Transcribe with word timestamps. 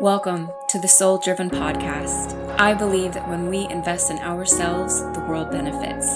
Welcome 0.00 0.50
to 0.68 0.78
the 0.78 0.88
Soul 0.88 1.18
Driven 1.18 1.50
Podcast. 1.50 2.34
I 2.58 2.72
believe 2.72 3.12
that 3.12 3.28
when 3.28 3.50
we 3.50 3.68
invest 3.68 4.10
in 4.10 4.16
ourselves, 4.20 5.02
the 5.12 5.22
world 5.28 5.50
benefits. 5.50 6.08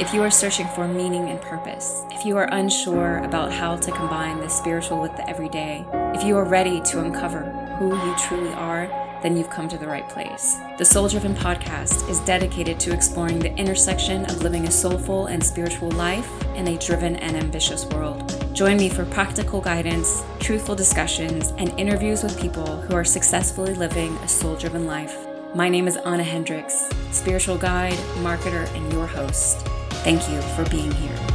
If 0.00 0.14
you 0.14 0.22
are 0.22 0.30
searching 0.30 0.68
for 0.68 0.86
meaning 0.86 1.28
and 1.28 1.40
purpose, 1.40 2.04
if 2.12 2.24
you 2.24 2.36
are 2.36 2.48
unsure 2.52 3.18
about 3.18 3.52
how 3.52 3.74
to 3.74 3.90
combine 3.90 4.38
the 4.38 4.48
spiritual 4.48 5.00
with 5.00 5.16
the 5.16 5.28
everyday, 5.28 5.84
if 6.14 6.22
you 6.22 6.36
are 6.36 6.44
ready 6.44 6.80
to 6.82 7.00
uncover 7.00 7.40
who 7.80 7.96
you 7.96 8.14
truly 8.16 8.52
are, 8.52 8.86
then 9.22 9.36
you've 9.36 9.50
come 9.50 9.68
to 9.68 9.78
the 9.78 9.86
right 9.86 10.08
place. 10.08 10.58
The 10.78 10.84
Soul 10.84 11.08
Driven 11.08 11.34
Podcast 11.34 12.08
is 12.10 12.20
dedicated 12.20 12.78
to 12.80 12.92
exploring 12.92 13.38
the 13.38 13.54
intersection 13.56 14.24
of 14.26 14.42
living 14.42 14.66
a 14.66 14.70
soulful 14.70 15.26
and 15.26 15.42
spiritual 15.42 15.90
life 15.92 16.28
in 16.54 16.68
a 16.68 16.78
driven 16.78 17.16
and 17.16 17.36
ambitious 17.36 17.86
world. 17.86 18.28
Join 18.52 18.76
me 18.76 18.88
for 18.88 19.04
practical 19.06 19.60
guidance, 19.60 20.22
truthful 20.40 20.74
discussions, 20.74 21.52
and 21.58 21.70
interviews 21.78 22.22
with 22.22 22.40
people 22.40 22.80
who 22.82 22.94
are 22.94 23.04
successfully 23.04 23.74
living 23.74 24.14
a 24.18 24.28
soul 24.28 24.56
driven 24.56 24.86
life. 24.86 25.16
My 25.54 25.68
name 25.68 25.86
is 25.86 25.96
Anna 25.98 26.22
Hendricks, 26.22 26.88
spiritual 27.10 27.58
guide, 27.58 27.98
marketer, 28.22 28.66
and 28.74 28.92
your 28.92 29.06
host. 29.06 29.66
Thank 30.02 30.28
you 30.28 30.40
for 30.56 30.68
being 30.70 30.90
here. 30.92 31.31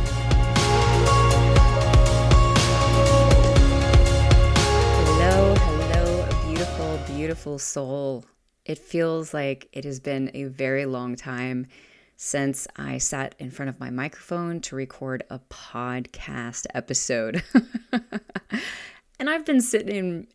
Beautiful, 7.28 7.60
soul. 7.60 8.24
It 8.64 8.80
feels 8.80 9.34
like 9.34 9.68
it 9.74 9.84
has 9.84 10.00
been 10.00 10.32
a 10.34 10.46
very 10.46 10.86
long 10.86 11.18
time 11.18 11.68
since 12.16 12.70
I 12.78 13.00
sat 13.00 13.36
in 13.38 13.52
front 13.52 13.68
of 13.68 13.82
my 13.82 13.90
microphone 13.90 14.62
to 14.62 14.78
record 14.78 15.24
a 15.30 15.40
podcast 15.50 16.68
episode. 16.74 17.44
and 19.20 19.30
I've 19.30 19.46
been 19.46 19.60
sitting 19.60 20.28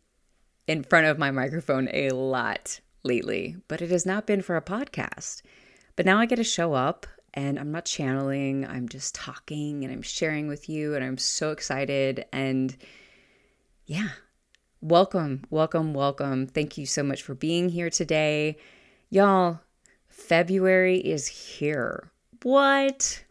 in 0.67 0.83
front 0.83 1.07
of 1.07 1.17
my 1.17 1.31
microphone 1.31 1.89
a 1.91 2.11
lot 2.11 2.79
lately, 3.01 3.55
but 3.67 3.81
it 3.81 3.89
has 3.89 4.05
not 4.05 4.27
been 4.27 4.43
for 4.43 4.55
a 4.55 4.61
podcast. 4.61 5.41
But 5.95 6.05
now 6.05 6.19
I 6.19 6.27
get 6.27 6.35
to 6.35 6.43
show 6.43 6.75
up 6.75 7.07
and 7.33 7.57
I'm 7.57 7.71
not 7.71 7.85
channeling, 7.85 8.67
I'm 8.67 8.87
just 8.87 9.15
talking 9.15 9.83
and 9.83 9.91
I'm 9.91 10.03
sharing 10.03 10.47
with 10.47 10.69
you, 10.69 10.93
and 10.93 11.03
I'm 11.03 11.17
so 11.17 11.49
excited. 11.49 12.25
And 12.31 12.77
yeah, 13.87 14.09
welcome, 14.83 15.41
welcome, 15.49 15.93
welcome. 15.93 16.45
Thank 16.45 16.77
you 16.77 16.85
so 16.85 17.03
much 17.03 17.21
for 17.21 17.33
being 17.33 17.69
here 17.69 17.89
today. 17.89 18.57
Y'all, 19.09 19.61
February 20.09 20.97
is 20.97 21.25
here. 21.27 22.11
What? 22.41 23.23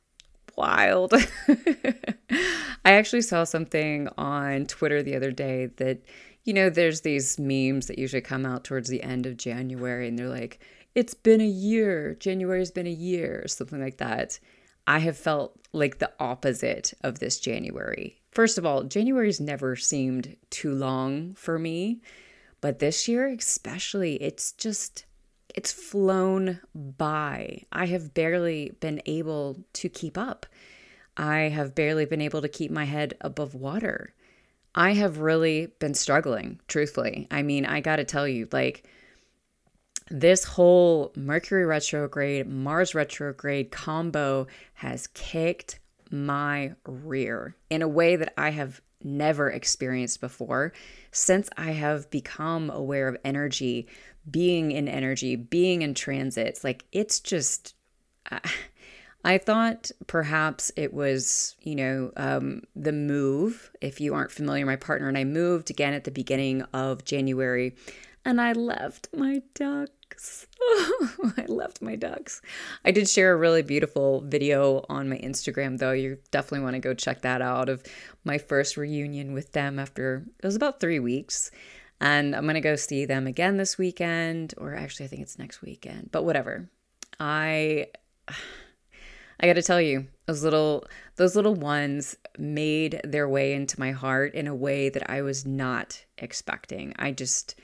Wild. 0.57 1.13
I 1.51 2.93
actually 2.93 3.21
saw 3.21 3.45
something 3.45 4.09
on 4.17 4.65
Twitter 4.65 5.03
the 5.03 5.15
other 5.15 5.31
day 5.31 5.67
that, 5.77 6.01
you 6.45 6.55
know, 6.55 6.71
there's 6.71 7.03
these 7.03 7.39
memes 7.39 7.87
that 7.87 7.99
usually 7.99 8.23
come 8.23 8.47
out 8.47 8.65
towards 8.65 8.89
the 8.89 9.03
end 9.03 9.27
of 9.27 9.37
January 9.37 10.09
and 10.09 10.19
they're 10.19 10.29
like, 10.29 10.59
it's 10.95 11.15
been 11.15 11.43
a 11.43 11.47
year. 11.47 12.15
January's 12.19 12.71
been 12.71 12.87
a 12.87 12.91
year, 12.91 13.45
something 13.47 13.81
like 13.81 13.99
that. 13.99 14.39
I 14.87 15.01
have 15.01 15.19
felt 15.19 15.59
like 15.73 15.99
the 15.99 16.13
opposite 16.19 16.95
of 17.03 17.19
this 17.19 17.39
January. 17.39 18.22
First 18.33 18.57
of 18.57 18.65
all, 18.65 18.83
January's 18.85 19.41
never 19.41 19.77
seemed 19.77 20.37
too 20.49 20.75
long 20.75 21.35
for 21.35 21.59
me, 21.59 22.01
but 22.63 22.79
this 22.79 23.07
year 23.07 23.29
especially, 23.29 24.15
it's 24.17 24.53
just 24.53 25.05
it's 25.55 25.71
flown 25.71 26.61
by. 26.75 27.63
I 27.71 27.85
have 27.87 28.15
barely 28.15 28.73
been 28.81 29.03
able 29.05 29.63
to 29.75 29.89
keep 29.91 30.17
up. 30.17 30.47
I 31.15 31.41
have 31.41 31.75
barely 31.75 32.07
been 32.07 32.23
able 32.23 32.41
to 32.41 32.49
keep 32.49 32.71
my 32.71 32.85
head 32.85 33.15
above 33.21 33.55
water. 33.55 34.15
I 34.75 34.95
have 34.95 35.19
really 35.19 35.67
been 35.79 35.93
struggling, 35.93 36.59
truthfully. 36.69 37.29
I 37.31 37.43
mean, 37.43 37.67
I 37.67 37.81
got 37.81 37.97
to 37.97 38.05
tell 38.05 38.27
you, 38.27 38.49
like, 38.51 38.89
this 40.11 40.45
whole 40.45 41.13
Mercury 41.15 41.67
retrograde, 41.67 42.49
Mars 42.49 42.95
retrograde 42.95 43.71
combo 43.71 44.47
has 44.75 45.07
kicked 45.09 45.79
my 46.13 46.75
rear 46.87 47.57
in 47.71 47.83
a 47.83 47.89
way 47.89 48.17
that 48.17 48.35
I 48.37 48.51
have 48.51 48.81
never 49.03 49.51
experienced 49.51 50.21
before 50.21 50.73
since 51.11 51.49
I 51.57 51.73
have 51.73 52.11
become 52.11 52.71
aware 52.71 53.09
of 53.09 53.17
energy 53.25 53.89
being 54.31 54.71
in 54.71 54.87
energy, 54.87 55.35
being 55.35 55.83
in 55.83 55.95
transits. 55.95 56.63
Like 56.63 56.85
it's 56.93 57.19
just, 57.19 57.75
I 59.25 59.39
thought 59.39 59.91
perhaps 60.07 60.71
it 60.77 60.95
was, 60.95 61.57
you 61.61 61.75
know, 61.75 62.13
um, 62.17 62.63
the 62.77 62.93
move. 62.93 63.71
If 63.81 64.01
you 64.01 64.15
aren't 64.15 64.31
familiar, 64.31 64.67
my 64.67 64.77
partner 64.77 65.09
and 65.09 65.19
I 65.19 65.25
moved 65.25 65.71
again 65.71 65.95
at 65.95 66.05
the 66.05 66.11
beginning 66.11 66.63
of 66.73 67.05
January, 67.05 67.75
and 68.25 68.41
I 68.41 68.53
left 68.53 69.09
my 69.13 69.43
ducks. 70.13 70.47
I 71.37 71.45
left 71.47 71.83
my 71.83 71.97
ducks. 71.97 72.43
I 72.85 72.91
did 72.91 73.09
share 73.09 73.33
a 73.33 73.37
really 73.37 73.63
beautiful 73.63 74.21
video 74.23 74.85
on 74.89 75.09
my 75.09 75.19
Instagram, 75.19 75.79
though. 75.79 75.93
You 75.93 76.19
definitely 76.31 76.65
want 76.65 76.75
to 76.75 76.81
go 76.81 76.95
check 76.95 77.23
that 77.23 77.43
out 77.43 77.69
of 77.69 77.83
my 78.25 78.39
first 78.39 78.77
reunion 78.77 79.33
with 79.33 79.53
them 79.53 79.79
after 79.79 80.25
it 80.39 80.47
was 80.47 80.57
about 80.57 80.81
three 80.81 81.01
weeks. 81.01 81.51
And 82.01 82.35
I'm 82.35 82.45
going 82.45 82.55
to 82.55 82.61
go 82.61 82.77
see 82.77 83.05
them 83.05 83.27
again 83.27 83.57
this 83.57 83.79
weekend, 83.79 84.55
or 84.59 84.75
actually, 84.75 85.07
I 85.07 85.09
think 85.09 85.23
it's 85.23 85.39
next 85.39 85.63
weekend, 85.63 86.11
but 86.13 86.25
whatever. 86.25 86.69
I. 87.19 87.89
I 89.41 89.47
got 89.47 89.55
to 89.55 89.63
tell 89.63 89.81
you, 89.81 90.07
those 90.27 90.45
little 90.45 90.87
those 91.17 91.35
little 91.35 91.57
ones 91.57 92.17
made 92.39 93.01
their 93.03 93.29
way 93.29 93.55
into 93.55 93.81
my 93.81 93.91
heart 93.91 94.35
in 94.35 94.47
a 94.47 94.55
way 94.55 94.89
that 94.89 95.11
I 95.11 95.23
was 95.23 95.45
not 95.45 96.05
expecting. 96.17 96.95
I 96.97 97.11
just 97.11 97.57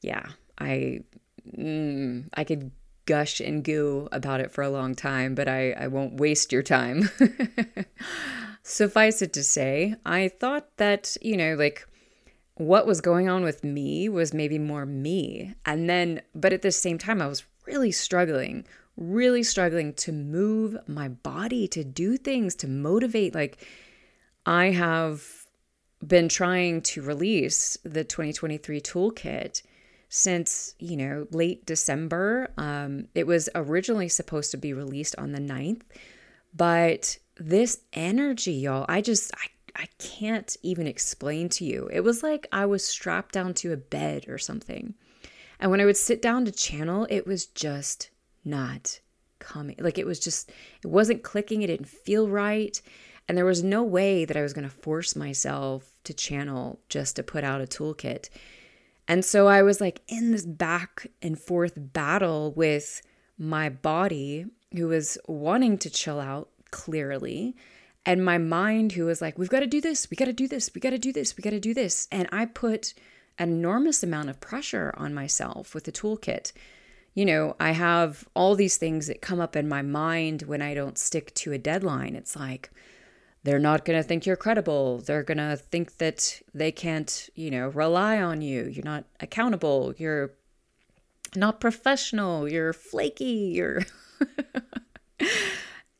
yeah, 0.00 0.24
I 0.58 1.00
mm, 1.46 2.28
I 2.34 2.44
could 2.44 2.70
gush 3.06 3.40
and 3.40 3.62
goo 3.62 4.08
about 4.12 4.40
it 4.40 4.50
for 4.50 4.62
a 4.62 4.70
long 4.70 4.94
time, 4.94 5.34
but 5.34 5.48
I 5.48 5.72
I 5.72 5.88
won't 5.88 6.20
waste 6.20 6.52
your 6.52 6.62
time. 6.62 7.10
Suffice 8.62 9.20
it 9.20 9.32
to 9.34 9.42
say, 9.42 9.94
I 10.06 10.28
thought 10.28 10.76
that, 10.78 11.16
you 11.20 11.36
know, 11.36 11.54
like 11.54 11.86
what 12.54 12.86
was 12.86 13.00
going 13.00 13.28
on 13.28 13.42
with 13.42 13.64
me 13.64 14.08
was 14.08 14.32
maybe 14.32 14.58
more 14.58 14.86
me. 14.86 15.54
And 15.66 15.88
then, 15.90 16.22
but 16.34 16.52
at 16.52 16.62
the 16.62 16.72
same 16.72 16.98
time, 16.98 17.20
I 17.20 17.26
was 17.26 17.44
really 17.66 17.92
struggling, 17.92 18.64
really 18.96 19.42
struggling 19.42 19.92
to 19.94 20.12
move 20.12 20.76
my 20.86 21.08
body, 21.08 21.66
to 21.68 21.82
do 21.82 22.16
things, 22.16 22.54
to 22.56 22.68
motivate. 22.68 23.34
Like, 23.34 23.66
I 24.46 24.66
have 24.66 25.46
been 26.06 26.28
trying 26.28 26.82
to 26.82 27.02
release 27.02 27.76
the 27.82 28.04
2023 28.04 28.80
toolkit 28.80 29.62
since, 30.14 30.76
you 30.78 30.96
know, 30.96 31.26
late 31.32 31.66
December. 31.66 32.48
Um, 32.56 33.08
it 33.16 33.26
was 33.26 33.48
originally 33.56 34.08
supposed 34.08 34.52
to 34.52 34.56
be 34.56 34.72
released 34.72 35.16
on 35.18 35.32
the 35.32 35.40
9th, 35.40 35.80
but 36.54 37.18
this 37.36 37.80
energy, 37.92 38.52
y'all, 38.52 38.86
I 38.88 39.00
just, 39.00 39.32
I 39.34 39.48
I 39.76 39.88
can't 39.98 40.56
even 40.62 40.86
explain 40.86 41.48
to 41.48 41.64
you. 41.64 41.90
It 41.92 42.02
was 42.02 42.22
like 42.22 42.46
I 42.52 42.64
was 42.64 42.86
strapped 42.86 43.34
down 43.34 43.54
to 43.54 43.72
a 43.72 43.76
bed 43.76 44.26
or 44.28 44.38
something. 44.38 44.94
And 45.58 45.68
when 45.68 45.80
I 45.80 45.84
would 45.84 45.96
sit 45.96 46.22
down 46.22 46.44
to 46.44 46.52
channel, 46.52 47.08
it 47.10 47.26
was 47.26 47.46
just 47.46 48.10
not 48.44 49.00
coming. 49.40 49.74
Like 49.80 49.98
it 49.98 50.06
was 50.06 50.20
just, 50.20 50.52
it 50.84 50.86
wasn't 50.86 51.24
clicking. 51.24 51.62
It 51.62 51.66
didn't 51.66 51.88
feel 51.88 52.28
right. 52.28 52.80
And 53.26 53.36
there 53.36 53.44
was 53.44 53.64
no 53.64 53.82
way 53.82 54.24
that 54.24 54.36
I 54.36 54.42
was 54.42 54.52
going 54.52 54.68
to 54.68 54.74
force 54.74 55.16
myself 55.16 55.92
to 56.04 56.14
channel 56.14 56.78
just 56.88 57.16
to 57.16 57.24
put 57.24 57.42
out 57.42 57.60
a 57.60 57.66
toolkit. 57.66 58.28
And 59.06 59.24
so 59.24 59.48
I 59.48 59.62
was 59.62 59.80
like 59.80 60.00
in 60.08 60.32
this 60.32 60.46
back 60.46 61.08
and 61.20 61.38
forth 61.38 61.74
battle 61.76 62.52
with 62.52 63.02
my 63.36 63.68
body, 63.68 64.46
who 64.74 64.88
was 64.88 65.18
wanting 65.26 65.78
to 65.78 65.90
chill 65.90 66.20
out 66.20 66.48
clearly 66.70 67.54
and 68.06 68.24
my 68.24 68.38
mind 68.38 68.92
who 68.92 69.06
was 69.06 69.22
like 69.22 69.38
we've 69.38 69.48
got 69.48 69.60
to 69.60 69.66
do 69.66 69.80
this 69.80 70.10
we 70.10 70.16
got 70.16 70.26
to 70.26 70.32
do 70.32 70.48
this 70.48 70.74
we 70.74 70.80
got 70.80 70.90
to 70.90 70.98
do 70.98 71.12
this 71.12 71.36
we 71.36 71.42
got 71.42 71.50
to 71.50 71.60
do 71.60 71.74
this. 71.74 72.08
And 72.10 72.28
i 72.32 72.44
put 72.46 72.94
an 73.38 73.50
enormous 73.50 74.02
amount 74.02 74.30
of 74.30 74.40
pressure 74.40 74.94
on 74.96 75.14
myself 75.14 75.74
with 75.74 75.84
the 75.84 75.92
toolkit. 75.92 76.52
You 77.14 77.24
know 77.24 77.56
i 77.60 77.70
have 77.70 78.28
all 78.34 78.54
these 78.54 78.76
things 78.76 79.06
that 79.06 79.22
come 79.22 79.40
up 79.40 79.56
in 79.56 79.68
my 79.68 79.82
mind 79.82 80.42
when 80.42 80.62
i 80.62 80.74
don't 80.74 80.98
stick 80.98 81.32
to 81.34 81.52
a 81.52 81.58
deadline. 81.58 82.14
It's 82.16 82.36
like 82.36 82.70
they're 83.44 83.58
not 83.58 83.84
going 83.84 83.98
to 83.98 84.02
think 84.02 84.26
you're 84.26 84.36
credible. 84.36 84.98
They're 84.98 85.22
going 85.22 85.38
to 85.38 85.56
think 85.56 85.98
that 85.98 86.40
they 86.52 86.72
can't 86.72 87.28
you 87.34 87.50
know 87.50 87.68
rely 87.68 88.20
on 88.20 88.42
you. 88.42 88.64
You're 88.64 88.84
not 88.84 89.04
accountable. 89.20 89.94
You're 89.96 90.32
not 91.36 91.60
professional. 91.60 92.48
You're 92.48 92.72
flaky. 92.72 93.52
You're 93.54 93.82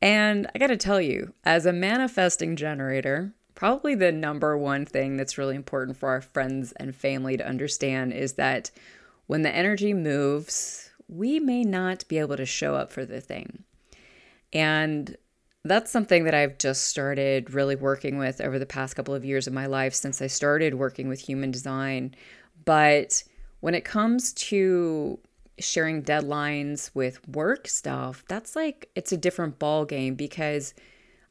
And 0.05 0.51
I 0.55 0.59
got 0.59 0.67
to 0.67 0.77
tell 0.77 1.01
you, 1.01 1.33
as 1.45 1.65
a 1.65 1.73
manifesting 1.73 2.57
generator, 2.57 3.33
probably 3.55 3.95
the 3.95 4.13
number 4.13 4.55
one 4.55 4.85
thing 4.85 5.17
that's 5.17 5.39
really 5.39 5.57
important 5.57 5.97
for 5.97 6.11
our 6.11 6.21
friends 6.21 6.73
and 6.73 6.95
family 6.95 7.39
to 7.39 7.49
understand 7.49 8.13
is 8.13 8.35
that 8.35 8.71
when 9.29 9.41
the 9.41 9.57
energy 9.57 9.95
moves, 9.95 10.91
we 11.09 11.41
may 11.41 11.63
not 11.65 12.07
be 12.07 12.19
able 12.19 12.37
to 12.37 12.45
show 12.45 12.75
up 12.75 12.93
for 12.93 13.07
the 13.07 13.23
thing. 13.23 13.65
And 14.53 15.17
that's 15.65 15.91
something 15.91 16.25
that 16.25 16.35
I've 16.35 16.59
just 16.59 16.85
started 16.85 17.55
really 17.55 17.77
working 17.77 18.19
with 18.19 18.41
over 18.41 18.59
the 18.59 18.67
past 18.67 18.97
couple 18.97 19.15
of 19.15 19.25
years 19.25 19.47
of 19.47 19.53
my 19.53 19.67
life 19.67 19.95
since 19.95 20.21
I 20.21 20.27
started 20.27 20.75
working 20.75 21.09
with 21.09 21.21
human 21.21 21.51
design. 21.51 22.15
But 22.65 23.25
when 23.61 23.75
it 23.75 23.85
comes 23.85 24.35
to 24.35 25.19
sharing 25.59 26.03
deadlines 26.03 26.91
with 26.95 27.27
work 27.29 27.67
stuff, 27.67 28.25
that's 28.29 28.55
like 28.55 28.91
it's 28.95 29.13
a 29.13 29.17
different 29.17 29.59
ball 29.59 29.87
game 29.87 30.17
because 30.17 30.75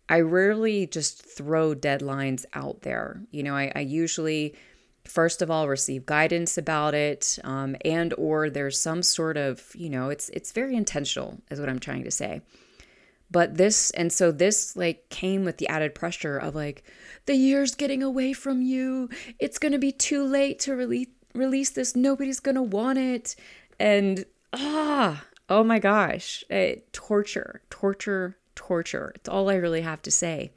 I 0.09 0.21
rarely 0.21 0.87
just 0.87 1.23
throw 1.23 1.75
deadlines 1.75 2.45
out 2.53 2.81
there. 2.81 3.21
You 3.31 3.43
know, 3.43 3.55
I, 3.55 3.71
I 3.75 3.81
usually 3.81 4.55
first 5.05 5.41
of 5.41 5.51
all 5.51 5.67
receive 5.67 6.05
guidance 6.05 6.57
about 6.57 6.95
it 6.95 7.37
um, 7.43 7.75
and 7.83 8.13
or 8.17 8.49
there's 8.49 8.79
some 8.79 9.03
sort 9.03 9.37
of 9.37 9.61
you 9.75 9.89
know 9.89 10.09
it's 10.09 10.29
it's 10.29 10.53
very 10.53 10.77
intentional 10.77 11.37
is 11.51 11.59
what 11.59 11.67
i'm 11.67 11.77
trying 11.77 12.05
to 12.05 12.09
say 12.09 12.41
but 13.33 13.57
this 13.57 13.89
and 13.91 14.13
so 14.13 14.31
this 14.31 14.77
like 14.77 15.09
came 15.09 15.43
with 15.43 15.57
the 15.57 15.67
added 15.67 15.93
pressure 15.95 16.37
of 16.37 16.53
like 16.55 16.83
the 17.25 17.35
year's 17.35 17.75
getting 17.75 18.03
away 18.03 18.31
from 18.31 18.61
you. 18.61 19.09
It's 19.39 19.57
going 19.57 19.71
to 19.71 19.79
be 19.79 19.91
too 19.91 20.23
late 20.23 20.59
to 20.59 20.75
release 20.75 21.07
release 21.33 21.71
this. 21.71 21.95
Nobody's 21.95 22.39
going 22.39 22.55
to 22.55 22.61
want 22.61 22.99
it. 22.99 23.35
And 23.79 24.23
ah 24.53 25.25
oh 25.49 25.63
my 25.63 25.79
gosh. 25.79 26.43
It, 26.49 26.93
torture 26.93 27.63
torture 27.69 28.37
torture. 28.55 29.11
It's 29.15 29.27
all 29.27 29.49
i 29.49 29.55
really 29.55 29.81
have 29.81 30.03
to 30.03 30.11
say. 30.11 30.51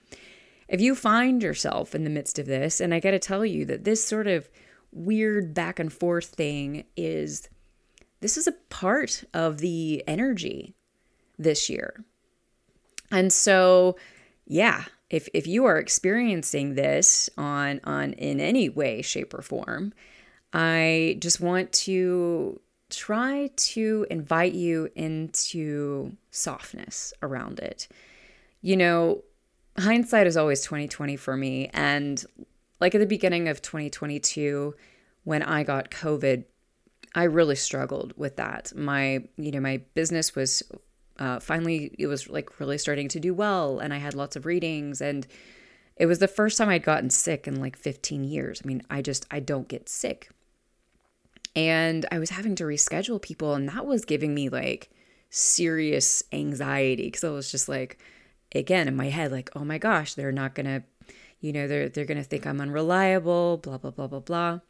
If 0.69 0.81
you 0.81 0.95
find 0.95 1.43
yourself 1.43 1.95
in 1.95 2.05
the 2.05 2.11
midst 2.11 2.39
of 2.39 2.47
this, 2.47 2.81
and 2.81 2.93
I 2.93 3.01
got 3.01 3.13
to 3.13 3.19
tell 3.19 3.47
you 3.47 3.65
that 3.67 3.85
this 3.85 4.05
sort 4.05 4.27
of 4.27 4.51
weird 4.93 5.55
back 5.55 5.79
and 5.79 5.93
forth 5.93 6.27
thing 6.27 6.85
is 6.95 7.49
this 8.21 8.37
is 8.37 8.47
a 8.47 8.53
part 8.69 9.25
of 9.33 9.59
the 9.59 10.05
energy 10.07 10.75
this 11.39 11.71
year. 11.71 12.05
And 13.11 13.33
so, 13.33 13.97
yeah, 14.47 14.85
if 15.11 15.29
if 15.35 15.47
you 15.47 15.65
are 15.65 15.79
experiencing 15.79 16.75
this 16.75 17.31
on 17.37 17.81
on 17.85 18.13
in 18.15 18.41
any 18.41 18.69
way 18.69 19.03
shape 19.03 19.35
or 19.35 19.43
form, 19.43 19.93
I 20.53 21.17
just 21.21 21.41
want 21.41 21.73
to 21.73 22.61
try 22.91 23.51
to 23.57 24.07
invite 24.11 24.55
you 24.55 24.89
into 24.95 26.17
softness 26.31 27.13
around 27.23 27.59
it. 27.59 27.89
You 28.63 28.77
know, 28.77 29.25
hindsight 29.79 30.27
is 30.27 30.37
always 30.37 30.63
2020 30.63 31.17
for 31.17 31.37
me 31.37 31.69
and 31.73 32.25
like 32.81 32.95
at 32.95 32.99
the 32.99 33.07
beginning 33.07 33.49
of 33.49 33.63
2022 33.63 34.75
when 35.25 35.43
I 35.43 35.65
got 35.65 35.91
COVID, 35.91 36.45
I 37.15 37.25
really 37.25 37.57
struggled 37.57 38.13
with 38.17 38.37
that. 38.37 38.73
My, 38.77 39.25
you 39.37 39.51
know, 39.51 39.61
my 39.61 39.79
business 39.95 40.35
was 40.35 40.63
uh, 41.19 41.41
finally 41.41 41.95
it 41.99 42.07
was 42.07 42.29
like 42.29 42.61
really 42.61 42.79
starting 42.79 43.09
to 43.09 43.21
do 43.21 43.33
well 43.35 43.79
and 43.79 43.93
I 43.93 43.99
had 43.99 44.15
lots 44.15 44.37
of 44.37 44.47
readings 44.47 45.01
and 45.01 45.27
it 45.97 46.07
was 46.07 46.19
the 46.19 46.29
first 46.29 46.59
time 46.59 46.69
I'd 46.69 46.83
gotten 46.83 47.11
sick 47.11 47.49
in 47.49 47.61
like 47.61 47.77
15 47.77 48.25
years. 48.25 48.61
I 48.63 48.67
mean, 48.67 48.83
I 48.91 49.01
just 49.03 49.27
I 49.31 49.41
don't 49.41 49.67
get 49.67 49.89
sick. 49.89 50.29
And 51.55 52.05
I 52.13 52.19
was 52.19 52.31
having 52.31 52.55
to 52.57 52.65
reschedule 52.65 53.21
people 53.21 53.55
and 53.55 53.69
that 53.71 53.87
was 53.87 54.05
giving 54.05 54.35
me 54.35 54.51
like 54.51 54.91
serious 55.31 56.23
anxiety 56.33 57.07
because 57.07 57.25
I 57.25 57.31
was 57.31 57.51
just 57.51 57.69
like 57.69 57.99
again 58.55 58.89
in 58.89 58.97
my 58.97 59.09
head 59.09 59.33
like 59.33 59.51
oh 59.57 59.65
my 59.65 59.77
gosh 59.77 60.15
they're 60.15 60.33
not 60.33 60.55
going 60.55 60.67
to 60.67 60.83
you 61.41 61.53
know 61.53 61.67
they're 61.67 61.89
they're 61.89 62.05
going 62.05 62.17
to 62.17 62.25
think 62.25 62.47
I'm 62.47 62.61
unreliable 62.61 63.57
blah 63.59 63.77
blah 63.77 63.91
blah 63.91 64.07
blah 64.07 64.21
blah 64.21 64.61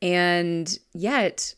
and 0.00 0.78
yet 0.94 1.54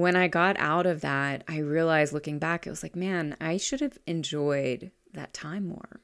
when 0.00 0.16
I 0.16 0.28
got 0.28 0.58
out 0.58 0.86
of 0.86 1.00
that 1.02 1.44
I 1.48 1.58
realized 1.58 2.12
looking 2.12 2.38
back 2.38 2.66
it 2.66 2.70
was 2.70 2.82
like 2.82 2.96
man 2.96 3.36
I 3.40 3.56
should 3.56 3.80
have 3.80 3.98
enjoyed 4.06 4.90
that 5.12 5.32
time 5.32 5.66
more 5.66 6.00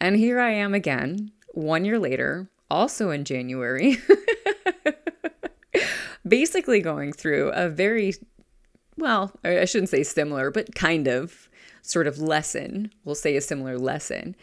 and 0.00 0.16
here 0.16 0.40
I 0.40 0.50
am 0.50 0.74
again 0.74 1.32
1 1.54 1.84
year 1.84 1.98
later 1.98 2.50
also 2.70 3.10
in 3.10 3.24
January 3.24 3.98
basically 6.26 6.80
going 6.80 7.12
through 7.12 7.50
a 7.50 7.68
very 7.68 8.14
well, 8.98 9.32
I 9.44 9.64
shouldn't 9.64 9.90
say 9.90 10.02
similar, 10.02 10.50
but 10.50 10.74
kind 10.74 11.06
of 11.06 11.48
sort 11.82 12.06
of 12.06 12.18
lesson, 12.18 12.92
we'll 13.04 13.14
say 13.14 13.36
a 13.36 13.40
similar 13.40 13.78
lesson. 13.78 14.36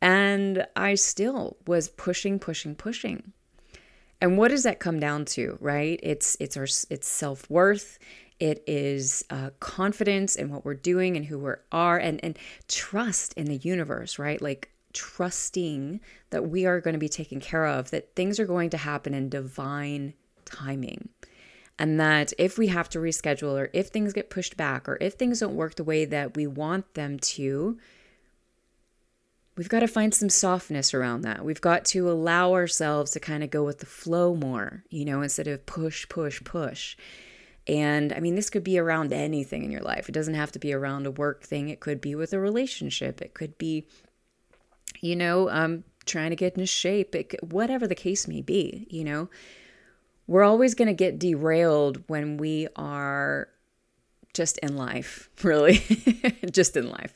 And 0.00 0.66
I 0.76 0.94
still 0.94 1.56
was 1.66 1.88
pushing, 1.88 2.38
pushing, 2.38 2.74
pushing. 2.74 3.32
And 4.24 4.38
what 4.38 4.48
does 4.48 4.62
that 4.62 4.80
come 4.80 5.00
down 5.00 5.26
to, 5.36 5.58
right? 5.60 6.00
It's 6.02 6.34
it's 6.40 6.56
our 6.56 6.64
it's 6.64 7.06
self 7.06 7.50
worth. 7.50 7.98
It 8.40 8.64
is 8.66 9.22
uh, 9.28 9.50
confidence 9.60 10.34
in 10.34 10.48
what 10.48 10.64
we're 10.64 10.72
doing 10.72 11.18
and 11.18 11.26
who 11.26 11.38
we 11.38 11.50
are, 11.70 11.98
and 11.98 12.24
and 12.24 12.38
trust 12.66 13.34
in 13.34 13.44
the 13.44 13.56
universe, 13.56 14.18
right? 14.18 14.40
Like 14.40 14.70
trusting 14.94 16.00
that 16.30 16.48
we 16.48 16.64
are 16.64 16.80
going 16.80 16.94
to 16.94 16.98
be 16.98 17.06
taken 17.06 17.38
care 17.38 17.66
of, 17.66 17.90
that 17.90 18.16
things 18.16 18.40
are 18.40 18.46
going 18.46 18.70
to 18.70 18.78
happen 18.78 19.12
in 19.12 19.28
divine 19.28 20.14
timing. 20.46 21.10
And 21.78 22.00
that 22.00 22.32
if 22.38 22.56
we 22.56 22.68
have 22.68 22.88
to 22.90 23.00
reschedule 23.00 23.60
or 23.60 23.68
if 23.74 23.88
things 23.88 24.14
get 24.14 24.30
pushed 24.30 24.56
back 24.56 24.88
or 24.88 24.96
if 25.02 25.14
things 25.14 25.40
don't 25.40 25.54
work 25.54 25.74
the 25.74 25.84
way 25.84 26.06
that 26.06 26.34
we 26.34 26.46
want 26.46 26.94
them 26.94 27.18
to, 27.18 27.76
we've 29.56 29.68
got 29.68 29.80
to 29.80 29.88
find 29.88 30.14
some 30.14 30.28
softness 30.28 30.94
around 30.94 31.22
that. 31.22 31.44
We've 31.44 31.60
got 31.60 31.84
to 31.86 32.10
allow 32.10 32.52
ourselves 32.52 33.12
to 33.12 33.20
kind 33.20 33.42
of 33.42 33.50
go 33.50 33.64
with 33.64 33.78
the 33.78 33.86
flow 33.86 34.34
more, 34.34 34.84
you 34.90 35.04
know, 35.04 35.22
instead 35.22 35.46
of 35.46 35.66
push, 35.66 36.08
push, 36.08 36.42
push. 36.44 36.96
And 37.66 38.12
I 38.12 38.20
mean, 38.20 38.34
this 38.34 38.50
could 38.50 38.64
be 38.64 38.78
around 38.78 39.12
anything 39.12 39.64
in 39.64 39.70
your 39.70 39.82
life. 39.82 40.08
It 40.08 40.12
doesn't 40.12 40.34
have 40.34 40.52
to 40.52 40.58
be 40.58 40.72
around 40.72 41.06
a 41.06 41.10
work 41.10 41.44
thing. 41.44 41.68
It 41.68 41.80
could 41.80 42.00
be 42.00 42.14
with 42.14 42.32
a 42.32 42.38
relationship. 42.38 43.22
It 43.22 43.34
could 43.34 43.56
be, 43.56 43.86
you 45.00 45.16
know, 45.16 45.48
um, 45.50 45.84
trying 46.04 46.30
to 46.30 46.36
get 46.36 46.54
into 46.54 46.66
shape. 46.66 47.14
It, 47.14 47.34
whatever 47.42 47.86
the 47.86 47.94
case 47.94 48.28
may 48.28 48.42
be, 48.42 48.86
you 48.90 49.04
know 49.04 49.28
we're 50.26 50.42
always 50.42 50.74
going 50.74 50.88
to 50.88 50.94
get 50.94 51.18
derailed 51.18 52.02
when 52.06 52.36
we 52.36 52.68
are 52.76 53.48
just 54.32 54.58
in 54.58 54.76
life, 54.76 55.28
really, 55.42 55.82
just 56.50 56.76
in 56.76 56.88
life. 56.88 57.14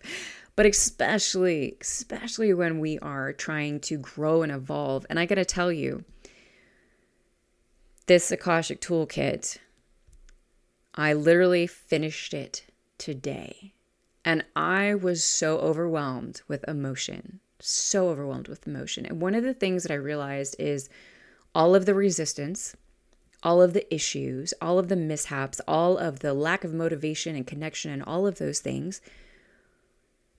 But 0.59 0.67
especially, 0.67 1.77
especially 1.81 2.53
when 2.53 2.81
we 2.81 2.99
are 2.99 3.33
trying 3.33 3.79
to 3.83 3.97
grow 3.97 4.43
and 4.43 4.51
evolve. 4.51 5.07
And 5.09 5.17
I 5.17 5.25
got 5.25 5.37
to 5.37 5.45
tell 5.45 5.71
you, 5.71 6.03
this 8.07 8.33
Akashic 8.33 8.81
Toolkit, 8.81 9.59
I 10.97 11.13
literally 11.13 11.69
finished 11.69 12.35
it 12.35 12.65
today. 12.99 13.73
And 14.25 14.45
I 14.57 14.97
was 14.97 15.23
so 15.23 15.59
overwhelmed 15.59 16.43
with 16.49 16.65
emotion, 16.67 17.39
so 17.61 18.09
overwhelmed 18.09 18.49
with 18.49 18.67
emotion. 18.67 19.07
And 19.07 19.21
one 19.21 19.37
of 19.37 19.45
the 19.45 19.55
things 19.55 19.85
that 19.85 19.93
I 19.93 19.95
realized 19.95 20.57
is 20.59 20.89
all 21.55 21.77
of 21.77 21.87
the 21.87 21.95
resistance 21.95 22.75
all 23.45 23.63
of 23.63 23.73
the 23.73 23.95
issues, 23.95 24.53
all 24.61 24.81
of 24.81 24.89
the 24.89 24.97
mishaps, 24.97 25.61
all 25.69 25.97
of 25.97 26.19
the 26.19 26.35
lack 26.35 26.65
of 26.65 26.75
motivation 26.75 27.37
and 27.37 27.47
connection, 27.47 27.93
and 27.93 28.03
all 28.03 28.27
of 28.27 28.39
those 28.39 28.59
things, 28.59 29.01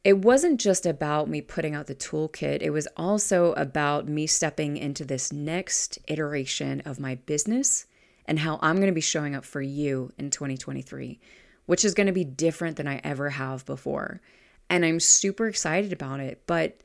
it 0.04 0.20
wasn't 0.20 0.62
just 0.62 0.86
about 0.86 1.28
me 1.28 1.42
putting 1.42 1.76
out 1.76 1.88
the 1.88 1.96
toolkit. 1.96 2.62
It 2.62 2.70
was 2.70 2.88
also 2.96 3.54
about 3.54 4.08
me 4.08 4.28
stepping 4.28 4.78
into 4.78 5.04
this 5.04 5.34
next 5.34 6.00
iteration 6.08 6.82
of 6.82 7.00
my 7.00 7.16
business 7.16 7.86
and 8.26 8.40
how 8.40 8.60
I'm 8.62 8.78
going 8.78 8.88
to 8.88 8.94
be 8.94 9.02
showing 9.02 9.36
up 9.36 9.44
for 9.44 9.62
you 9.62 10.12
in 10.18 10.30
2023, 10.30 11.20
which 11.66 11.84
is 11.84 11.94
going 11.94 12.08
to 12.08 12.14
be 12.14 12.24
different 12.24 12.78
than 12.78 12.88
I 12.88 13.02
ever 13.04 13.32
have 13.32 13.66
before. 13.66 14.22
And 14.70 14.86
I'm 14.86 15.00
super 15.00 15.48
excited 15.48 15.92
about 15.92 16.22
it. 16.22 16.44
But, 16.48 16.80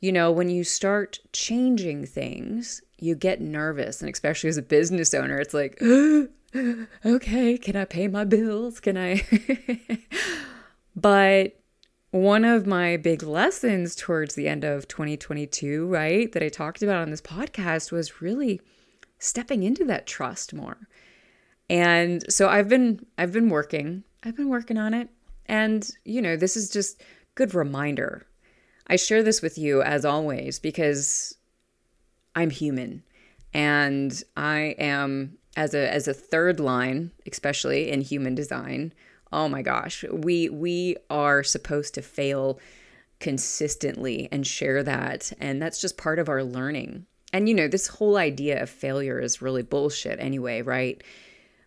you 0.00 0.12
know, 0.12 0.30
when 0.30 0.48
you 0.48 0.62
start 0.62 1.18
changing 1.32 2.06
things, 2.06 2.82
you 2.98 3.16
get 3.16 3.40
nervous. 3.40 4.00
And 4.02 4.10
especially 4.10 4.50
as 4.50 4.58
a 4.58 4.62
business 4.62 5.14
owner, 5.14 5.38
it's 5.38 5.54
like, 5.54 5.82
okay, 7.04 7.58
can 7.58 7.74
I 7.74 7.86
pay 7.86 8.06
my 8.06 8.24
bills? 8.24 8.78
Can 8.78 8.96
I? 8.96 9.26
but 10.94 11.61
one 12.12 12.44
of 12.44 12.66
my 12.66 12.98
big 12.98 13.22
lessons 13.22 13.96
towards 13.96 14.34
the 14.34 14.46
end 14.46 14.64
of 14.64 14.86
2022, 14.86 15.86
right, 15.86 16.30
that 16.32 16.42
I 16.42 16.50
talked 16.50 16.82
about 16.82 17.00
on 17.00 17.10
this 17.10 17.22
podcast 17.22 17.90
was 17.90 18.20
really 18.20 18.60
stepping 19.18 19.62
into 19.62 19.84
that 19.86 20.06
trust 20.06 20.52
more. 20.52 20.76
And 21.70 22.22
so 22.30 22.48
I've 22.48 22.68
been 22.68 23.06
I've 23.16 23.32
been 23.32 23.48
working. 23.48 24.04
I've 24.22 24.36
been 24.36 24.50
working 24.50 24.76
on 24.76 24.92
it. 24.92 25.08
And 25.46 25.90
you 26.04 26.20
know, 26.20 26.36
this 26.36 26.54
is 26.54 26.70
just 26.70 27.02
good 27.34 27.54
reminder. 27.54 28.26
I 28.88 28.96
share 28.96 29.22
this 29.22 29.40
with 29.40 29.56
you 29.56 29.80
as 29.82 30.04
always 30.04 30.58
because 30.58 31.34
I'm 32.36 32.50
human 32.50 33.04
and 33.54 34.22
I 34.36 34.74
am 34.78 35.38
as 35.56 35.72
a 35.72 35.90
as 35.90 36.08
a 36.08 36.14
third 36.14 36.60
line, 36.60 37.10
especially 37.26 37.90
in 37.90 38.02
human 38.02 38.34
design. 38.34 38.92
Oh 39.32 39.48
my 39.48 39.62
gosh, 39.62 40.04
we 40.10 40.48
we 40.48 40.96
are 41.08 41.42
supposed 41.42 41.94
to 41.94 42.02
fail 42.02 42.60
consistently 43.20 44.28
and 44.32 44.46
share 44.46 44.82
that 44.82 45.32
and 45.38 45.62
that's 45.62 45.80
just 45.80 45.96
part 45.96 46.18
of 46.18 46.28
our 46.28 46.42
learning. 46.42 47.06
And 47.32 47.48
you 47.48 47.54
know, 47.54 47.68
this 47.68 47.86
whole 47.86 48.16
idea 48.16 48.62
of 48.62 48.68
failure 48.68 49.20
is 49.20 49.40
really 49.40 49.62
bullshit 49.62 50.18
anyway, 50.20 50.62
right? 50.62 51.02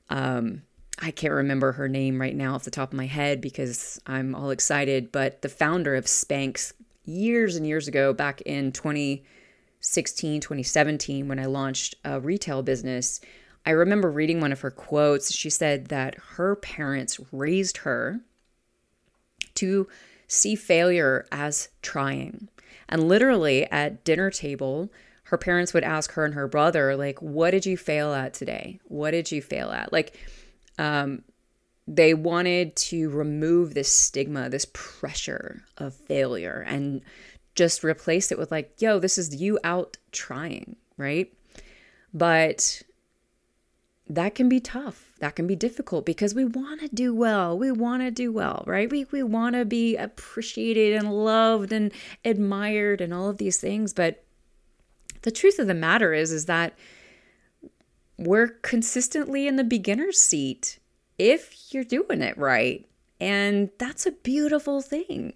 Um 0.09 0.63
I 0.99 1.11
can't 1.11 1.33
remember 1.33 1.73
her 1.73 1.89
name 1.89 2.21
right 2.21 2.35
now 2.35 2.55
off 2.55 2.63
the 2.63 2.71
top 2.71 2.93
of 2.93 2.97
my 2.97 3.05
head 3.07 3.41
because 3.41 3.99
I'm 4.05 4.33
all 4.33 4.49
excited, 4.49 5.11
but 5.11 5.41
the 5.41 5.49
founder 5.49 5.95
of 5.95 6.05
Spanx 6.05 6.71
years 7.03 7.55
and 7.55 7.67
years 7.67 7.87
ago 7.87 8.13
back 8.13 8.41
in 8.41 8.71
2016, 8.71 10.41
2017, 10.41 11.27
when 11.27 11.39
I 11.39 11.45
launched 11.45 11.95
a 12.05 12.19
retail 12.19 12.63
business, 12.63 13.19
I 13.65 13.71
remember 13.71 14.11
reading 14.11 14.41
one 14.41 14.51
of 14.51 14.61
her 14.61 14.71
quotes. 14.71 15.33
She 15.33 15.49
said 15.49 15.87
that 15.87 16.15
her 16.35 16.55
parents 16.55 17.19
raised 17.31 17.77
her 17.77 18.21
to 19.55 19.87
see 20.27 20.55
failure 20.55 21.25
as 21.31 21.69
trying. 21.81 22.49
And 22.87 23.07
literally 23.07 23.65
at 23.71 24.03
dinner 24.03 24.29
table, 24.29 24.91
her 25.23 25.37
parents 25.37 25.73
would 25.73 25.83
ask 25.83 26.11
her 26.11 26.25
and 26.25 26.35
her 26.35 26.47
brother, 26.47 26.95
like, 26.95 27.21
what 27.21 27.51
did 27.51 27.65
you 27.65 27.77
fail 27.77 28.13
at 28.13 28.33
today? 28.33 28.79
What 28.85 29.11
did 29.11 29.31
you 29.31 29.41
fail 29.41 29.71
at? 29.71 29.91
Like, 29.91 30.15
um, 30.77 31.23
they 31.87 32.13
wanted 32.13 32.75
to 32.75 33.09
remove 33.09 33.73
this 33.73 33.91
stigma, 33.91 34.49
this 34.49 34.67
pressure 34.73 35.63
of 35.77 35.95
failure, 35.95 36.63
and 36.67 37.01
just 37.55 37.83
replace 37.83 38.31
it 38.31 38.37
with, 38.37 38.51
like, 38.51 38.73
yo, 38.79 38.99
this 38.99 39.17
is 39.17 39.35
you 39.35 39.57
out 39.63 39.97
trying, 40.11 40.75
right? 40.97 41.33
But 42.13 42.83
that 44.07 44.35
can 44.35 44.47
be 44.47 44.59
tough. 44.59 45.11
That 45.19 45.35
can 45.35 45.47
be 45.47 45.55
difficult 45.55 46.05
because 46.05 46.35
we 46.35 46.45
want 46.45 46.81
to 46.81 46.87
do 46.87 47.13
well. 47.15 47.57
We 47.57 47.71
want 47.71 48.03
to 48.03 48.11
do 48.11 48.31
well, 48.31 48.63
right? 48.67 48.89
We, 48.89 49.05
we 49.11 49.23
want 49.23 49.55
to 49.55 49.65
be 49.65 49.95
appreciated 49.95 50.95
and 50.95 51.11
loved 51.11 51.71
and 51.71 51.91
admired 52.23 53.01
and 53.01 53.13
all 53.13 53.29
of 53.29 53.37
these 53.37 53.57
things. 53.57 53.93
But 53.93 54.23
the 55.23 55.31
truth 55.31 55.57
of 55.57 55.67
the 55.67 55.73
matter 55.73 56.13
is, 56.13 56.31
is 56.31 56.45
that 56.45 56.77
we're 58.17 58.47
consistently 58.47 59.47
in 59.47 59.55
the 59.55 59.63
beginner's 59.63 60.19
seat 60.19 60.79
if 61.17 61.73
you're 61.73 61.83
doing 61.83 62.21
it 62.21 62.37
right. 62.37 62.87
And 63.19 63.69
that's 63.79 64.05
a 64.05 64.11
beautiful 64.11 64.81
thing. 64.81 65.33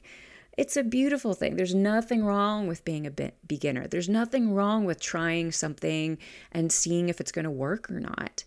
It's 0.60 0.75
a 0.75 0.84
beautiful 0.84 1.36
thing. 1.36 1.56
There's 1.56 1.74
nothing 1.74 2.25
wrong 2.25 2.68
with 2.68 2.84
being 2.84 3.08
a 3.08 3.32
beginner. 3.48 3.88
There's 3.88 4.10
nothing 4.10 4.54
wrong 4.54 4.84
with 4.84 5.00
trying 5.00 5.54
something 5.54 6.18
and 6.51 6.70
seeing 6.70 7.08
if 7.08 7.22
it's 7.22 7.32
going 7.32 7.46
to 7.46 7.50
work 7.50 7.89
or 7.89 8.01
not. 8.01 8.44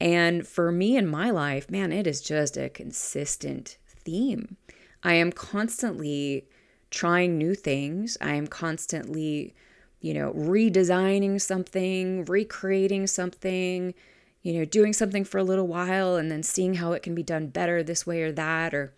And 0.00 0.44
for 0.44 0.72
me 0.72 0.96
in 0.96 1.06
my 1.06 1.30
life, 1.30 1.70
man, 1.70 1.92
it 1.92 2.08
is 2.08 2.20
just 2.20 2.56
a 2.56 2.68
consistent 2.68 3.76
theme. 3.86 4.56
I 5.04 5.14
am 5.14 5.30
constantly 5.30 6.48
trying 6.90 7.38
new 7.38 7.54
things. 7.54 8.18
I 8.20 8.34
am 8.34 8.48
constantly, 8.48 9.54
you 10.00 10.14
know, 10.14 10.32
redesigning 10.32 11.40
something, 11.40 12.24
recreating 12.24 13.06
something, 13.06 13.94
you 14.42 14.54
know, 14.54 14.64
doing 14.64 14.92
something 14.92 15.22
for 15.22 15.38
a 15.38 15.44
little 15.44 15.68
while 15.68 16.16
and 16.16 16.28
then 16.28 16.42
seeing 16.42 16.74
how 16.74 16.90
it 16.90 17.04
can 17.04 17.14
be 17.14 17.22
done 17.22 17.46
better 17.46 17.84
this 17.84 18.04
way 18.04 18.22
or 18.22 18.32
that 18.32 18.74
or 18.74 18.94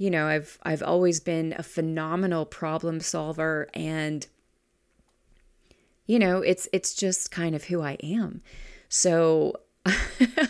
you 0.00 0.08
know, 0.08 0.28
I've 0.28 0.58
I've 0.62 0.82
always 0.82 1.20
been 1.20 1.54
a 1.58 1.62
phenomenal 1.62 2.46
problem 2.46 3.00
solver 3.00 3.68
and 3.74 4.26
you 6.06 6.18
know, 6.18 6.38
it's 6.38 6.66
it's 6.72 6.94
just 6.94 7.30
kind 7.30 7.54
of 7.54 7.64
who 7.64 7.82
I 7.82 7.98
am. 8.02 8.40
So 8.88 9.60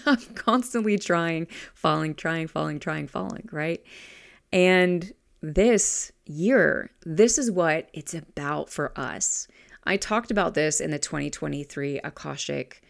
I'm 0.07 0.21
constantly 0.37 0.99
trying, 0.99 1.49
falling, 1.75 2.15
trying, 2.15 2.47
falling, 2.47 2.79
trying, 2.79 3.09
falling, 3.09 3.49
right? 3.51 3.83
And 4.53 5.13
this 5.43 6.13
year, 6.27 6.93
this 7.05 7.37
is 7.37 7.51
what 7.51 7.91
it's 7.93 8.15
about 8.15 8.71
for 8.71 8.97
us. 8.97 9.49
I 9.83 9.97
talked 9.97 10.31
about 10.31 10.55
this 10.55 10.81
in 10.81 10.93
the 10.93 10.99
2023 11.01 11.99
Akashic 12.05 12.83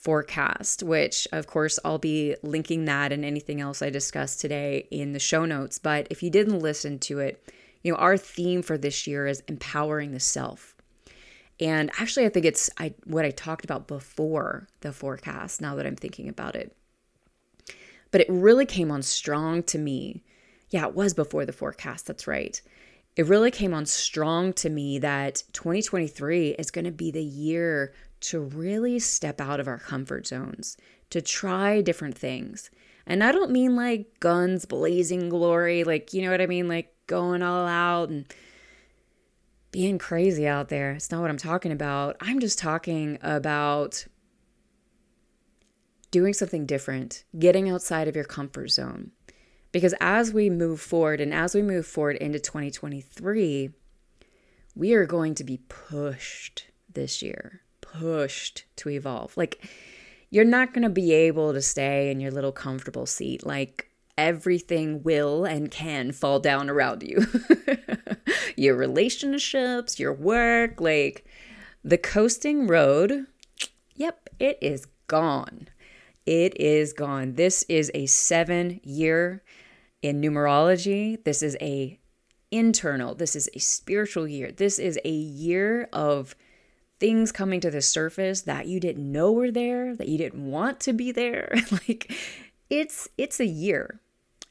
forecast, 0.00 0.82
which 0.82 1.28
of 1.32 1.46
course 1.46 1.78
I'll 1.84 1.98
be 1.98 2.36
linking 2.42 2.86
that 2.86 3.12
and 3.12 3.24
anything 3.24 3.60
else 3.60 3.82
I 3.82 3.90
discussed 3.90 4.40
today 4.40 4.88
in 4.90 5.12
the 5.12 5.18
show 5.18 5.44
notes. 5.44 5.78
But 5.78 6.06
if 6.10 6.22
you 6.22 6.30
didn't 6.30 6.58
listen 6.58 6.98
to 7.00 7.18
it, 7.18 7.52
you 7.82 7.92
know, 7.92 7.98
our 7.98 8.16
theme 8.16 8.62
for 8.62 8.78
this 8.78 9.06
year 9.06 9.26
is 9.26 9.42
empowering 9.48 10.12
the 10.12 10.20
self. 10.20 10.74
And 11.58 11.90
actually, 11.98 12.24
I 12.24 12.30
think 12.30 12.46
it's 12.46 12.70
I, 12.78 12.94
what 13.04 13.26
I 13.26 13.30
talked 13.30 13.64
about 13.64 13.86
before 13.86 14.68
the 14.80 14.92
forecast, 14.92 15.60
now 15.60 15.74
that 15.74 15.86
I'm 15.86 15.96
thinking 15.96 16.28
about 16.28 16.56
it. 16.56 16.74
But 18.10 18.22
it 18.22 18.30
really 18.30 18.66
came 18.66 18.90
on 18.90 19.02
strong 19.02 19.62
to 19.64 19.78
me. 19.78 20.24
Yeah, 20.70 20.86
it 20.86 20.94
was 20.94 21.12
before 21.12 21.44
the 21.44 21.52
forecast. 21.52 22.06
That's 22.06 22.26
right. 22.26 22.60
It 23.16 23.26
really 23.26 23.50
came 23.50 23.74
on 23.74 23.86
strong 23.86 24.52
to 24.54 24.70
me 24.70 24.98
that 25.00 25.42
2023 25.52 26.50
is 26.50 26.70
going 26.70 26.84
to 26.86 26.90
be 26.90 27.10
the 27.10 27.22
year 27.22 27.92
to 28.20 28.40
really 28.40 28.98
step 28.98 29.40
out 29.40 29.60
of 29.60 29.68
our 29.68 29.78
comfort 29.78 30.26
zones, 30.26 30.76
to 31.10 31.20
try 31.20 31.80
different 31.80 32.16
things. 32.16 32.70
And 33.06 33.24
I 33.24 33.32
don't 33.32 33.50
mean 33.50 33.76
like 33.76 34.20
guns 34.20 34.64
blazing 34.64 35.28
glory, 35.28 35.84
like, 35.84 36.12
you 36.12 36.22
know 36.22 36.30
what 36.30 36.40
I 36.40 36.46
mean? 36.46 36.68
Like 36.68 36.94
going 37.06 37.42
all 37.42 37.66
out 37.66 38.08
and 38.08 38.26
being 39.72 39.98
crazy 39.98 40.46
out 40.46 40.68
there. 40.68 40.92
It's 40.92 41.10
not 41.10 41.20
what 41.20 41.30
I'm 41.30 41.36
talking 41.36 41.72
about. 41.72 42.16
I'm 42.20 42.40
just 42.40 42.58
talking 42.58 43.18
about 43.22 44.06
doing 46.10 46.34
something 46.34 46.66
different, 46.66 47.24
getting 47.38 47.70
outside 47.70 48.08
of 48.08 48.16
your 48.16 48.24
comfort 48.24 48.68
zone. 48.68 49.12
Because 49.72 49.94
as 50.00 50.32
we 50.32 50.50
move 50.50 50.80
forward 50.80 51.20
and 51.20 51.32
as 51.32 51.54
we 51.54 51.62
move 51.62 51.86
forward 51.86 52.16
into 52.16 52.40
2023, 52.40 53.70
we 54.74 54.92
are 54.94 55.06
going 55.06 55.34
to 55.36 55.44
be 55.44 55.58
pushed 55.68 56.66
this 56.92 57.22
year, 57.22 57.62
pushed 57.92 58.64
to 58.76 58.90
evolve. 58.90 59.36
Like, 59.36 59.68
you're 60.30 60.44
not 60.44 60.72
going 60.72 60.82
to 60.82 60.90
be 60.90 61.12
able 61.12 61.52
to 61.52 61.62
stay 61.62 62.10
in 62.10 62.20
your 62.20 62.30
little 62.30 62.52
comfortable 62.52 63.06
seat. 63.06 63.44
Like, 63.44 63.90
everything 64.16 65.02
will 65.02 65.44
and 65.44 65.70
can 65.70 66.12
fall 66.12 66.40
down 66.40 66.68
around 66.68 67.02
you. 67.02 67.26
your 68.56 68.76
relationships, 68.76 69.98
your 69.98 70.12
work, 70.12 70.80
like 70.80 71.24
the 71.82 71.98
coasting 71.98 72.66
road, 72.66 73.26
yep, 73.94 74.28
it 74.38 74.58
is 74.60 74.86
gone. 75.06 75.68
It 76.26 76.58
is 76.60 76.92
gone. 76.92 77.34
This 77.34 77.64
is 77.64 77.90
a 77.94 78.06
7 78.06 78.80
year 78.84 79.42
in 80.02 80.20
numerology. 80.20 81.22
This 81.24 81.42
is 81.42 81.56
a 81.60 81.98
internal. 82.50 83.14
This 83.14 83.34
is 83.34 83.48
a 83.54 83.58
spiritual 83.58 84.28
year. 84.28 84.52
This 84.52 84.78
is 84.78 84.98
a 85.04 85.10
year 85.10 85.88
of 85.92 86.34
things 87.00 87.32
coming 87.32 87.60
to 87.60 87.70
the 87.70 87.82
surface 87.82 88.42
that 88.42 88.66
you 88.66 88.78
didn't 88.78 89.10
know 89.10 89.32
were 89.32 89.50
there, 89.50 89.96
that 89.96 90.08
you 90.08 90.18
didn't 90.18 90.50
want 90.50 90.78
to 90.80 90.92
be 90.92 91.10
there. 91.10 91.52
like 91.72 92.12
it's 92.68 93.08
it's 93.18 93.40
a 93.40 93.46
year 93.46 94.00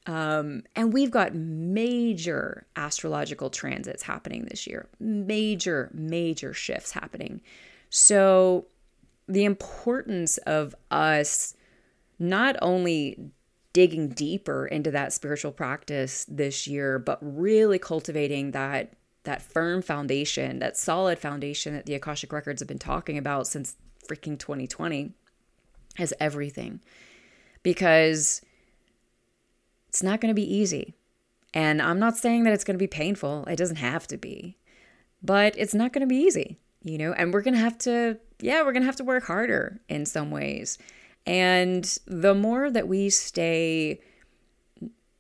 um, 0.10 0.64
and 0.76 0.92
we've 0.92 1.12
got 1.12 1.36
major 1.36 2.66
astrological 2.76 3.52
transits 3.52 4.02
happening 4.02 4.46
this 4.46 4.66
year, 4.66 4.88
major, 5.00 5.92
major 5.94 6.52
shifts 6.52 6.92
happening. 6.92 7.42
So, 7.92 8.66
the 9.28 9.46
importance 9.46 10.40
of 10.40 10.74
us 10.90 11.54
not 12.18 12.56
only 12.60 13.20
digging 13.72 14.10
deeper 14.10 14.66
into 14.66 14.90
that 14.90 15.14
spiritual 15.14 15.52
practice 15.52 16.26
this 16.28 16.66
year, 16.66 16.98
but 16.98 17.20
really 17.22 17.78
cultivating 17.78 18.50
that 18.52 18.94
that 19.30 19.44
firm 19.44 19.84
foundation, 19.84 20.58
that 20.58 20.76
solid 20.76 21.20
foundation 21.20 21.76
that 21.76 21.86
the 21.86 21.94
Akashic 21.94 22.34
Records 22.34 22.62
have 22.62 22.68
been 22.68 22.80
talking 22.80 23.16
about 23.16 23.46
since 23.46 23.76
freaking 24.08 24.40
2020 24.40 25.12
is 26.00 26.16
everything. 26.20 26.82
Because 27.62 28.42
it's 29.88 30.02
not 30.02 30.20
going 30.20 30.32
to 30.32 30.36
be 30.36 30.52
easy. 30.52 30.96
And 31.54 31.80
I'm 31.80 32.00
not 32.00 32.18
saying 32.18 32.44
that 32.44 32.54
it's 32.54 32.64
going 32.64 32.74
to 32.74 32.84
be 32.84 32.88
painful. 32.88 33.46
It 33.46 33.58
doesn't 33.58 33.76
have 33.76 34.08
to 34.08 34.18
be. 34.18 34.58
But 35.22 35.54
it's 35.58 35.76
not 35.76 35.94
going 35.94 36.02
to 36.02 36.08
be 36.08 36.22
easy, 36.22 36.58
you 36.82 36.98
know? 36.98 37.14
And 37.14 37.32
we're 37.32 37.42
going 37.42 37.54
to 37.54 37.60
have 37.60 37.78
to, 37.80 38.18
yeah, 38.42 38.64
we're 38.64 38.72
going 38.72 38.82
to 38.82 38.88
have 38.88 38.96
to 38.96 39.04
work 39.04 39.26
harder 39.26 39.80
in 39.88 40.08
some 40.08 40.32
ways. 40.32 40.80
And 41.28 41.86
the 42.08 42.34
more 42.34 42.72
that 42.72 42.88
we 42.88 43.12
stay 43.12 44.02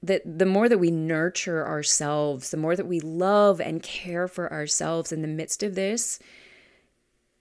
that 0.01 0.21
the 0.25 0.45
more 0.45 0.69
that 0.69 0.77
we 0.77 0.91
nurture 0.91 1.67
ourselves, 1.67 2.51
the 2.51 2.57
more 2.57 2.75
that 2.75 2.87
we 2.87 2.99
love 2.99 3.59
and 3.59 3.83
care 3.83 4.27
for 4.27 4.51
ourselves 4.51 5.11
in 5.11 5.21
the 5.21 5.27
midst 5.27 5.61
of 5.61 5.75
this, 5.75 6.19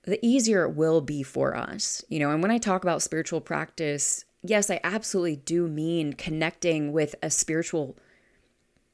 the 0.02 0.24
easier 0.26 0.64
it 0.64 0.74
will 0.74 1.00
be 1.00 1.22
for 1.22 1.56
us. 1.56 2.04
You 2.08 2.18
know, 2.18 2.30
and 2.30 2.42
when 2.42 2.50
I 2.50 2.58
talk 2.58 2.82
about 2.82 3.02
spiritual 3.02 3.40
practice, 3.40 4.24
yes, 4.42 4.70
I 4.70 4.80
absolutely 4.82 5.36
do 5.36 5.68
mean 5.68 6.14
connecting 6.14 6.92
with 6.92 7.14
a 7.22 7.30
spiritual 7.30 7.96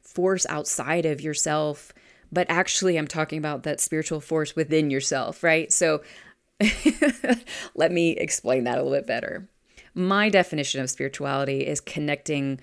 force 0.02 0.44
outside 0.48 1.06
of 1.06 1.20
yourself, 1.20 1.92
but 2.30 2.46
actually, 2.50 2.96
I'm 2.98 3.06
talking 3.06 3.38
about 3.38 3.62
that 3.62 3.80
spiritual 3.80 4.20
force 4.20 4.56
within 4.56 4.90
yourself, 4.90 5.42
right? 5.44 5.72
So, 5.72 6.02
let 7.74 7.92
me 7.92 8.10
explain 8.10 8.64
that 8.64 8.78
a 8.78 8.82
little 8.82 8.98
bit 8.98 9.06
better. 9.06 9.48
My 9.94 10.28
definition 10.28 10.80
of 10.80 10.90
spirituality 10.90 11.66
is 11.66 11.80
connecting 11.80 12.60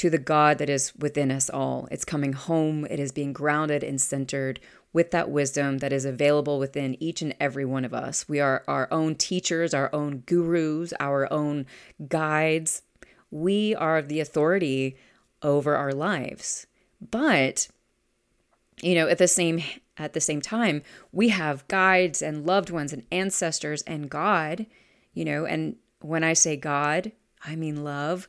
to 0.00 0.08
the 0.08 0.16
God 0.16 0.56
that 0.56 0.70
is 0.70 0.94
within 0.96 1.30
us 1.30 1.50
all. 1.50 1.86
It's 1.90 2.06
coming 2.06 2.32
home, 2.32 2.86
it 2.88 2.98
is 2.98 3.12
being 3.12 3.34
grounded 3.34 3.84
and 3.84 4.00
centered 4.00 4.58
with 4.94 5.10
that 5.10 5.28
wisdom 5.28 5.76
that 5.80 5.92
is 5.92 6.06
available 6.06 6.58
within 6.58 6.96
each 7.02 7.20
and 7.20 7.34
every 7.38 7.66
one 7.66 7.84
of 7.84 7.92
us. 7.92 8.26
We 8.26 8.40
are 8.40 8.64
our 8.66 8.88
own 8.90 9.14
teachers, 9.16 9.74
our 9.74 9.94
own 9.94 10.22
gurus, 10.24 10.94
our 10.98 11.30
own 11.30 11.66
guides. 12.08 12.80
We 13.30 13.74
are 13.74 14.00
the 14.00 14.20
authority 14.20 14.96
over 15.42 15.76
our 15.76 15.92
lives. 15.92 16.66
But 17.10 17.68
you 18.80 18.94
know, 18.94 19.06
at 19.06 19.18
the 19.18 19.28
same 19.28 19.62
at 19.98 20.14
the 20.14 20.20
same 20.20 20.40
time, 20.40 20.82
we 21.12 21.28
have 21.28 21.68
guides 21.68 22.22
and 22.22 22.46
loved 22.46 22.70
ones 22.70 22.94
and 22.94 23.04
ancestors 23.12 23.82
and 23.82 24.08
God, 24.08 24.64
you 25.12 25.26
know, 25.26 25.44
and 25.44 25.76
when 26.00 26.24
I 26.24 26.32
say 26.32 26.56
God, 26.56 27.12
I 27.44 27.54
mean 27.54 27.84
love, 27.84 28.28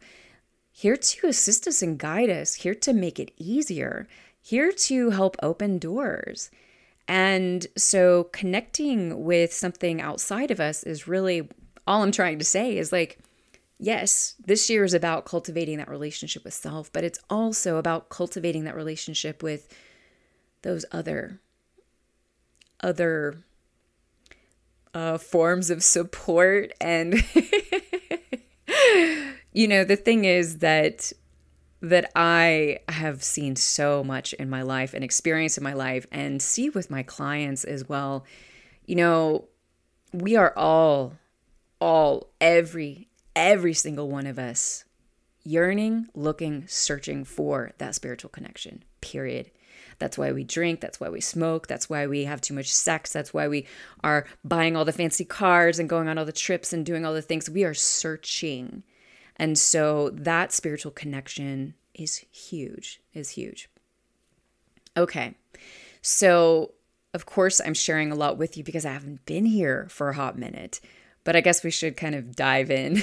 here 0.81 0.97
to 0.97 1.27
assist 1.27 1.67
us 1.67 1.83
and 1.83 1.99
guide 1.99 2.31
us, 2.31 2.55
here 2.55 2.73
to 2.73 2.91
make 2.91 3.19
it 3.19 3.31
easier, 3.37 4.07
here 4.41 4.71
to 4.71 5.11
help 5.11 5.37
open 5.43 5.77
doors. 5.77 6.49
And 7.07 7.67
so 7.77 8.23
connecting 8.33 9.23
with 9.23 9.53
something 9.53 10.01
outside 10.01 10.49
of 10.49 10.59
us 10.59 10.81
is 10.81 11.07
really 11.07 11.47
all 11.85 12.01
I'm 12.01 12.11
trying 12.11 12.39
to 12.39 12.45
say 12.45 12.79
is 12.79 12.91
like, 12.91 13.19
yes, 13.77 14.33
this 14.43 14.71
year 14.71 14.83
is 14.83 14.95
about 14.95 15.25
cultivating 15.25 15.77
that 15.77 15.87
relationship 15.87 16.43
with 16.43 16.55
self, 16.55 16.91
but 16.91 17.03
it's 17.03 17.19
also 17.29 17.77
about 17.77 18.09
cultivating 18.09 18.63
that 18.63 18.75
relationship 18.75 19.43
with 19.43 19.71
those 20.63 20.83
other 20.91 21.39
other 22.79 23.43
uh, 24.95 25.19
forms 25.19 25.69
of 25.69 25.83
support 25.83 26.73
and 26.81 27.13
you 29.51 29.67
know 29.67 29.83
the 29.83 29.95
thing 29.95 30.25
is 30.25 30.59
that 30.59 31.11
that 31.81 32.11
I 32.15 32.79
have 32.87 33.23
seen 33.23 33.55
so 33.55 34.03
much 34.03 34.33
in 34.33 34.49
my 34.49 34.61
life 34.61 34.93
and 34.93 35.03
experience 35.03 35.57
in 35.57 35.63
my 35.63 35.73
life 35.73 36.05
and 36.11 36.41
see 36.41 36.69
with 36.69 36.91
my 36.91 37.01
clients 37.01 37.63
as 37.63 37.89
well. 37.89 38.23
You 38.85 38.95
know, 38.95 39.47
we 40.13 40.35
are 40.35 40.53
all, 40.55 41.13
all, 41.79 42.29
every, 42.39 43.09
every 43.35 43.73
single 43.73 44.09
one 44.09 44.27
of 44.27 44.37
us 44.37 44.85
yearning, 45.43 46.07
looking, 46.13 46.67
searching 46.67 47.25
for 47.25 47.71
that 47.79 47.95
spiritual 47.95 48.29
connection, 48.29 48.83
period. 49.01 49.49
That's 49.97 50.19
why 50.19 50.31
we 50.31 50.43
drink. 50.43 50.81
That's 50.81 50.99
why 50.99 51.09
we 51.09 51.21
smoke. 51.21 51.65
That's 51.65 51.89
why 51.89 52.05
we 52.05 52.25
have 52.25 52.41
too 52.41 52.53
much 52.53 52.71
sex. 52.71 53.11
That's 53.11 53.33
why 53.33 53.47
we 53.47 53.65
are 54.03 54.27
buying 54.43 54.75
all 54.75 54.85
the 54.85 54.91
fancy 54.91 55.25
cars 55.25 55.79
and 55.79 55.89
going 55.89 56.07
on 56.07 56.19
all 56.19 56.25
the 56.25 56.31
trips 56.31 56.73
and 56.73 56.85
doing 56.85 57.05
all 57.05 57.13
the 57.13 57.21
things. 57.23 57.49
We 57.49 57.63
are 57.63 57.73
searching 57.73 58.83
and 59.41 59.57
so 59.57 60.11
that 60.11 60.53
spiritual 60.53 60.91
connection 60.91 61.73
is 61.95 62.17
huge, 62.31 63.01
is 63.11 63.31
huge. 63.31 63.69
Okay. 64.95 65.33
So, 66.03 66.73
of 67.15 67.25
course, 67.25 67.59
I'm 67.59 67.73
sharing 67.73 68.11
a 68.11 68.15
lot 68.15 68.37
with 68.37 68.55
you 68.55 68.63
because 68.63 68.85
I 68.85 68.91
haven't 68.91 69.25
been 69.25 69.47
here 69.47 69.87
for 69.89 70.09
a 70.09 70.15
hot 70.15 70.37
minute, 70.37 70.79
but 71.23 71.35
I 71.35 71.41
guess 71.41 71.63
we 71.63 71.71
should 71.71 71.97
kind 71.97 72.13
of 72.13 72.35
dive 72.35 72.69
in. 72.69 73.01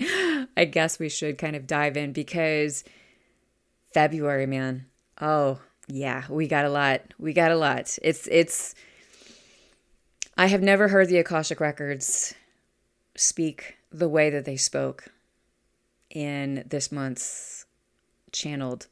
I 0.56 0.64
guess 0.64 0.98
we 0.98 1.10
should 1.10 1.36
kind 1.36 1.56
of 1.56 1.66
dive 1.66 1.98
in 1.98 2.14
because 2.14 2.82
February, 3.92 4.46
man. 4.46 4.86
Oh, 5.20 5.60
yeah, 5.88 6.24
we 6.30 6.48
got 6.48 6.64
a 6.64 6.70
lot. 6.70 7.02
We 7.18 7.34
got 7.34 7.50
a 7.50 7.56
lot. 7.56 7.98
It's 8.00 8.26
it's 8.28 8.74
I 10.38 10.46
have 10.46 10.62
never 10.62 10.88
heard 10.88 11.08
the 11.08 11.18
Akashic 11.18 11.60
records 11.60 12.34
speak 13.14 13.76
the 13.92 14.08
way 14.08 14.30
that 14.30 14.46
they 14.46 14.56
spoke 14.56 15.10
in 16.10 16.64
this 16.68 16.90
month's 16.90 17.66
channeled 18.32 18.86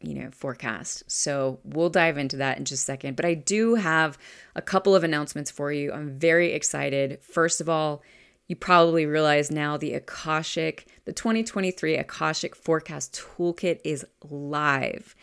you 0.00 0.14
know 0.14 0.30
forecast. 0.30 1.04
So 1.10 1.60
we'll 1.62 1.90
dive 1.90 2.18
into 2.18 2.36
that 2.38 2.58
in 2.58 2.64
just 2.64 2.82
a 2.82 2.86
second. 2.86 3.16
But 3.16 3.24
i 3.24 3.34
do 3.34 3.74
have 3.74 4.18
a 4.54 4.62
couple 4.62 4.94
of 4.94 5.04
announcements 5.04 5.50
for 5.50 5.72
you. 5.72 5.92
I'm 5.92 6.18
very 6.18 6.52
excited. 6.52 7.20
First 7.22 7.60
of 7.60 7.68
all 7.68 8.02
you 8.48 8.56
probably 8.56 9.06
realize 9.06 9.50
now 9.50 9.76
the 9.76 9.94
akashic 9.94 10.88
the 11.04 11.12
2023 11.12 11.96
akashic 11.96 12.56
forecast 12.56 13.14
toolkit 13.14 13.80
is 13.84 14.04
live 14.28 15.14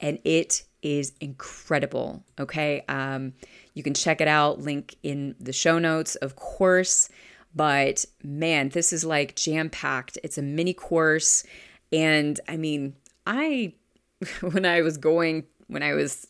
and 0.00 0.18
it 0.24 0.64
is 0.82 1.12
incredible 1.20 2.22
okay? 2.38 2.84
Um, 2.88 3.32
you 3.72 3.82
can 3.82 3.94
check 3.94 4.20
it 4.20 4.28
out 4.28 4.60
link 4.60 4.96
in 5.02 5.34
the 5.40 5.52
show 5.52 5.78
notes 5.78 6.16
of 6.16 6.36
course 6.36 7.08
but 7.54 8.04
man, 8.22 8.70
this 8.70 8.92
is 8.92 9.04
like 9.04 9.36
jam 9.36 9.70
packed. 9.70 10.18
It's 10.22 10.38
a 10.38 10.42
mini 10.42 10.74
course. 10.74 11.44
And 11.92 12.40
I 12.48 12.56
mean, 12.56 12.94
I, 13.26 13.74
when 14.40 14.64
I 14.64 14.82
was 14.82 14.96
going, 14.96 15.44
when 15.66 15.82
I 15.82 15.94
was, 15.94 16.26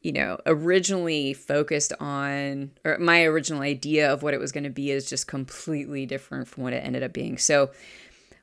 you 0.00 0.12
know, 0.12 0.38
originally 0.46 1.34
focused 1.34 1.92
on, 1.98 2.70
or 2.84 2.98
my 2.98 3.24
original 3.24 3.62
idea 3.62 4.12
of 4.12 4.22
what 4.22 4.34
it 4.34 4.40
was 4.40 4.52
going 4.52 4.64
to 4.64 4.70
be 4.70 4.90
is 4.90 5.08
just 5.08 5.26
completely 5.26 6.06
different 6.06 6.48
from 6.48 6.62
what 6.62 6.72
it 6.72 6.84
ended 6.84 7.02
up 7.02 7.12
being. 7.12 7.38
So 7.38 7.70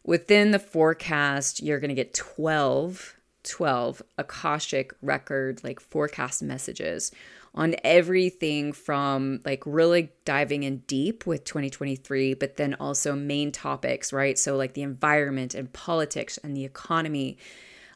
within 0.04 0.52
the 0.52 0.60
forecast, 0.60 1.62
you're 1.62 1.80
going 1.80 1.89
to 1.89 1.95
get 1.95 2.13
12, 2.13 3.15
12 3.43 4.02
Akashic 4.17 4.93
record, 5.02 5.63
like 5.63 5.80
forecast 5.80 6.43
messages 6.43 7.12
on 7.56 7.76
everything 7.84 8.74
from 8.74 9.39
like 9.46 9.62
really 9.66 10.12
diving 10.26 10.63
in 10.63 10.78
deep 10.88 11.26
with 11.28 11.44
2023, 11.44 12.34
but 12.34 12.58
then 12.58 12.76
also 12.80 13.16
main 13.16 13.52
topics, 13.52 14.12
right? 14.12 14.39
So, 14.39 14.56
like 14.56 14.74
the 14.74 14.82
environment 14.82 15.54
and 15.54 15.72
politics 15.72 16.39
and 16.44 16.56
the 16.56 16.66
economy. 16.66 17.38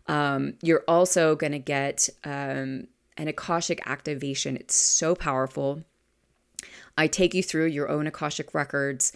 Um, 0.08 0.54
you're 0.62 0.86
also 0.88 1.36
going 1.36 1.52
to 1.52 1.60
get 1.60 2.08
um, 2.24 2.88
an 3.18 3.28
Akashic 3.28 3.82
activation. 3.86 4.56
It's 4.56 4.76
so 4.76 5.16
powerful. 5.16 5.84
I 6.98 7.08
take 7.08 7.34
you 7.34 7.44
through 7.44 7.68
your 7.68 7.90
own 7.90 8.08
Akashic 8.08 8.54
records 8.54 9.12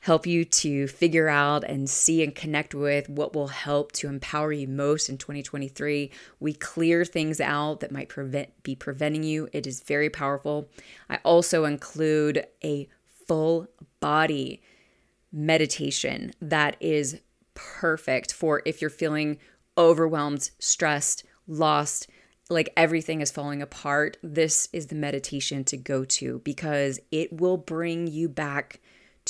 help 0.00 0.26
you 0.26 0.44
to 0.46 0.86
figure 0.88 1.28
out 1.28 1.62
and 1.64 1.88
see 1.88 2.22
and 2.22 2.34
connect 2.34 2.74
with 2.74 3.08
what 3.08 3.34
will 3.34 3.48
help 3.48 3.92
to 3.92 4.08
empower 4.08 4.52
you 4.52 4.66
most 4.66 5.08
in 5.08 5.18
2023. 5.18 6.10
We 6.40 6.52
clear 6.54 7.04
things 7.04 7.40
out 7.40 7.80
that 7.80 7.92
might 7.92 8.08
prevent 8.08 8.62
be 8.62 8.74
preventing 8.74 9.22
you. 9.22 9.48
It 9.52 9.66
is 9.66 9.82
very 9.82 10.08
powerful. 10.08 10.68
I 11.08 11.18
also 11.22 11.64
include 11.64 12.46
a 12.64 12.88
full 13.26 13.68
body 14.00 14.62
meditation 15.32 16.32
that 16.40 16.76
is 16.80 17.20
perfect 17.54 18.32
for 18.32 18.62
if 18.64 18.80
you're 18.80 18.90
feeling 18.90 19.38
overwhelmed, 19.76 20.50
stressed, 20.58 21.24
lost, 21.46 22.08
like 22.48 22.72
everything 22.76 23.20
is 23.20 23.30
falling 23.30 23.60
apart. 23.60 24.16
This 24.22 24.68
is 24.72 24.86
the 24.86 24.94
meditation 24.94 25.62
to 25.64 25.76
go 25.76 26.04
to 26.04 26.40
because 26.40 26.98
it 27.12 27.38
will 27.38 27.58
bring 27.58 28.06
you 28.06 28.28
back 28.28 28.80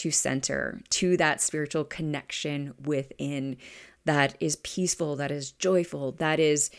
to 0.00 0.10
center, 0.10 0.80
to 0.88 1.16
that 1.18 1.42
spiritual 1.42 1.84
connection 1.84 2.72
within 2.82 3.58
that 4.06 4.34
is 4.40 4.56
peaceful, 4.56 5.14
that 5.16 5.30
is 5.30 5.52
joyful, 5.52 6.12
that 6.12 6.40
is 6.40 6.70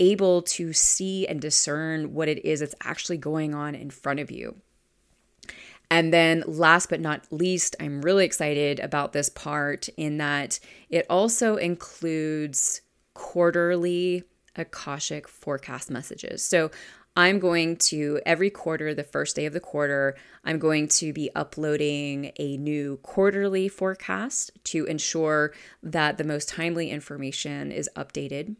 able 0.00 0.42
to 0.42 0.72
see 0.72 1.24
and 1.26 1.40
discern 1.40 2.14
what 2.14 2.28
it 2.28 2.44
is 2.44 2.58
that's 2.58 2.74
actually 2.82 3.16
going 3.16 3.54
on 3.54 3.76
in 3.76 3.90
front 3.90 4.18
of 4.18 4.28
you. 4.28 4.56
And 5.88 6.12
then, 6.12 6.42
last 6.48 6.88
but 6.88 7.00
not 7.00 7.26
least, 7.30 7.76
I'm 7.78 8.02
really 8.02 8.24
excited 8.24 8.80
about 8.80 9.12
this 9.12 9.28
part 9.28 9.88
in 9.96 10.18
that 10.18 10.58
it 10.90 11.06
also 11.08 11.56
includes 11.56 12.80
quarterly 13.12 14.24
Akashic 14.56 15.28
forecast 15.28 15.90
messages. 15.90 16.44
So, 16.44 16.72
I'm 17.16 17.38
going 17.38 17.76
to 17.76 18.20
every 18.26 18.50
quarter, 18.50 18.92
the 18.92 19.04
first 19.04 19.36
day 19.36 19.46
of 19.46 19.52
the 19.52 19.60
quarter, 19.60 20.16
I'm 20.44 20.58
going 20.58 20.88
to 20.88 21.12
be 21.12 21.30
uploading 21.36 22.32
a 22.40 22.56
new 22.56 22.98
quarterly 23.02 23.68
forecast 23.68 24.50
to 24.64 24.84
ensure 24.86 25.52
that 25.80 26.18
the 26.18 26.24
most 26.24 26.48
timely 26.48 26.90
information 26.90 27.70
is 27.70 27.88
updated. 27.94 28.56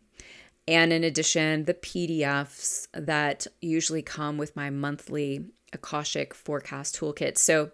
And 0.68 0.92
in 0.92 1.02
addition, 1.02 1.64
the 1.64 1.74
PDFs 1.74 2.86
that 2.92 3.48
usually 3.60 4.02
come 4.02 4.38
with 4.38 4.54
my 4.54 4.70
monthly 4.70 5.46
Akashic 5.72 6.32
forecast 6.32 6.96
toolkit. 6.96 7.36
So 7.36 7.72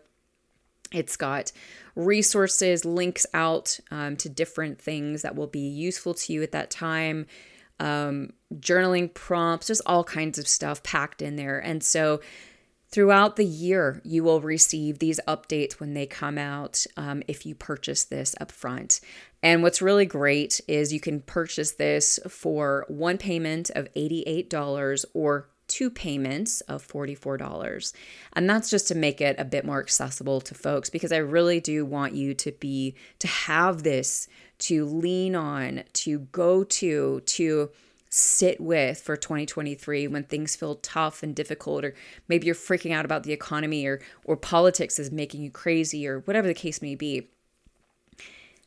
it's 0.91 1.17
got 1.17 1.53
resources, 1.95 2.87
links 2.87 3.27
out 3.35 3.79
um, 3.91 4.17
to 4.17 4.31
different 4.31 4.81
things 4.81 5.21
that 5.23 5.37
will 5.37 5.47
be 5.47 5.61
useful 5.61 6.15
to 6.15 6.33
you 6.33 6.43
at 6.43 6.53
that 6.53 6.71
time 6.71 7.27
um, 7.81 8.33
journaling 8.55 9.13
prompts, 9.13 9.67
just 9.69 9.83
all 9.87 10.05
kinds 10.05 10.39
of 10.39 10.47
stuff 10.47 10.83
packed 10.83 11.23
in 11.23 11.37
there. 11.37 11.59
And 11.59 11.83
so 11.83 12.21
throughout 12.91 13.37
the 13.37 13.45
year, 13.45 14.01
you 14.05 14.23
will 14.23 14.41
receive 14.41 14.99
these 14.99 15.21
updates 15.27 15.75
when 15.75 15.95
they 15.95 16.07
come 16.07 16.39
out 16.39 16.87
um, 16.97 17.23
if 17.27 17.47
you 17.47 17.55
purchase 17.55 18.05
this 18.05 18.35
up 18.41 18.53
front. 18.53 19.01
And 19.43 19.63
what's 19.63 19.81
really 19.81 20.07
great 20.07 20.61
is 20.69 20.93
you 20.93 21.01
can 21.01 21.21
purchase 21.21 21.73
this 21.73 22.21
for 22.29 22.85
one 22.89 23.17
payment 23.17 23.71
of 23.71 23.93
$88 23.95 25.05
or 25.15 25.49
two 25.71 25.89
payments 25.89 26.61
of 26.63 26.87
$44. 26.87 27.93
And 28.35 28.51
that's 28.51 28.69
just 28.69 28.89
to 28.89 28.95
make 28.95 29.21
it 29.21 29.37
a 29.39 29.45
bit 29.45 29.65
more 29.65 29.81
accessible 29.81 30.41
to 30.43 30.55
folks 30.55 30.91
because 30.91 31.13
I 31.13 31.19
really 31.19 31.61
do 31.61 31.87
want 31.87 32.15
you 32.15 32.35
to 32.35 32.53
be 32.53 32.95
to 33.21 33.29
have 33.29 33.85
this 33.85 34.29
to 34.59 34.85
lean 34.85 35.35
on, 35.35 35.85
to 35.95 36.19
go 36.19 36.65
to, 36.65 37.21
to 37.21 37.71
sit 38.11 38.61
with 38.61 39.01
for 39.01 39.17
2023 39.17 40.09
when 40.09 40.25
things 40.25 40.57
feel 40.57 40.75
tough 40.77 41.23
and 41.23 41.37
difficult 41.37 41.85
or 41.85 41.95
maybe 42.27 42.45
you're 42.45 42.57
freaking 42.57 42.93
out 42.93 43.05
about 43.05 43.23
the 43.23 43.33
economy 43.33 43.87
or 43.87 44.01
or 44.25 44.37
politics 44.37 44.99
is 44.99 45.13
making 45.13 45.43
you 45.43 45.51
crazy 45.51 46.09
or 46.09 46.19
whatever 46.21 46.49
the 46.49 46.53
case 46.53 46.83
may 46.83 46.97
be 46.97 47.29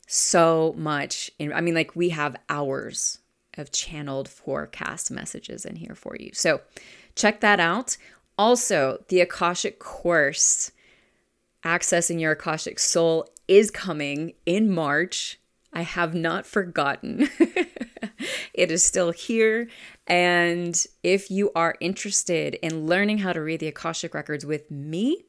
so 0.07 0.73
much 0.77 1.29
in, 1.39 1.51
i 1.51 1.59
mean 1.59 1.75
like 1.75 1.93
we 1.93 2.07
have 2.07 2.37
hours 2.49 3.19
of 3.57 3.71
channeled 3.71 4.27
forecast 4.27 5.11
messages 5.11 5.65
in 5.65 5.75
here 5.75 5.95
for 5.95 6.15
you 6.19 6.31
so 6.33 6.61
check 7.15 7.41
that 7.41 7.59
out 7.59 7.97
also 8.37 9.03
the 9.09 9.19
akashic 9.21 9.79
course 9.79 10.71
Accessing 11.63 12.19
Your 12.19 12.33
Akashic 12.33 12.77
Soul 12.77 13.27
is 13.47 13.71
coming 13.71 14.33
in 14.45 14.69
March. 14.69 15.39
I 15.71 15.81
have 15.81 16.13
not 16.13 16.45
forgotten. 16.45 17.29
it 18.53 18.69
is 18.69 18.83
still 18.83 19.11
here. 19.11 19.69
And 20.05 20.85
if 21.03 21.31
you 21.31 21.51
are 21.55 21.75
interested 21.79 22.55
in 22.55 22.85
learning 22.85 23.19
how 23.19 23.33
to 23.33 23.41
read 23.41 23.61
the 23.61 23.67
Akashic 23.67 24.13
Records 24.13 24.45
with 24.45 24.69
me, 24.69 25.23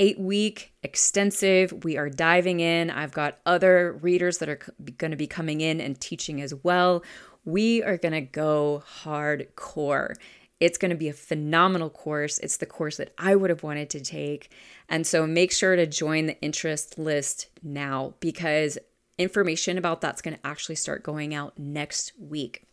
eight 0.00 0.18
week 0.18 0.72
extensive, 0.82 1.84
we 1.84 1.96
are 1.96 2.08
diving 2.08 2.60
in. 2.60 2.90
I've 2.90 3.12
got 3.12 3.38
other 3.46 3.98
readers 4.02 4.38
that 4.38 4.48
are 4.48 4.60
going 4.98 5.10
to 5.10 5.16
be 5.16 5.26
coming 5.26 5.60
in 5.60 5.80
and 5.80 6.00
teaching 6.00 6.40
as 6.40 6.54
well. 6.54 7.02
We 7.44 7.82
are 7.82 7.96
going 7.96 8.12
to 8.12 8.20
go 8.20 8.82
hardcore. 9.02 10.14
It's 10.60 10.78
going 10.78 10.90
to 10.90 10.96
be 10.96 11.08
a 11.08 11.12
phenomenal 11.12 11.90
course. 11.90 12.38
It's 12.38 12.56
the 12.56 12.66
course 12.66 12.96
that 12.96 13.12
I 13.18 13.36
would 13.36 13.50
have 13.50 13.62
wanted 13.62 13.90
to 13.90 14.00
take. 14.00 14.50
And 14.88 15.06
so 15.06 15.26
make 15.26 15.52
sure 15.52 15.76
to 15.76 15.86
join 15.86 16.26
the 16.26 16.40
interest 16.40 16.98
list 16.98 17.48
now 17.62 18.14
because 18.20 18.78
information 19.18 19.78
about 19.78 20.00
that's 20.00 20.22
going 20.22 20.36
to 20.36 20.46
actually 20.46 20.76
start 20.76 21.02
going 21.02 21.34
out 21.34 21.58
next 21.58 22.12
week. 22.18 22.66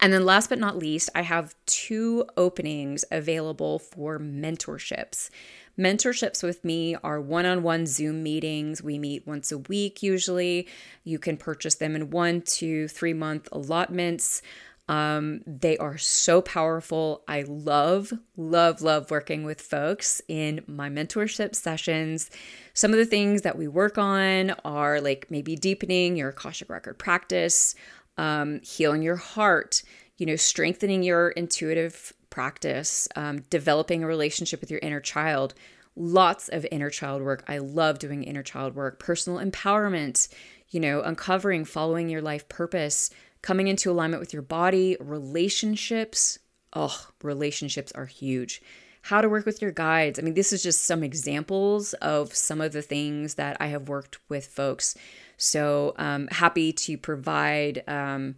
And 0.00 0.12
then, 0.12 0.24
last 0.24 0.48
but 0.50 0.58
not 0.58 0.76
least, 0.76 1.08
I 1.14 1.22
have 1.22 1.54
two 1.66 2.26
openings 2.36 3.04
available 3.10 3.78
for 3.78 4.18
mentorships. 4.18 5.30
Mentorships 5.78 6.42
with 6.42 6.64
me 6.64 6.94
are 7.02 7.20
one 7.20 7.46
on 7.46 7.62
one 7.62 7.86
Zoom 7.86 8.22
meetings. 8.22 8.82
We 8.82 8.98
meet 8.98 9.26
once 9.26 9.50
a 9.50 9.58
week 9.58 10.02
usually. 10.02 10.68
You 11.02 11.18
can 11.18 11.36
purchase 11.36 11.74
them 11.76 11.96
in 11.96 12.10
one, 12.10 12.42
two, 12.42 12.88
three 12.88 13.14
month 13.14 13.48
allotments. 13.50 14.42
Um, 14.86 15.40
they 15.46 15.78
are 15.78 15.96
so 15.96 16.42
powerful. 16.42 17.22
I 17.26 17.42
love, 17.42 18.12
love, 18.36 18.82
love 18.82 19.10
working 19.10 19.44
with 19.44 19.60
folks 19.60 20.20
in 20.28 20.62
my 20.66 20.90
mentorship 20.90 21.54
sessions. 21.54 22.30
Some 22.74 22.92
of 22.92 22.98
the 22.98 23.06
things 23.06 23.42
that 23.42 23.56
we 23.56 23.66
work 23.66 23.96
on 23.96 24.50
are 24.64 25.00
like 25.00 25.26
maybe 25.30 25.56
deepening 25.56 26.16
your 26.16 26.28
Akashic 26.30 26.68
record 26.68 26.98
practice, 26.98 27.74
um, 28.18 28.60
healing 28.62 29.02
your 29.02 29.16
heart, 29.16 29.82
you 30.18 30.26
know, 30.26 30.36
strengthening 30.36 31.02
your 31.02 31.30
intuitive 31.30 32.12
practice, 32.34 33.06
um, 33.14 33.42
developing 33.48 34.02
a 34.02 34.08
relationship 34.08 34.60
with 34.60 34.68
your 34.68 34.80
inner 34.80 34.98
child. 34.98 35.54
Lots 35.94 36.48
of 36.48 36.66
inner 36.72 36.90
child 36.90 37.22
work. 37.22 37.44
I 37.46 37.58
love 37.58 38.00
doing 38.00 38.24
inner 38.24 38.42
child 38.42 38.74
work, 38.74 38.98
personal 38.98 39.38
empowerment, 39.38 40.26
you 40.70 40.80
know, 40.80 41.00
uncovering, 41.00 41.64
following 41.64 42.08
your 42.08 42.20
life 42.20 42.48
purpose, 42.48 43.08
coming 43.40 43.68
into 43.68 43.88
alignment 43.88 44.20
with 44.20 44.32
your 44.32 44.42
body, 44.42 44.96
relationships. 44.98 46.40
Oh, 46.72 47.06
relationships 47.22 47.92
are 47.92 48.06
huge. 48.06 48.60
How 49.02 49.20
to 49.20 49.28
work 49.28 49.46
with 49.46 49.62
your 49.62 49.70
guides. 49.70 50.18
I 50.18 50.22
mean, 50.22 50.34
this 50.34 50.52
is 50.52 50.60
just 50.60 50.84
some 50.84 51.04
examples 51.04 51.92
of 51.94 52.34
some 52.34 52.60
of 52.60 52.72
the 52.72 52.82
things 52.82 53.34
that 53.34 53.56
I 53.60 53.68
have 53.68 53.88
worked 53.88 54.18
with 54.28 54.46
folks. 54.46 54.96
So, 55.36 55.94
um, 55.98 56.26
happy 56.32 56.72
to 56.72 56.98
provide 56.98 57.84
um, 57.86 58.34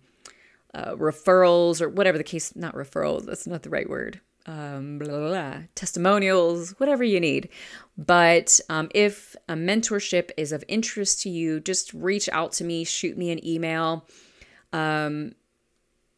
uh, 0.76 0.94
referrals 0.94 1.80
or 1.80 1.88
whatever 1.88 2.18
the 2.18 2.24
case, 2.24 2.54
not 2.54 2.74
referrals, 2.74 3.24
that's 3.24 3.46
not 3.46 3.62
the 3.62 3.70
right 3.70 3.88
word. 3.88 4.20
Um, 4.48 4.98
blah, 4.98 5.08
blah, 5.08 5.28
blah, 5.28 5.54
testimonials, 5.74 6.78
whatever 6.78 7.02
you 7.02 7.18
need. 7.18 7.48
But 7.98 8.60
um, 8.68 8.88
if 8.94 9.34
a 9.48 9.54
mentorship 9.54 10.30
is 10.36 10.52
of 10.52 10.62
interest 10.68 11.22
to 11.22 11.30
you, 11.30 11.58
just 11.58 11.92
reach 11.92 12.28
out 12.28 12.52
to 12.52 12.64
me, 12.64 12.84
shoot 12.84 13.18
me 13.18 13.32
an 13.32 13.44
email 13.44 14.06
um, 14.72 15.34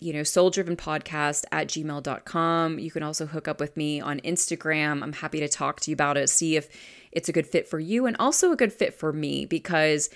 you 0.00 0.12
know, 0.12 0.22
soul 0.22 0.50
driven 0.50 0.76
podcast 0.76 1.44
at 1.50 1.68
gmail.com. 1.68 2.78
You 2.78 2.90
can 2.90 3.02
also 3.02 3.26
hook 3.26 3.48
up 3.48 3.60
with 3.60 3.76
me 3.76 4.00
on 4.00 4.20
Instagram. 4.20 5.02
I'm 5.02 5.12
happy 5.12 5.40
to 5.40 5.48
talk 5.48 5.80
to 5.80 5.90
you 5.90 5.94
about 5.94 6.16
it, 6.16 6.28
see 6.28 6.56
if 6.56 6.68
it's 7.10 7.28
a 7.28 7.32
good 7.32 7.46
fit 7.46 7.66
for 7.66 7.80
you 7.80 8.06
and 8.06 8.16
also 8.18 8.52
a 8.52 8.56
good 8.56 8.72
fit 8.72 8.94
for 8.94 9.12
me 9.12 9.44
because 9.44 10.10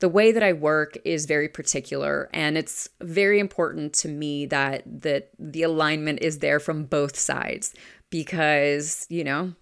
the 0.00 0.08
way 0.08 0.32
that 0.32 0.42
I 0.42 0.52
work 0.52 0.98
is 1.04 1.26
very 1.26 1.48
particular 1.48 2.28
and 2.32 2.58
it's 2.58 2.88
very 3.00 3.38
important 3.38 3.92
to 3.94 4.08
me 4.08 4.46
that 4.46 4.82
that 5.02 5.30
the 5.38 5.62
alignment 5.62 6.20
is 6.20 6.40
there 6.40 6.60
from 6.60 6.84
both 6.84 7.16
sides 7.16 7.74
because, 8.10 9.06
you 9.08 9.24
know, 9.24 9.54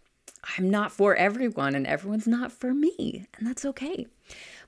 I'm 0.58 0.70
not 0.70 0.92
for 0.92 1.14
everyone 1.14 1.74
and 1.74 1.86
everyone's 1.86 2.26
not 2.26 2.52
for 2.52 2.74
me, 2.74 3.26
and 3.38 3.46
that's 3.46 3.64
okay. 3.64 4.06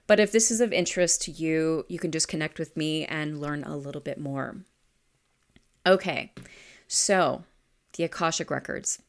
But 0.06 0.20
if 0.20 0.32
this 0.32 0.50
is 0.50 0.60
of 0.60 0.72
interest 0.72 1.22
to 1.22 1.30
you, 1.30 1.84
you 1.88 1.98
can 1.98 2.10
just 2.10 2.28
connect 2.28 2.58
with 2.58 2.76
me 2.76 3.04
and 3.06 3.40
learn 3.40 3.64
a 3.64 3.76
little 3.76 4.00
bit 4.00 4.18
more. 4.18 4.56
Okay, 5.86 6.32
so 6.86 7.44
the 7.96 8.04
Akashic 8.04 8.50
Records. 8.50 9.02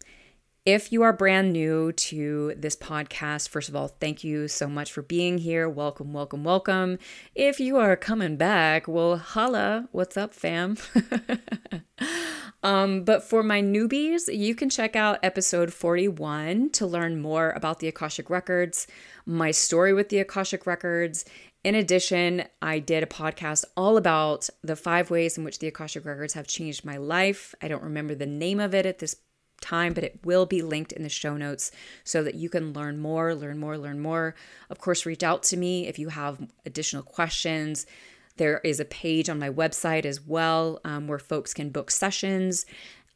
If 0.66 0.92
you 0.92 1.04
are 1.04 1.14
brand 1.14 1.54
new 1.54 1.92
to 1.92 2.56
this 2.58 2.76
podcast, 2.76 3.50
first 3.50 3.70
of 3.70 3.76
all, 3.76 3.88
thank 3.88 4.24
you 4.24 4.48
so 4.48 4.66
much 4.66 4.92
for 4.92 5.04
being 5.04 5.38
here. 5.38 5.70
Welcome, 5.70 6.12
welcome, 6.12 6.44
welcome. 6.44 6.98
If 7.36 7.60
you 7.60 7.78
are 7.78 7.96
coming 7.96 8.36
back, 8.36 8.88
well, 8.88 9.18
holla. 9.18 9.88
What's 9.92 10.18
up, 10.18 10.34
fam? 10.34 10.78
um, 12.64 13.04
but 13.04 13.22
for 13.22 13.44
my 13.44 13.62
newbies, 13.62 14.22
you 14.36 14.56
can 14.56 14.72
check 14.72 14.96
out 14.96 15.20
episode 15.22 15.72
41 15.72 16.72
to 16.72 16.88
learn 16.88 17.22
more 17.22 17.52
about 17.52 17.78
the 17.78 17.88
Akashic 17.88 18.32
Records, 18.32 18.88
my 19.24 19.52
story 19.52 19.94
with 19.94 20.10
the 20.10 20.18
Akashic 20.18 20.66
Records. 20.66 21.26
In 21.64 21.76
addition, 21.76 22.44
I 22.64 22.80
did 22.80 23.04
a 23.04 23.08
podcast 23.08 23.66
all 23.78 23.98
about 23.98 24.50
the 24.64 24.76
five 24.76 25.12
ways 25.12 25.38
in 25.38 25.44
which 25.44 25.60
the 25.60 25.68
Akashic 25.68 26.06
Records 26.06 26.34
have 26.34 26.48
changed 26.48 26.86
my 26.86 26.98
life. 26.98 27.54
I 27.62 27.68
don't 27.68 27.84
remember 27.84 28.16
the 28.16 28.26
name 28.26 28.60
of 28.60 28.74
it 28.74 28.88
at 28.88 28.98
this 28.98 29.16
time, 29.62 29.94
but 29.94 30.04
it 30.04 30.20
will 30.24 30.46
be 30.46 30.62
linked 30.62 30.92
in 30.92 31.04
the 31.04 31.10
show 31.10 31.38
notes 31.38 31.72
so 32.04 32.24
that 32.24 32.36
you 32.36 32.50
can 32.50 32.74
learn 32.74 33.00
more, 33.00 33.34
learn 33.36 33.58
more, 33.58 33.78
learn 33.78 34.00
more. 34.00 34.36
Of 34.70 34.80
course, 34.80 35.06
reach 35.06 35.24
out 35.24 35.44
to 35.44 35.58
me 35.58 35.88
if 35.88 35.98
you 36.00 36.10
have 36.10 36.40
additional 36.66 37.04
questions. 37.04 37.86
There 38.38 38.60
is 38.60 38.80
a 38.80 38.86
page 38.86 39.30
on 39.30 39.40
my 39.40 39.50
website 39.50 40.06
as 40.06 40.22
well 40.22 40.80
um, 40.84 41.08
where 41.08 41.20
folks 41.20 41.54
can 41.54 41.70
book 41.70 41.92
sessions. 41.92 42.66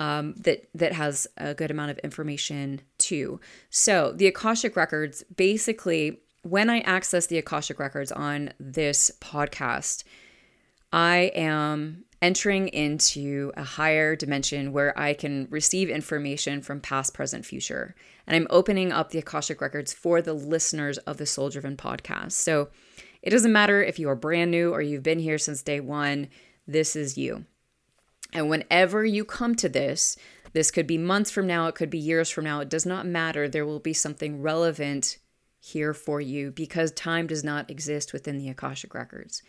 Um, 0.01 0.33
that 0.37 0.69
that 0.75 0.93
has 0.93 1.27
a 1.35 1.53
good 1.53 1.71
amount 1.71 1.91
of 1.91 1.97
information 1.97 2.79
too. 2.97 3.41
So 3.69 4.13
the 4.13 4.27
Akashic 4.27 4.77
records, 4.77 5.25
basically, 5.35 6.21
when 6.43 6.69
I 6.69 6.79
access 6.79 7.27
the 7.27 7.37
Akashic 7.37 7.79
records 7.79 8.09
on 8.09 8.53
this 8.61 9.11
podcast, 9.19 10.05
I 10.93 11.31
am 11.35 12.05
entering 12.21 12.67
into 12.69 13.51
a 13.55 13.63
higher 13.63 14.15
dimension 14.15 14.73
where 14.73 14.97
I 14.99 15.13
can 15.13 15.47
receive 15.49 15.89
information 15.89 16.61
from 16.61 16.81
past, 16.81 17.13
present, 17.13 17.45
future. 17.45 17.95
And 18.27 18.35
I'm 18.35 18.47
opening 18.49 18.91
up 18.91 19.11
the 19.11 19.19
Akashic 19.19 19.61
records 19.61 19.93
for 19.93 20.21
the 20.21 20.33
listeners 20.33 20.97
of 20.99 21.17
the 21.17 21.25
Soul 21.25 21.49
Driven 21.49 21.77
podcast. 21.77 22.33
So 22.33 22.69
it 23.21 23.29
doesn't 23.29 23.53
matter 23.53 23.81
if 23.81 23.99
you 23.99 24.09
are 24.09 24.15
brand 24.15 24.51
new 24.51 24.71
or 24.71 24.81
you've 24.81 25.03
been 25.03 25.19
here 25.19 25.37
since 25.37 25.61
day 25.61 25.79
one, 25.79 26.27
this 26.67 26.95
is 26.95 27.17
you. 27.17 27.45
And 28.33 28.49
whenever 28.49 29.03
you 29.05 29.25
come 29.25 29.55
to 29.55 29.69
this, 29.69 30.17
this 30.53 30.71
could 30.71 30.87
be 30.87 30.97
months 30.97 31.31
from 31.31 31.47
now, 31.47 31.67
it 31.67 31.75
could 31.75 31.89
be 31.89 31.97
years 31.97 32.29
from 32.29 32.43
now, 32.43 32.59
it 32.59 32.69
does 32.69 32.85
not 32.85 33.05
matter. 33.05 33.47
There 33.47 33.65
will 33.65 33.79
be 33.79 33.93
something 33.93 34.41
relevant 34.41 35.17
here 35.59 35.93
for 35.93 36.21
you 36.21 36.51
because 36.51 36.91
time 36.91 37.27
does 37.27 37.43
not 37.43 37.69
exist 37.69 38.13
within 38.13 38.37
the 38.37 38.49
Akashic 38.49 38.93
records. 38.93 39.43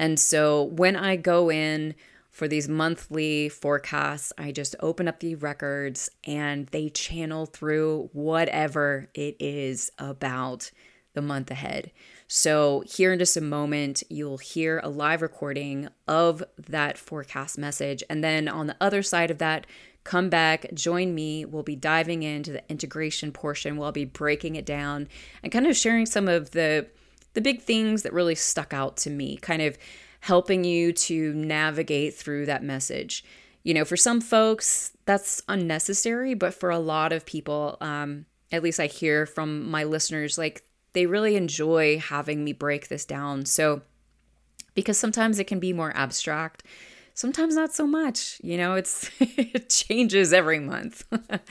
And 0.00 0.18
so 0.18 0.62
when 0.62 0.96
I 0.96 1.16
go 1.16 1.50
in 1.50 1.94
for 2.30 2.48
these 2.48 2.70
monthly 2.70 3.50
forecasts, 3.50 4.32
I 4.38 4.50
just 4.50 4.74
open 4.80 5.06
up 5.06 5.20
the 5.20 5.34
records 5.34 6.10
and 6.24 6.66
they 6.68 6.88
channel 6.88 7.44
through 7.44 8.08
whatever 8.14 9.10
it 9.12 9.36
is 9.38 9.92
about 9.98 10.70
the 11.12 11.20
month 11.20 11.50
ahead. 11.50 11.92
So, 12.28 12.82
here 12.86 13.12
in 13.12 13.18
just 13.18 13.36
a 13.36 13.40
moment, 13.40 14.04
you'll 14.08 14.38
hear 14.38 14.80
a 14.82 14.88
live 14.88 15.20
recording 15.20 15.88
of 16.06 16.44
that 16.56 16.96
forecast 16.96 17.58
message. 17.58 18.04
And 18.08 18.22
then 18.22 18.46
on 18.46 18.68
the 18.68 18.76
other 18.80 19.02
side 19.02 19.32
of 19.32 19.38
that, 19.38 19.66
come 20.04 20.30
back, 20.30 20.72
join 20.72 21.14
me. 21.14 21.44
We'll 21.44 21.64
be 21.64 21.74
diving 21.74 22.22
into 22.22 22.52
the 22.52 22.62
integration 22.70 23.32
portion. 23.32 23.76
We'll 23.76 23.90
be 23.90 24.04
breaking 24.04 24.54
it 24.54 24.64
down 24.64 25.08
and 25.42 25.52
kind 25.52 25.66
of 25.66 25.76
sharing 25.76 26.06
some 26.06 26.28
of 26.28 26.52
the 26.52 26.86
the 27.34 27.40
big 27.40 27.62
things 27.62 28.02
that 28.02 28.12
really 28.12 28.34
stuck 28.34 28.72
out 28.72 28.96
to 28.98 29.10
me, 29.10 29.36
kind 29.36 29.62
of 29.62 29.78
helping 30.20 30.64
you 30.64 30.92
to 30.92 31.32
navigate 31.34 32.14
through 32.14 32.46
that 32.46 32.62
message. 32.62 33.24
You 33.62 33.74
know, 33.74 33.84
for 33.84 33.96
some 33.96 34.20
folks, 34.20 34.92
that's 35.04 35.42
unnecessary, 35.48 36.34
but 36.34 36.54
for 36.54 36.70
a 36.70 36.78
lot 36.78 37.12
of 37.12 37.26
people, 37.26 37.76
um, 37.80 38.26
at 38.52 38.62
least 38.62 38.80
I 38.80 38.86
hear 38.86 39.26
from 39.26 39.70
my 39.70 39.84
listeners, 39.84 40.38
like 40.38 40.62
they 40.92 41.06
really 41.06 41.36
enjoy 41.36 41.98
having 41.98 42.44
me 42.44 42.52
break 42.52 42.88
this 42.88 43.04
down. 43.04 43.46
So, 43.46 43.82
because 44.74 44.98
sometimes 44.98 45.38
it 45.38 45.44
can 45.44 45.60
be 45.60 45.72
more 45.72 45.92
abstract, 45.94 46.64
sometimes 47.14 47.54
not 47.54 47.72
so 47.72 47.86
much. 47.86 48.40
You 48.42 48.56
know, 48.56 48.74
it's 48.74 49.10
it 49.20 49.68
changes 49.68 50.32
every 50.32 50.58
month. 50.58 51.04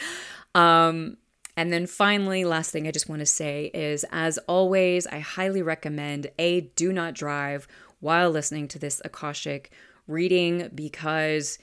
um, 0.56 1.18
and 1.60 1.74
then 1.74 1.88
finally, 1.88 2.46
last 2.46 2.72
thing 2.72 2.88
I 2.88 2.92
just 2.92 3.10
want 3.10 3.20
to 3.20 3.26
say 3.26 3.70
is 3.74 4.06
as 4.14 4.38
always, 4.48 5.06
I 5.06 5.20
highly 5.20 5.62
recommend 5.62 6.28
A, 6.40 6.62
do 6.62 6.94
not 6.94 7.14
drive 7.14 7.68
while 8.00 8.30
listening 8.30 8.70
to 8.70 8.80
this 8.80 9.02
Akashic 9.04 9.70
reading 10.08 10.70
because 10.74 11.60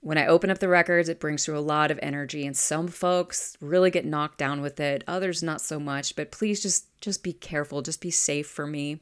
when 0.00 0.16
I 0.16 0.26
open 0.26 0.48
up 0.48 0.58
the 0.58 0.70
records, 0.70 1.10
it 1.10 1.20
brings 1.20 1.44
through 1.44 1.58
a 1.58 1.60
lot 1.60 1.90
of 1.90 1.98
energy, 2.02 2.46
and 2.46 2.56
some 2.56 2.88
folks 2.88 3.58
really 3.60 3.90
get 3.90 4.06
knocked 4.06 4.38
down 4.38 4.62
with 4.62 4.80
it. 4.80 5.04
Others 5.06 5.42
not 5.42 5.60
so 5.60 5.78
much. 5.78 6.16
But 6.16 6.32
please 6.32 6.62
just 6.62 6.86
just 7.02 7.22
be 7.22 7.34
careful. 7.34 7.82
Just 7.82 8.00
be 8.00 8.10
safe 8.10 8.48
for 8.48 8.66
me. 8.66 9.00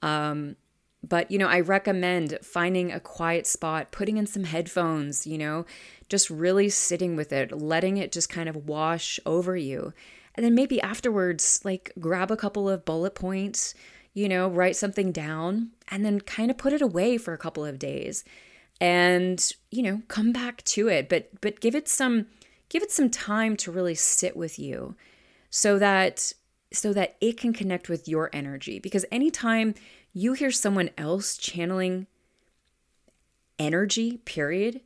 Um, 0.00 0.54
but 1.02 1.30
you 1.30 1.38
know, 1.38 1.48
I 1.48 1.60
recommend 1.60 2.38
finding 2.42 2.92
a 2.92 3.00
quiet 3.00 3.46
spot, 3.46 3.90
putting 3.90 4.16
in 4.16 4.26
some 4.26 4.44
headphones. 4.44 5.26
You 5.26 5.38
know, 5.38 5.66
just 6.08 6.30
really 6.30 6.68
sitting 6.68 7.16
with 7.16 7.32
it, 7.32 7.52
letting 7.52 7.96
it 7.96 8.12
just 8.12 8.28
kind 8.28 8.48
of 8.48 8.68
wash 8.68 9.18
over 9.24 9.56
you, 9.56 9.92
and 10.34 10.44
then 10.44 10.54
maybe 10.54 10.80
afterwards, 10.80 11.60
like 11.64 11.92
grab 11.98 12.30
a 12.30 12.36
couple 12.36 12.68
of 12.68 12.84
bullet 12.84 13.14
points. 13.14 13.74
You 14.12 14.28
know, 14.28 14.48
write 14.48 14.76
something 14.76 15.12
down, 15.12 15.70
and 15.88 16.04
then 16.04 16.20
kind 16.20 16.50
of 16.50 16.58
put 16.58 16.72
it 16.72 16.82
away 16.82 17.16
for 17.16 17.32
a 17.32 17.38
couple 17.38 17.64
of 17.64 17.78
days 17.78 18.24
and 18.80 19.52
you 19.70 19.82
know 19.82 20.00
come 20.08 20.32
back 20.32 20.64
to 20.64 20.88
it 20.88 21.08
but 21.08 21.28
but 21.40 21.60
give 21.60 21.74
it 21.74 21.88
some 21.88 22.26
give 22.68 22.82
it 22.82 22.90
some 22.90 23.10
time 23.10 23.56
to 23.56 23.70
really 23.70 23.94
sit 23.94 24.36
with 24.36 24.58
you 24.58 24.96
so 25.50 25.78
that 25.78 26.32
so 26.72 26.92
that 26.92 27.16
it 27.20 27.36
can 27.36 27.52
connect 27.52 27.88
with 27.88 28.08
your 28.08 28.30
energy 28.32 28.78
because 28.78 29.04
anytime 29.12 29.74
you 30.12 30.32
hear 30.32 30.50
someone 30.50 30.90
else 30.98 31.36
channeling 31.36 32.06
energy 33.58 34.18
period 34.18 34.80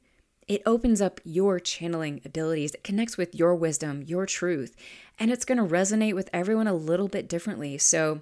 it 0.47 0.63
opens 0.67 1.01
up 1.01 1.21
your 1.25 1.59
channeling 1.59 2.21
abilities 2.25 2.75
it 2.75 2.85
connects 2.85 3.17
with 3.17 3.35
your 3.35 3.55
wisdom 3.55 4.03
your 4.03 4.27
truth 4.27 4.75
and 5.19 5.31
it's 5.31 5.45
going 5.45 5.59
to 5.59 5.65
resonate 5.65 6.15
with 6.15 6.29
everyone 6.33 6.67
a 6.67 6.75
little 6.75 7.09
bit 7.09 7.29
differently 7.29 7.79
so 7.79 8.21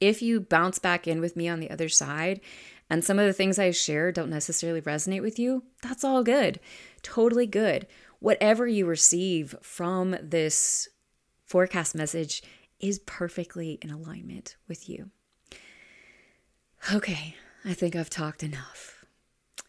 if 0.00 0.22
you 0.22 0.40
bounce 0.40 0.78
back 0.78 1.06
in 1.06 1.20
with 1.20 1.36
me 1.36 1.48
on 1.48 1.60
the 1.60 1.70
other 1.70 1.88
side 1.88 2.40
and 2.90 3.04
some 3.04 3.18
of 3.18 3.26
the 3.26 3.32
things 3.32 3.58
I 3.58 3.70
share 3.70 4.12
don't 4.12 4.30
necessarily 4.30 4.80
resonate 4.80 5.22
with 5.22 5.38
you, 5.38 5.64
that's 5.82 6.04
all 6.04 6.22
good. 6.22 6.60
Totally 7.02 7.46
good. 7.46 7.86
Whatever 8.20 8.66
you 8.66 8.86
receive 8.86 9.54
from 9.62 10.16
this 10.22 10.88
forecast 11.44 11.94
message 11.94 12.42
is 12.80 13.00
perfectly 13.00 13.78
in 13.82 13.90
alignment 13.90 14.56
with 14.68 14.88
you. 14.88 15.10
Okay, 16.94 17.34
I 17.64 17.74
think 17.74 17.94
I've 17.94 18.08
talked 18.08 18.42
enough. 18.42 19.04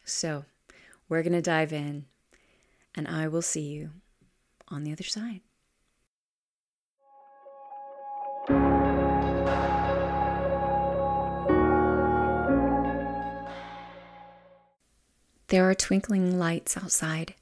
So, 0.06 0.46
we're 1.10 1.22
going 1.22 1.34
to 1.34 1.42
dive 1.42 1.74
in, 1.74 2.06
and 2.96 3.08
I 3.08 3.28
will 3.28 3.42
see 3.42 3.68
you 3.68 3.92
on 4.70 4.84
the 4.84 4.94
other 4.94 5.04
side. 5.04 5.42
There 15.50 15.68
are 15.68 15.76
twinkling 15.76 16.38
lights 16.38 16.78
outside. 16.78 17.34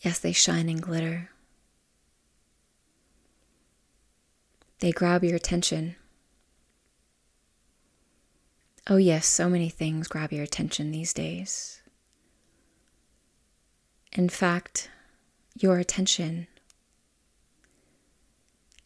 Yes, 0.00 0.18
they 0.18 0.32
shine 0.32 0.68
and 0.70 0.82
glitter. 0.82 1.30
They 4.80 4.90
grab 4.90 5.22
your 5.22 5.36
attention. 5.36 5.96
Oh, 8.86 8.96
yes, 8.96 9.26
so 9.26 9.48
many 9.48 9.68
things 9.68 10.08
grab 10.08 10.32
your 10.32 10.42
attention 10.42 10.90
these 10.90 11.12
days. 11.12 11.82
In 14.12 14.28
fact, 14.28 14.90
your 15.56 15.78
attention 15.78 16.48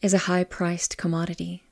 is 0.01 0.13
a 0.13 0.19
high 0.29 0.43
priced 0.43 0.97
commodity, 0.97 1.63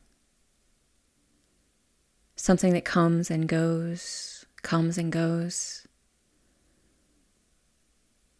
something 2.35 2.73
that 2.73 2.85
comes 2.85 3.29
and 3.29 3.47
goes 3.47 4.33
comes 4.63 4.97
and 4.97 5.11
goes. 5.11 5.85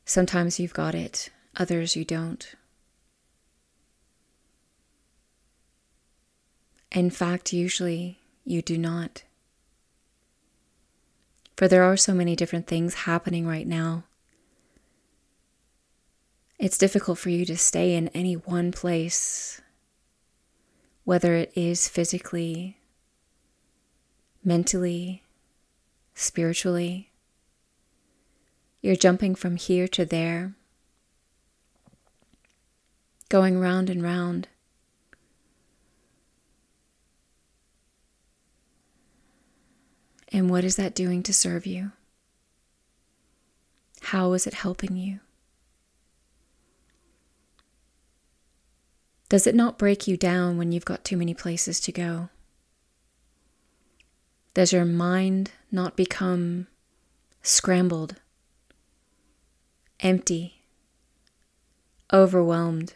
Sometimes 0.06 0.60
you've 0.60 0.74
got 0.74 0.96
it, 0.96 1.30
others 1.56 1.96
you 1.96 2.04
don't. 2.04 2.56
In 6.92 7.10
fact, 7.10 7.54
usually 7.54 8.20
you 8.46 8.62
do 8.62 8.78
not. 8.78 9.24
For 11.64 11.70
there 11.70 11.84
are 11.84 11.96
so 11.96 12.14
many 12.14 12.36
different 12.36 12.68
things 12.68 12.94
happening 12.94 13.48
right 13.48 13.66
now. 13.66 14.04
It's 16.60 16.78
difficult 16.78 17.18
for 17.20 17.30
you 17.30 17.46
to 17.46 17.56
stay 17.56 17.96
in 17.96 18.10
any 18.10 18.34
one 18.34 18.74
place, 18.74 19.62
whether 21.06 21.36
it 21.36 21.54
is 21.56 21.88
physically, 21.88 22.80
mentally, 24.44 25.24
spiritually. 26.14 27.12
You're 28.82 28.98
jumping 28.98 29.34
from 29.34 29.56
here 29.56 29.88
to 29.88 30.04
there, 30.04 30.56
going 33.30 33.58
round 33.58 33.90
and 33.90 34.04
round. 34.04 34.50
And 40.34 40.50
what 40.50 40.64
is 40.64 40.76
that 40.78 40.96
doing 40.96 41.22
to 41.24 41.34
serve 41.34 41.68
you? 41.68 41.92
How 44.02 44.34
is 44.34 44.48
it 44.48 44.56
helping 44.56 44.98
you? 44.98 45.20
Does 49.30 49.46
it 49.46 49.56
not 49.56 49.78
break 49.78 50.08
you 50.08 50.18
down 50.18 50.58
when 50.58 50.72
you've 50.72 50.86
got 50.86 51.04
too 51.04 51.18
many 51.18 51.36
places 51.36 51.80
to 51.82 51.92
go? 51.92 52.30
Does 54.56 54.74
your 54.74 54.86
mind 54.86 55.52
not 55.72 55.96
become 55.96 56.68
scrambled, 57.42 58.16
empty, 60.00 60.64
overwhelmed 62.12 62.94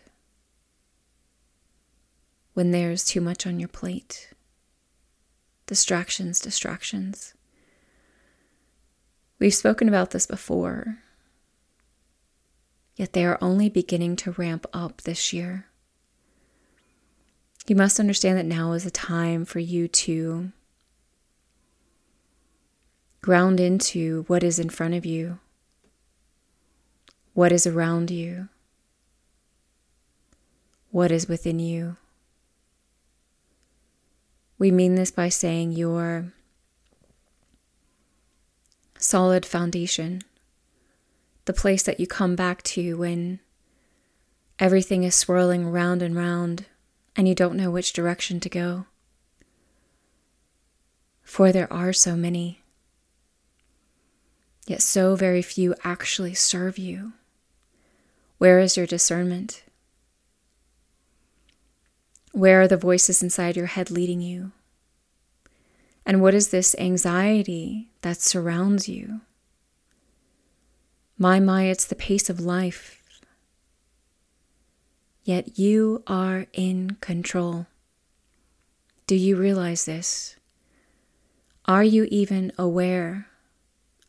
when 2.54 2.72
there's 2.72 3.06
too 3.06 3.22
much 3.22 3.48
on 3.48 3.60
your 3.60 3.70
plate? 3.70 4.32
Distractions, 5.68 6.40
distractions. 6.40 7.36
We've 9.38 9.54
spoken 9.54 9.88
about 9.88 10.10
this 10.10 10.26
before, 10.26 10.98
yet 12.96 13.14
they 13.14 13.24
are 13.24 13.38
only 13.40 13.70
beginning 13.70 14.16
to 14.18 14.32
ramp 14.32 14.66
up 14.74 15.04
this 15.04 15.32
year. 15.32 15.68
You 17.68 17.76
must 17.76 18.00
understand 18.00 18.40
that 18.40 18.46
now 18.46 18.72
is 18.72 18.88
a 18.88 18.92
time 18.92 19.46
for 19.46 19.60
you 19.60 19.88
to 19.88 20.52
Ground 23.28 23.60
into 23.60 24.24
what 24.28 24.42
is 24.42 24.58
in 24.58 24.70
front 24.70 24.94
of 24.94 25.06
you, 25.06 25.40
what 27.34 27.52
is 27.52 27.68
around 27.68 28.10
you, 28.10 28.48
what 30.92 31.12
is 31.12 31.28
within 31.28 31.60
you. 31.60 31.98
We 34.60 34.72
mean 34.72 34.96
this 34.96 35.12
by 35.12 35.30
saying 35.30 35.74
your 35.74 36.34
solid 38.98 39.46
foundation, 39.46 40.24
the 41.46 41.54
place 41.54 41.84
that 41.84 42.00
you 42.00 42.08
come 42.08 42.36
back 42.36 42.64
to 42.64 42.98
when 42.98 43.40
everything 44.60 45.04
is 45.04 45.16
swirling 45.16 45.70
round 45.70 46.02
and 46.02 46.16
round 46.16 46.66
and 47.16 47.28
you 47.28 47.36
don't 47.36 47.58
know 47.58 47.72
which 47.72 47.94
direction 47.94 48.40
to 48.40 48.50
go. 48.50 48.86
For 51.24 51.52
there 51.52 51.72
are 51.72 51.94
so 51.94 52.16
many. 52.16 52.62
Yet 54.66 54.82
so 54.82 55.16
very 55.16 55.42
few 55.42 55.76
actually 55.84 56.34
serve 56.34 56.78
you. 56.78 57.14
Where 58.38 58.60
is 58.60 58.78
your 58.78 58.86
discernment? 58.86 59.64
Where 62.38 62.62
are 62.62 62.68
the 62.68 62.78
voices 62.78 63.24
inside 63.24 63.56
your 63.58 63.66
head 63.66 63.90
leading 63.90 64.22
you? 64.22 64.52
And 66.06 66.22
what 66.22 66.36
is 66.36 66.50
this 66.50 66.76
anxiety 66.78 67.90
that 68.02 68.22
surrounds 68.22 68.88
you? 68.88 69.22
My, 71.18 71.40
my, 71.40 71.64
it's 71.64 71.86
the 71.86 71.96
pace 71.96 72.30
of 72.30 72.40
life. 72.40 73.02
Yet 75.24 75.58
you 75.58 76.04
are 76.06 76.46
in 76.54 76.98
control. 77.02 77.66
Do 79.08 79.16
you 79.16 79.36
realize 79.36 79.86
this? 79.86 80.36
Are 81.66 81.84
you 81.84 82.08
even 82.12 82.52
aware 82.56 83.30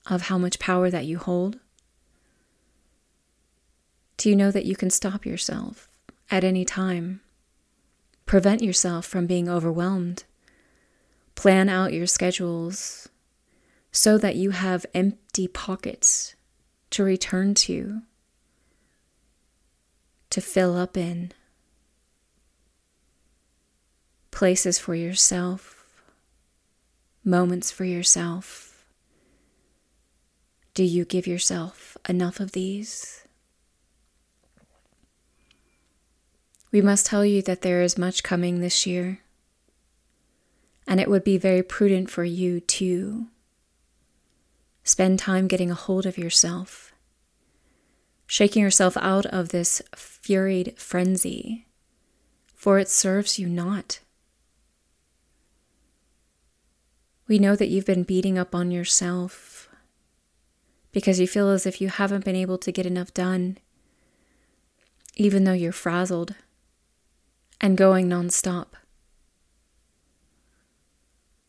of 0.04 0.28
how 0.28 0.36
much 0.36 0.58
power 0.58 0.90
that 0.90 1.06
you 1.06 1.16
hold? 1.16 1.60
Do 4.18 4.28
you 4.28 4.36
know 4.36 4.50
that 4.50 4.66
you 4.66 4.76
can 4.76 4.90
stop 4.90 5.24
yourself 5.24 5.88
at 6.30 6.44
any 6.44 6.66
time? 6.66 7.22
Prevent 8.28 8.62
yourself 8.62 9.06
from 9.06 9.26
being 9.26 9.48
overwhelmed. 9.48 10.24
Plan 11.34 11.70
out 11.70 11.94
your 11.94 12.06
schedules 12.06 13.08
so 13.90 14.18
that 14.18 14.36
you 14.36 14.50
have 14.50 14.84
empty 14.92 15.48
pockets 15.48 16.34
to 16.90 17.02
return 17.02 17.54
to, 17.54 18.02
to 20.28 20.42
fill 20.42 20.76
up 20.76 20.94
in. 20.94 21.32
Places 24.30 24.78
for 24.78 24.94
yourself, 24.94 25.86
moments 27.24 27.70
for 27.70 27.86
yourself 27.86 28.84
Do 30.74 30.84
you 30.84 31.06
give 31.06 31.26
yourself 31.26 31.96
enough 32.06 32.40
of 32.40 32.52
these? 32.52 33.17
We 36.70 36.82
must 36.82 37.06
tell 37.06 37.24
you 37.24 37.40
that 37.42 37.62
there 37.62 37.82
is 37.82 37.96
much 37.96 38.22
coming 38.22 38.60
this 38.60 38.86
year, 38.86 39.20
and 40.86 41.00
it 41.00 41.08
would 41.08 41.24
be 41.24 41.38
very 41.38 41.62
prudent 41.62 42.10
for 42.10 42.24
you 42.24 42.60
to 42.60 43.28
spend 44.84 45.18
time 45.18 45.48
getting 45.48 45.70
a 45.70 45.74
hold 45.74 46.04
of 46.04 46.18
yourself, 46.18 46.92
shaking 48.26 48.62
yourself 48.62 48.96
out 48.98 49.24
of 49.26 49.48
this 49.48 49.80
furied 49.94 50.78
frenzy, 50.78 51.66
for 52.54 52.78
it 52.78 52.90
serves 52.90 53.38
you 53.38 53.48
not. 53.48 54.00
We 57.26 57.38
know 57.38 57.56
that 57.56 57.68
you've 57.68 57.86
been 57.86 58.02
beating 58.02 58.38
up 58.38 58.54
on 58.54 58.70
yourself 58.70 59.68
because 60.92 61.20
you 61.20 61.26
feel 61.26 61.48
as 61.48 61.66
if 61.66 61.80
you 61.80 61.88
haven't 61.88 62.24
been 62.24 62.36
able 62.36 62.58
to 62.58 62.72
get 62.72 62.86
enough 62.86 63.12
done, 63.12 63.58
even 65.16 65.44
though 65.44 65.52
you're 65.52 65.72
frazzled 65.72 66.34
and 67.60 67.76
going 67.76 68.08
nonstop. 68.08 68.68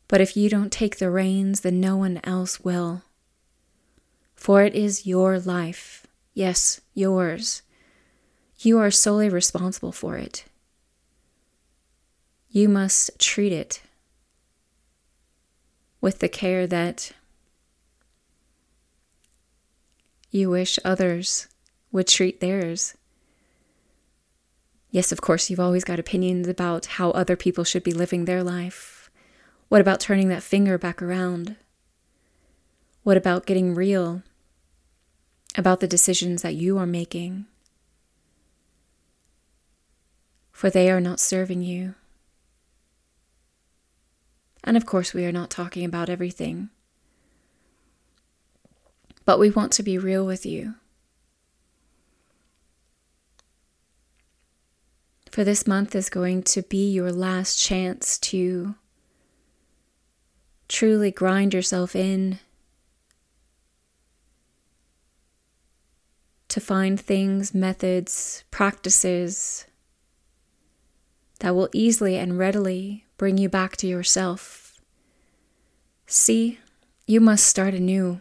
But 0.07 0.21
if 0.21 0.35
you 0.35 0.49
don't 0.49 0.71
take 0.71 0.97
the 0.97 1.11
reins, 1.11 1.61
then 1.61 1.79
no 1.79 1.95
one 1.95 2.19
else 2.23 2.59
will. 2.59 3.03
For 4.35 4.63
it 4.63 4.73
is 4.73 5.05
your 5.05 5.39
life. 5.39 6.07
Yes, 6.33 6.81
yours. 6.93 7.61
You 8.57 8.79
are 8.79 8.91
solely 8.91 9.29
responsible 9.29 9.91
for 9.91 10.17
it. 10.17 10.45
You 12.49 12.67
must 12.67 13.19
treat 13.19 13.51
it 13.51 13.81
with 16.01 16.19
the 16.19 16.29
care 16.29 16.65
that 16.65 17.11
you 20.31 20.49
wish 20.49 20.79
others 20.83 21.47
would 21.91 22.07
treat 22.07 22.39
theirs. 22.39 22.95
Yes, 24.91 25.11
of 25.11 25.21
course, 25.21 25.49
you've 25.49 25.59
always 25.59 25.83
got 25.83 25.99
opinions 25.99 26.47
about 26.47 26.85
how 26.87 27.11
other 27.11 27.35
people 27.35 27.63
should 27.63 27.83
be 27.83 27.91
living 27.91 28.25
their 28.25 28.43
life. 28.43 29.11
What 29.67 29.81
about 29.81 29.99
turning 29.99 30.29
that 30.29 30.41
finger 30.41 30.77
back 30.79 31.01
around? 31.01 31.55
What 33.03 33.17
about 33.17 33.45
getting 33.45 33.75
real 33.75 34.23
about 35.55 35.79
the 35.79 35.87
decisions 35.87 36.41
that 36.41 36.55
you 36.55 36.77
are 36.79 36.87
making? 36.87 37.45
For 40.51 40.69
they 40.69 40.89
are 40.89 40.99
not 40.99 41.19
serving 41.19 41.61
you. 41.61 41.93
And 44.63 44.75
of 44.75 44.85
course, 44.85 45.13
we 45.13 45.25
are 45.25 45.31
not 45.31 45.49
talking 45.49 45.85
about 45.85 46.09
everything. 46.09 46.69
But 49.23 49.39
we 49.39 49.51
want 49.51 49.71
to 49.73 49.83
be 49.83 49.97
real 49.97 50.25
with 50.25 50.45
you. 50.45 50.75
For 55.39 55.45
this 55.45 55.65
month 55.65 55.95
is 55.95 56.09
going 56.09 56.43
to 56.43 56.63
be 56.63 56.91
your 56.91 57.13
last 57.13 57.55
chance 57.55 58.17
to 58.17 58.75
truly 60.67 61.11
grind 61.11 61.53
yourself 61.53 61.95
in, 61.95 62.39
to 66.49 66.59
find 66.59 66.99
things, 66.99 67.53
methods, 67.53 68.43
practices 68.51 69.65
that 71.39 71.55
will 71.55 71.69
easily 71.71 72.17
and 72.17 72.37
readily 72.37 73.05
bring 73.15 73.37
you 73.37 73.47
back 73.47 73.77
to 73.77 73.87
yourself. 73.87 74.81
See, 76.05 76.59
you 77.07 77.21
must 77.21 77.47
start 77.47 77.73
anew. 77.73 78.19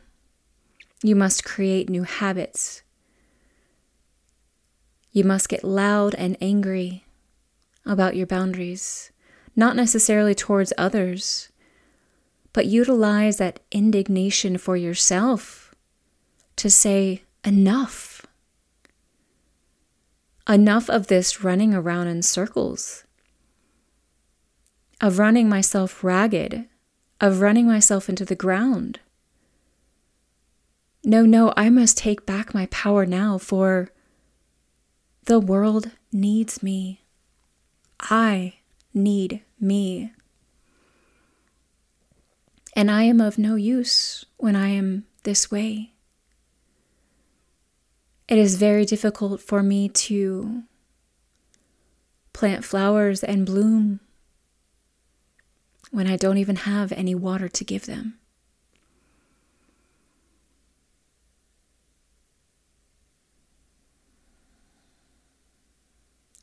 You 1.02 1.16
must 1.16 1.44
create 1.44 1.90
new 1.90 2.04
habits. 2.04 2.83
You 5.11 5.24
must 5.24 5.48
get 5.48 5.64
loud 5.64 6.14
and 6.14 6.37
angry 6.40 7.07
about 7.88 8.16
your 8.16 8.27
boundaries, 8.27 9.11
not 9.57 9.74
necessarily 9.74 10.35
towards 10.35 10.72
others, 10.79 11.51
but 12.53 12.66
utilize 12.66 13.38
that 13.38 13.61
indignation 13.70 14.59
for 14.59 14.77
yourself 14.77 15.74
to 16.57 16.70
say, 16.70 17.22
enough. 17.44 18.27
Enough 20.48 20.88
of 20.88 21.07
this 21.07 21.42
running 21.42 21.74
around 21.74 22.09
in 22.09 22.22
circles 22.22 23.05
of 25.01 25.18
running 25.18 25.48
myself 25.48 26.03
ragged, 26.03 26.66
of 27.20 27.40
running 27.40 27.66
myself 27.66 28.09
into 28.09 28.24
the 28.24 28.35
ground. 28.35 29.01
No, 31.05 31.24
no, 31.24 31.53
I 31.57 31.70
must 31.70 31.96
take 31.96 32.27
back 32.27 32.53
my 32.53 32.66
power 32.66 33.07
now, 33.07 33.38
for 33.38 33.90
the 35.24 35.38
world 35.38 35.92
needs 36.12 36.62
me. 36.62 37.03
I 38.00 38.54
need 38.94 39.42
me. 39.61 40.12
And 42.74 42.90
I 42.90 43.02
am 43.04 43.20
of 43.20 43.38
no 43.38 43.56
use 43.56 44.24
when 44.37 44.54
I 44.54 44.68
am 44.68 45.04
this 45.24 45.50
way. 45.50 45.92
It 48.28 48.38
is 48.38 48.56
very 48.56 48.84
difficult 48.84 49.40
for 49.40 49.62
me 49.62 49.88
to 49.88 50.62
plant 52.32 52.64
flowers 52.64 53.24
and 53.24 53.46
bloom 53.46 54.00
when 55.90 56.06
I 56.06 56.16
don't 56.16 56.38
even 56.38 56.56
have 56.56 56.92
any 56.92 57.14
water 57.14 57.48
to 57.48 57.64
give 57.64 57.87
them. 57.87 58.17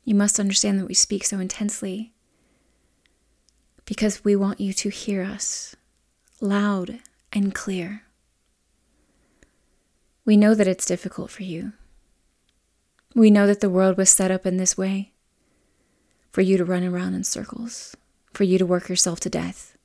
You 0.06 0.14
must 0.14 0.38
understand 0.38 0.78
that 0.78 0.86
we 0.86 0.94
speak 0.94 1.24
so 1.24 1.40
intensely 1.40 2.12
because 3.84 4.24
we 4.24 4.36
want 4.36 4.60
you 4.60 4.72
to 4.72 4.88
hear 4.88 5.24
us 5.24 5.74
loud 6.40 7.00
and 7.32 7.52
clear. 7.52 8.04
We 10.24 10.36
know 10.36 10.54
that 10.54 10.68
it's 10.68 10.86
difficult 10.86 11.32
for 11.32 11.42
you. 11.42 11.72
We 13.16 13.32
know 13.32 13.48
that 13.48 13.60
the 13.60 13.68
world 13.68 13.96
was 13.96 14.08
set 14.08 14.30
up 14.30 14.46
in 14.46 14.58
this 14.58 14.78
way 14.78 15.12
for 16.30 16.40
you 16.40 16.56
to 16.56 16.64
run 16.64 16.84
around 16.84 17.14
in 17.14 17.24
circles 17.24 17.96
for 18.32 18.44
you 18.44 18.58
to 18.58 18.66
work 18.66 18.88
yourself 18.88 19.18
to 19.20 19.30
death. 19.30 19.76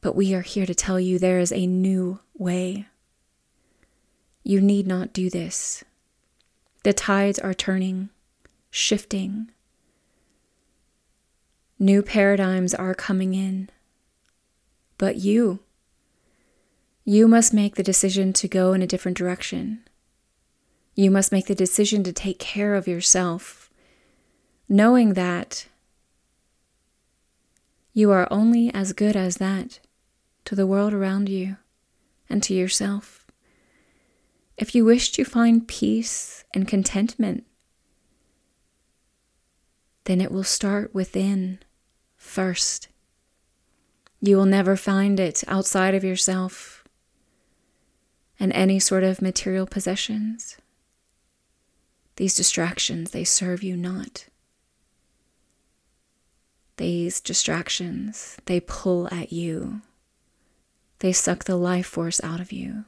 But 0.00 0.16
we 0.16 0.34
are 0.34 0.42
here 0.42 0.66
to 0.66 0.74
tell 0.74 0.98
you 0.98 1.18
there 1.18 1.38
is 1.38 1.52
a 1.52 1.64
new 1.64 2.18
way. 2.36 2.86
You 4.42 4.60
need 4.60 4.88
not 4.88 5.12
do 5.12 5.30
this. 5.30 5.84
The 6.88 6.94
tides 6.94 7.38
are 7.38 7.52
turning, 7.52 8.08
shifting. 8.70 9.50
New 11.78 12.00
paradigms 12.00 12.72
are 12.72 12.94
coming 12.94 13.34
in. 13.34 13.68
But 14.96 15.16
you, 15.16 15.58
you 17.04 17.28
must 17.28 17.52
make 17.52 17.74
the 17.74 17.82
decision 17.82 18.32
to 18.32 18.48
go 18.48 18.72
in 18.72 18.80
a 18.80 18.86
different 18.86 19.18
direction. 19.18 19.80
You 20.94 21.10
must 21.10 21.30
make 21.30 21.44
the 21.44 21.54
decision 21.54 22.02
to 22.04 22.12
take 22.14 22.38
care 22.38 22.74
of 22.74 22.88
yourself 22.88 23.70
knowing 24.66 25.12
that 25.12 25.66
you 27.92 28.10
are 28.10 28.26
only 28.30 28.72
as 28.72 28.94
good 28.94 29.14
as 29.14 29.36
that 29.36 29.78
to 30.46 30.54
the 30.54 30.66
world 30.66 30.94
around 30.94 31.28
you 31.28 31.58
and 32.30 32.42
to 32.44 32.54
yourself. 32.54 33.17
If 34.58 34.74
you 34.74 34.84
wish 34.84 35.12
to 35.12 35.24
find 35.24 35.68
peace 35.68 36.44
and 36.52 36.66
contentment, 36.66 37.44
then 40.04 40.20
it 40.20 40.32
will 40.32 40.42
start 40.42 40.92
within 40.92 41.60
first. 42.16 42.88
You 44.20 44.36
will 44.36 44.46
never 44.46 44.74
find 44.74 45.20
it 45.20 45.44
outside 45.46 45.94
of 45.94 46.02
yourself 46.02 46.84
and 48.40 48.52
any 48.52 48.80
sort 48.80 49.04
of 49.04 49.22
material 49.22 49.66
possessions. 49.66 50.56
These 52.16 52.34
distractions, 52.34 53.12
they 53.12 53.22
serve 53.22 53.62
you 53.62 53.76
not. 53.76 54.26
These 56.78 57.20
distractions, 57.20 58.36
they 58.46 58.58
pull 58.58 59.08
at 59.12 59.32
you. 59.32 59.82
They 60.98 61.12
suck 61.12 61.44
the 61.44 61.56
life 61.56 61.86
force 61.86 62.20
out 62.24 62.40
of 62.40 62.50
you. 62.50 62.86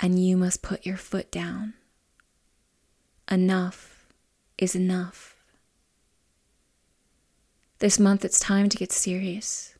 And 0.00 0.18
you 0.18 0.36
must 0.36 0.62
put 0.62 0.86
your 0.86 0.96
foot 0.96 1.30
down. 1.30 1.74
Enough 3.30 4.08
is 4.58 4.74
enough. 4.74 5.36
This 7.78 7.98
month, 7.98 8.24
it's 8.24 8.40
time 8.40 8.68
to 8.70 8.76
get 8.76 8.90
serious. 8.90 9.74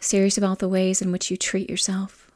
Serious 0.00 0.38
about 0.38 0.60
the 0.60 0.68
ways 0.68 1.02
in 1.02 1.10
which 1.10 1.30
you 1.30 1.36
treat 1.36 1.68
yourself. 1.68 2.30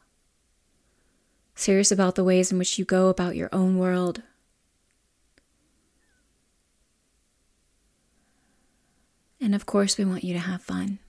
Serious 1.54 1.92
about 1.92 2.16
the 2.16 2.24
ways 2.24 2.50
in 2.50 2.58
which 2.58 2.78
you 2.78 2.84
go 2.84 3.08
about 3.08 3.36
your 3.36 3.50
own 3.52 3.78
world 3.78 4.22
And 9.42 9.56
of 9.56 9.66
course, 9.66 9.98
we 9.98 10.04
want 10.04 10.22
you 10.22 10.32
to 10.34 10.38
have 10.38 10.62
fun. 10.62 11.00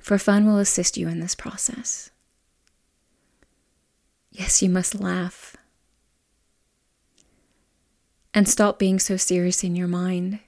For 0.00 0.18
fun 0.18 0.46
will 0.46 0.58
assist 0.58 0.96
you 0.96 1.08
in 1.08 1.20
this 1.20 1.34
process. 1.34 2.10
Yes, 4.30 4.62
you 4.62 4.70
must 4.70 5.00
laugh. 5.00 5.56
And 8.32 8.48
stop 8.48 8.78
being 8.78 8.98
so 8.98 9.16
serious 9.16 9.64
in 9.64 9.76
your 9.76 9.88
mind. 9.88 10.40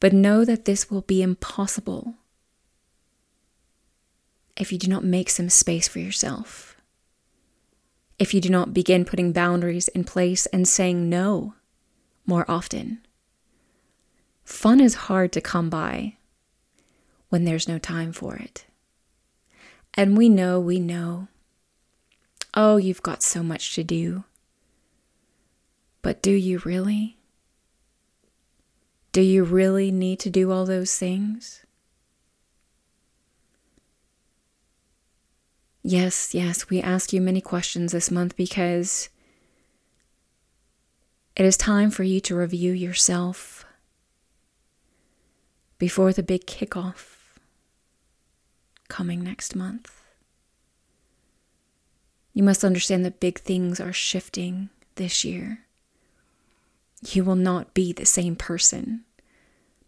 But 0.00 0.12
know 0.12 0.44
that 0.44 0.64
this 0.64 0.90
will 0.90 1.00
be 1.00 1.22
impossible 1.22 2.14
if 4.56 4.72
you 4.72 4.78
do 4.78 4.88
not 4.88 5.04
make 5.04 5.30
some 5.30 5.48
space 5.48 5.88
for 5.88 5.98
yourself. 5.98 6.76
If 8.18 8.34
you 8.34 8.40
do 8.40 8.50
not 8.50 8.74
begin 8.74 9.04
putting 9.04 9.32
boundaries 9.32 9.88
in 9.88 10.04
place 10.04 10.46
and 10.46 10.68
saying 10.68 11.08
no 11.08 11.54
more 12.26 12.44
often. 12.48 13.00
Fun 14.44 14.80
is 14.80 14.94
hard 14.94 15.32
to 15.32 15.40
come 15.40 15.70
by 15.70 16.17
when 17.28 17.44
there's 17.44 17.68
no 17.68 17.78
time 17.78 18.12
for 18.12 18.36
it. 18.36 18.64
And 19.94 20.16
we 20.16 20.28
know, 20.28 20.60
we 20.60 20.80
know. 20.80 21.28
Oh, 22.54 22.76
you've 22.76 23.02
got 23.02 23.22
so 23.22 23.42
much 23.42 23.74
to 23.74 23.84
do. 23.84 24.24
But 26.02 26.22
do 26.22 26.32
you 26.32 26.58
really? 26.64 27.16
Do 29.12 29.20
you 29.20 29.44
really 29.44 29.90
need 29.90 30.20
to 30.20 30.30
do 30.30 30.52
all 30.52 30.64
those 30.64 30.96
things? 30.96 31.64
Yes, 35.82 36.34
yes, 36.34 36.68
we 36.68 36.82
ask 36.82 37.12
you 37.12 37.20
many 37.20 37.40
questions 37.40 37.92
this 37.92 38.10
month 38.10 38.36
because 38.36 39.08
it 41.34 41.44
is 41.44 41.56
time 41.56 41.90
for 41.90 42.02
you 42.02 42.20
to 42.20 42.36
review 42.36 42.72
yourself 42.72 43.64
before 45.78 46.12
the 46.12 46.22
big 46.22 46.46
kickoff 46.46 47.17
coming 48.88 49.22
next 49.22 49.54
month. 49.54 50.02
You 52.32 52.42
must 52.42 52.64
understand 52.64 53.04
that 53.04 53.20
big 53.20 53.38
things 53.40 53.80
are 53.80 53.92
shifting 53.92 54.70
this 54.94 55.24
year. 55.24 55.60
You 57.04 57.24
will 57.24 57.36
not 57.36 57.74
be 57.74 57.92
the 57.92 58.06
same 58.06 58.36
person 58.36 59.04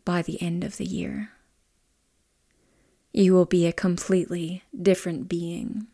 by 0.05 0.22
the 0.22 0.40
end 0.42 0.64
of 0.64 0.76
the 0.76 0.84
year. 0.84 1.30
You 3.12 3.34
will 3.34 3.44
be 3.44 3.66
a 3.66 3.72
completely 3.72 4.62
different 4.80 5.28
being. 5.28 5.86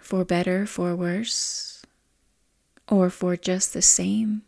For 0.00 0.24
better, 0.24 0.66
for 0.66 0.96
worse, 0.96 1.84
or 2.88 3.10
for 3.10 3.36
just 3.36 3.72
the 3.72 3.82
same, 3.82 4.42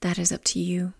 that 0.00 0.18
is 0.18 0.32
up 0.32 0.44
to 0.44 0.60
you. 0.60 0.94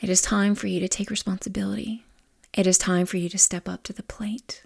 It 0.00 0.08
is 0.08 0.22
time 0.22 0.54
for 0.54 0.68
you 0.68 0.78
to 0.80 0.88
take 0.88 1.10
responsibility. 1.10 2.04
It 2.54 2.66
is 2.66 2.78
time 2.78 3.06
for 3.06 3.16
you 3.16 3.28
to 3.28 3.38
step 3.38 3.68
up 3.68 3.82
to 3.84 3.92
the 3.92 4.02
plate. 4.02 4.62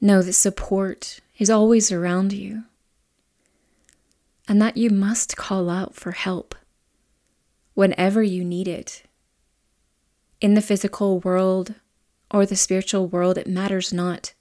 Know 0.00 0.20
that 0.20 0.34
support 0.34 1.20
is 1.38 1.48
always 1.48 1.90
around 1.90 2.32
you 2.32 2.64
and 4.46 4.60
that 4.60 4.76
you 4.76 4.90
must 4.90 5.36
call 5.36 5.70
out 5.70 5.94
for 5.94 6.12
help 6.12 6.54
whenever 7.74 8.22
you 8.22 8.44
need 8.44 8.68
it. 8.68 9.04
In 10.40 10.54
the 10.54 10.60
physical 10.60 11.20
world 11.20 11.74
or 12.30 12.44
the 12.44 12.56
spiritual 12.56 13.06
world, 13.06 13.38
it 13.38 13.46
matters 13.46 13.92
not. 13.92 14.34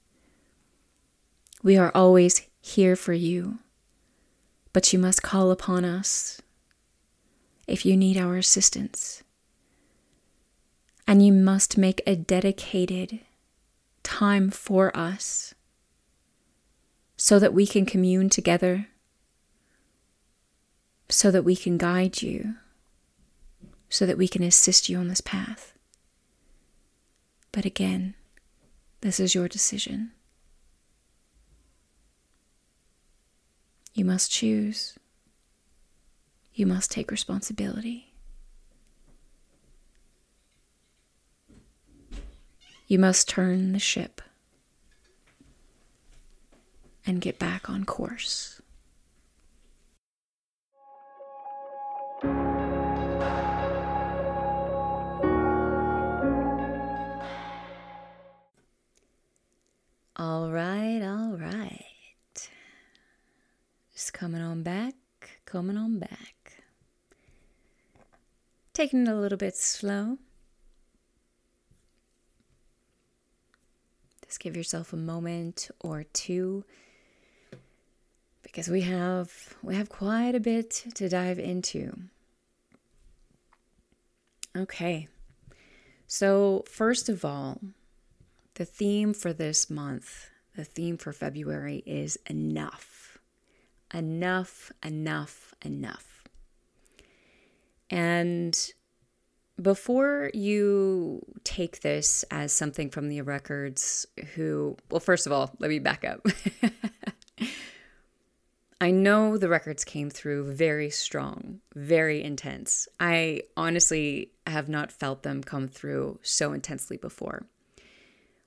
We 1.64 1.78
are 1.78 1.91
always 1.93 2.41
here 2.60 2.95
for 2.95 3.14
you, 3.14 3.60
but 4.74 4.91
you 4.91 4.99
must 4.99 5.22
call 5.22 5.52
upon 5.52 5.86
us 5.86 6.41
if 7.72 7.86
you 7.86 7.95
need 7.95 8.17
our 8.17 8.38
assistance. 8.38 9.24
And 11.07 11.26
you 11.26 11.32
must 11.32 11.78
make 11.78 12.01
a 12.05 12.15
dedicated 12.15 13.19
time 14.03 14.49
for 14.49 14.95
us 14.95 15.53
so 17.17 17.39
that 17.39 17.53
we 17.53 17.67
can 17.67 17.86
commune 17.86 18.30
together, 18.30 18.88
so 21.09 21.32
that 21.32 21.43
we 21.43 21.55
can 21.55 21.78
guide 21.78 22.22
you, 22.22 22.55
so 23.89 24.05
that 24.05 24.17
we 24.17 24.28
can 24.28 24.43
assist 24.43 24.89
you 24.89 24.97
on 24.97 25.07
this 25.07 25.22
path. 25.22 25.74
But 27.51 27.65
again, 27.65 28.15
this 29.01 29.19
is 29.19 29.36
your 29.36 29.47
decision. 29.47 30.11
You 33.93 34.05
must 34.05 34.32
choose. 34.32 34.97
You 36.54 36.66
must 36.66 36.91
take 36.91 37.12
responsibility. 37.12 38.14
You 42.88 42.99
must 42.99 43.30
turn 43.30 43.72
the 43.72 43.80
ship 43.80 44.22
and 47.06 47.22
get 47.22 47.39
back 47.39 47.70
on 47.70 47.86
course. 47.86 48.62
All 60.18 60.52
right, 60.52 61.02
all 61.02 61.38
right. 61.38 62.49
Just 63.93 64.14
coming 64.14 64.41
on 64.41 64.64
back, 64.64 64.93
coming 65.45 65.78
on 65.78 65.97
back 65.97 66.41
taking 68.74 69.07
it 69.07 69.09
a 69.09 69.15
little 69.15 69.38
bit 69.38 69.55
slow. 69.55 70.17
Just 74.26 74.39
give 74.39 74.55
yourself 74.55 74.93
a 74.93 74.97
moment 74.97 75.69
or 75.82 76.03
two 76.13 76.63
because 78.43 78.69
we 78.69 78.82
have 78.82 79.55
we 79.61 79.76
have 79.76 79.89
quite 79.89 80.36
a 80.36 80.39
bit 80.39 80.86
to 80.95 81.09
dive 81.09 81.39
into. 81.39 81.93
Okay. 84.55 85.07
So, 86.07 86.65
first 86.67 87.07
of 87.07 87.24
all, 87.24 87.61
the 88.55 88.65
theme 88.65 89.13
for 89.13 89.32
this 89.32 89.69
month, 89.69 90.30
the 90.57 90.65
theme 90.65 90.97
for 90.97 91.13
February 91.13 91.84
is 91.86 92.17
enough. 92.30 93.17
Enough, 93.93 94.74
enough, 94.84 95.53
enough. 95.63 96.11
And 97.92 98.58
before 99.62 100.32
you 100.34 101.22
take 101.44 101.82
this 101.82 102.24
as 102.32 102.52
something 102.54 102.89
from 102.89 103.10
the 103.10 103.22
records, 103.22 104.08
who, 104.34 104.78
well, 104.89 105.00
first 105.00 105.28
of 105.28 105.34
all, 105.34 105.52
let 105.60 105.70
me 105.70 105.80
back 105.80 106.04
up. 106.04 106.26
I 108.82 108.89
know 108.89 109.38
the 109.38 109.50
records 109.50 109.84
came 109.84 110.10
through 110.10 110.54
very 110.54 110.89
strong, 110.89 111.60
very 111.76 112.24
intense. 112.24 112.88
I 113.00 113.44
honestly 113.56 114.32
have 114.48 114.70
not 114.70 114.92
felt 114.92 115.22
them 115.22 115.44
come 115.44 115.68
through 115.68 116.20
so 116.24 116.52
intensely 116.54 116.98
before. 116.98 117.46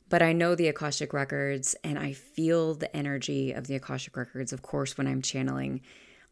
But 0.09 0.22
I 0.22 0.32
know 0.32 0.57
the 0.57 0.66
Akashic 0.66 1.12
records 1.12 1.76
and 1.84 1.99
I 1.99 2.14
feel 2.14 2.74
the 2.74 2.95
energy 2.97 3.53
of 3.53 3.68
the 3.68 3.76
Akashic 3.76 4.16
records. 4.16 4.53
Of 4.53 4.62
course, 4.62 4.99
when 4.99 5.07
I'm 5.07 5.22
channeling, 5.22 5.82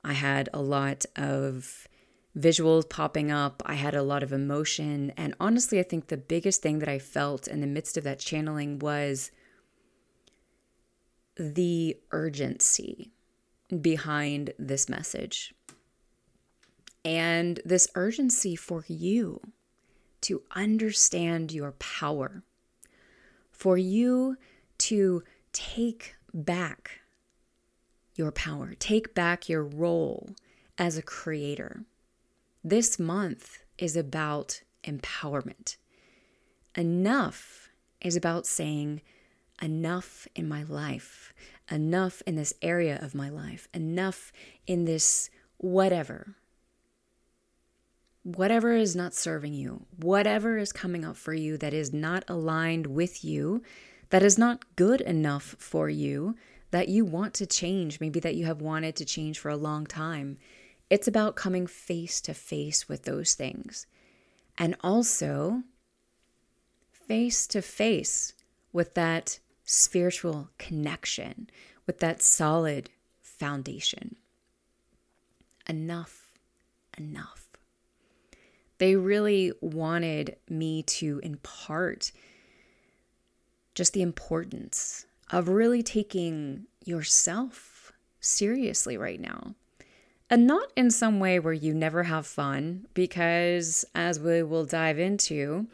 I 0.02 0.14
had 0.14 0.48
a 0.52 0.60
lot 0.60 1.04
of 1.14 1.86
visuals 2.36 2.88
popping 2.88 3.30
up. 3.30 3.62
I 3.66 3.74
had 3.74 3.94
a 3.94 4.02
lot 4.02 4.22
of 4.22 4.32
emotion. 4.32 5.12
And 5.16 5.34
honestly, 5.38 5.78
I 5.78 5.82
think 5.82 6.06
the 6.08 6.16
biggest 6.16 6.62
thing 6.62 6.78
that 6.78 6.88
I 6.88 6.98
felt 6.98 7.46
in 7.46 7.60
the 7.60 7.66
midst 7.66 7.96
of 7.96 8.04
that 8.04 8.18
channeling 8.18 8.78
was 8.78 9.30
the 11.36 11.96
urgency 12.10 13.10
behind 13.80 14.52
this 14.58 14.88
message. 14.88 15.54
And 17.04 17.60
this 17.64 17.88
urgency 17.94 18.54
for 18.54 18.84
you 18.86 19.40
to 20.22 20.42
understand 20.54 21.52
your 21.52 21.72
power, 21.72 22.44
for 23.50 23.76
you 23.76 24.36
to 24.78 25.24
take 25.52 26.14
back 26.32 27.00
your 28.14 28.30
power, 28.30 28.74
take 28.78 29.14
back 29.14 29.48
your 29.48 29.64
role 29.64 30.30
as 30.78 30.96
a 30.96 31.02
creator 31.02 31.84
this 32.64 32.98
month 32.98 33.58
is 33.78 33.96
about 33.96 34.62
empowerment. 34.84 35.76
Enough 36.76 37.68
is 38.00 38.16
about 38.16 38.46
saying, 38.46 39.02
enough 39.60 40.26
in 40.34 40.48
my 40.48 40.62
life, 40.62 41.32
enough 41.70 42.22
in 42.26 42.36
this 42.36 42.54
area 42.62 42.98
of 43.02 43.14
my 43.14 43.28
life, 43.28 43.68
enough 43.74 44.32
in 44.66 44.84
this 44.84 45.30
whatever. 45.58 46.34
Whatever 48.24 48.74
is 48.74 48.94
not 48.94 49.14
serving 49.14 49.54
you, 49.54 49.86
whatever 49.96 50.56
is 50.56 50.72
coming 50.72 51.04
up 51.04 51.16
for 51.16 51.34
you 51.34 51.56
that 51.58 51.74
is 51.74 51.92
not 51.92 52.24
aligned 52.28 52.86
with 52.86 53.24
you, 53.24 53.62
that 54.10 54.22
is 54.22 54.38
not 54.38 54.76
good 54.76 55.00
enough 55.00 55.56
for 55.58 55.88
you, 55.88 56.36
that 56.70 56.88
you 56.88 57.04
want 57.04 57.34
to 57.34 57.46
change, 57.46 58.00
maybe 58.00 58.20
that 58.20 58.36
you 58.36 58.46
have 58.46 58.60
wanted 58.60 58.94
to 58.96 59.04
change 59.04 59.38
for 59.38 59.48
a 59.50 59.56
long 59.56 59.86
time. 59.86 60.38
It's 60.92 61.08
about 61.08 61.36
coming 61.36 61.66
face 61.66 62.20
to 62.20 62.34
face 62.34 62.86
with 62.86 63.04
those 63.04 63.32
things. 63.32 63.86
And 64.58 64.76
also 64.82 65.62
face 66.92 67.46
to 67.46 67.62
face 67.62 68.34
with 68.74 68.92
that 68.92 69.38
spiritual 69.64 70.50
connection, 70.58 71.48
with 71.86 72.00
that 72.00 72.20
solid 72.20 72.90
foundation. 73.22 74.16
Enough, 75.66 76.30
enough. 76.98 77.48
They 78.76 78.94
really 78.94 79.50
wanted 79.62 80.36
me 80.50 80.82
to 80.82 81.20
impart 81.22 82.12
just 83.74 83.94
the 83.94 84.02
importance 84.02 85.06
of 85.30 85.48
really 85.48 85.82
taking 85.82 86.66
yourself 86.84 87.92
seriously 88.20 88.98
right 88.98 89.18
now. 89.18 89.54
And 90.32 90.46
not 90.46 90.72
in 90.76 90.90
some 90.90 91.20
way 91.20 91.38
where 91.38 91.52
you 91.52 91.74
never 91.74 92.04
have 92.04 92.26
fun, 92.26 92.86
because 92.94 93.84
as 93.94 94.18
we 94.18 94.42
will 94.42 94.64
dive 94.64 94.98
into, 94.98 95.66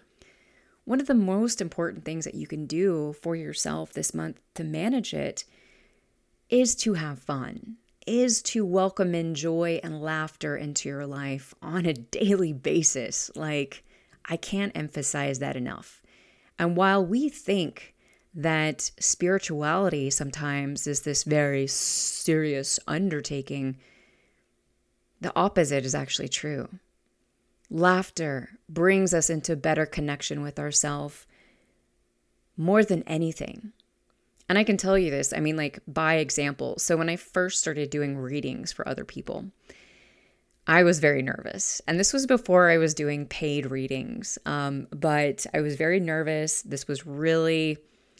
one 0.85 1.01
of 1.01 1.07
the 1.07 1.15
most 1.15 1.61
important 1.61 2.05
things 2.05 2.25
that 2.25 2.35
you 2.35 2.49
can 2.49 2.67
do 2.67 3.15
for 3.23 3.37
yourself 3.37 3.93
this 3.93 4.13
month 4.13 4.41
to 4.55 4.65
manage 4.65 5.15
it 5.15 5.45
is 6.51 6.75
to 6.75 6.95
have 6.95 7.21
fun, 7.21 7.77
is 8.05 8.43
to 8.43 8.67
welcome 8.67 9.15
in 9.15 9.37
joy 9.37 9.79
and 9.85 10.03
laughter 10.03 10.57
into 10.57 10.89
your 10.89 11.07
life 11.07 11.55
on 11.63 11.87
a 11.87 11.93
daily 11.95 12.53
basis. 12.53 13.31
Like, 13.37 13.85
I 14.25 14.37
can't 14.37 14.77
emphasize 14.77 15.39
that 15.39 15.55
enough. 15.55 16.03
And 16.59 16.77
while 16.77 17.07
we 17.07 17.29
think 17.29 17.95
that 18.35 18.91
spirituality 18.99 20.11
sometimes 20.11 20.89
is 20.89 21.03
this 21.03 21.23
very 21.23 21.69
serious 21.69 22.81
undertaking, 22.89 23.77
the 25.21 25.33
opposite 25.37 25.85
is 25.85 25.95
actually 25.95 26.29
true. 26.29 26.69
Laughter 27.71 28.51
brings 28.69 29.13
us 29.13 29.29
into 29.29 29.57
better 29.57 29.85
connection 29.85 30.43
with 30.43 30.59
ourselves 30.59 31.27
more 32.57 32.85
than 32.85 33.03
anything. 33.05 33.73
And 34.49 34.57
I 34.57 34.65
can 34.65 34.79
tell 34.79 34.97
you 34.97 35.11
this, 35.11 35.33
I 35.35 35.41
mean, 35.41 35.57
like 35.57 35.81
by 35.87 36.15
example. 36.15 36.79
So, 36.79 36.97
when 36.97 37.11
I 37.11 37.17
first 37.17 37.61
started 37.61 37.91
doing 37.91 38.17
readings 38.17 38.73
for 38.73 38.89
other 38.89 39.05
people, 39.05 39.47
I 40.67 40.83
was 40.85 41.01
very 41.01 41.23
nervous. 41.23 41.83
And 41.87 41.99
this 41.99 42.13
was 42.13 42.27
before 42.27 42.71
I 42.71 42.79
was 42.79 42.95
doing 42.95 43.27
paid 43.27 43.71
readings. 43.71 44.39
Um, 44.47 44.87
but 44.91 45.47
I 45.55 45.61
was 45.61 45.77
very 45.77 46.01
nervous. 46.01 46.63
This 46.63 46.89
was 46.89 47.07
really, 47.07 47.79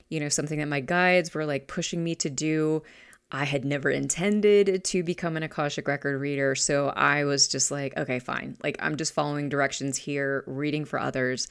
you 0.09 0.21
know, 0.21 0.29
something 0.29 0.59
that 0.59 0.69
my 0.69 0.81
guides 0.81 1.33
were 1.33 1.47
like 1.47 1.67
pushing 1.67 2.05
me 2.05 2.15
to 2.17 2.31
do. 2.31 2.83
I 3.31 3.45
had 3.45 3.65
never 3.65 3.91
intended 3.91 4.83
to 4.85 5.03
become 5.03 5.37
an 5.37 5.43
Akashic 5.43 5.87
record 5.87 6.19
reader. 6.19 6.55
So 6.55 6.89
I 6.89 7.25
was 7.25 7.47
just 7.47 7.71
like, 7.71 7.97
okay, 7.97 8.19
fine. 8.19 8.57
Like, 8.63 8.77
I'm 8.81 8.97
just 8.97 9.13
following 9.13 9.49
directions 9.49 9.99
here, 9.99 10.45
reading 10.47 10.85
for 10.85 10.99
others. 10.99 11.47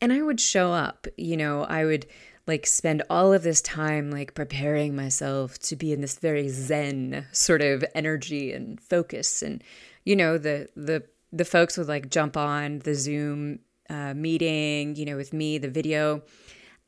And 0.00 0.12
I 0.12 0.22
would 0.22 0.40
show 0.40 0.72
up, 0.72 1.06
you 1.18 1.36
know, 1.36 1.64
I 1.64 1.84
would 1.84 2.06
like 2.46 2.66
spend 2.66 3.02
all 3.08 3.32
of 3.32 3.42
this 3.42 3.60
time 3.60 4.10
like 4.10 4.34
preparing 4.34 4.96
myself 4.96 5.58
to 5.58 5.76
be 5.76 5.92
in 5.92 6.00
this 6.00 6.18
very 6.18 6.48
zen 6.48 7.26
sort 7.32 7.62
of 7.62 7.84
energy 7.94 8.52
and 8.52 8.80
focus 8.80 9.42
and 9.42 9.62
you 10.04 10.16
know 10.16 10.36
the 10.36 10.68
the 10.74 11.04
the 11.32 11.44
folks 11.44 11.78
would 11.78 11.86
like 11.86 12.10
jump 12.10 12.36
on 12.36 12.80
the 12.80 12.94
zoom 12.94 13.60
uh, 13.88 14.14
meeting 14.14 14.96
you 14.96 15.04
know 15.04 15.16
with 15.16 15.32
me 15.32 15.58
the 15.58 15.70
video 15.70 16.22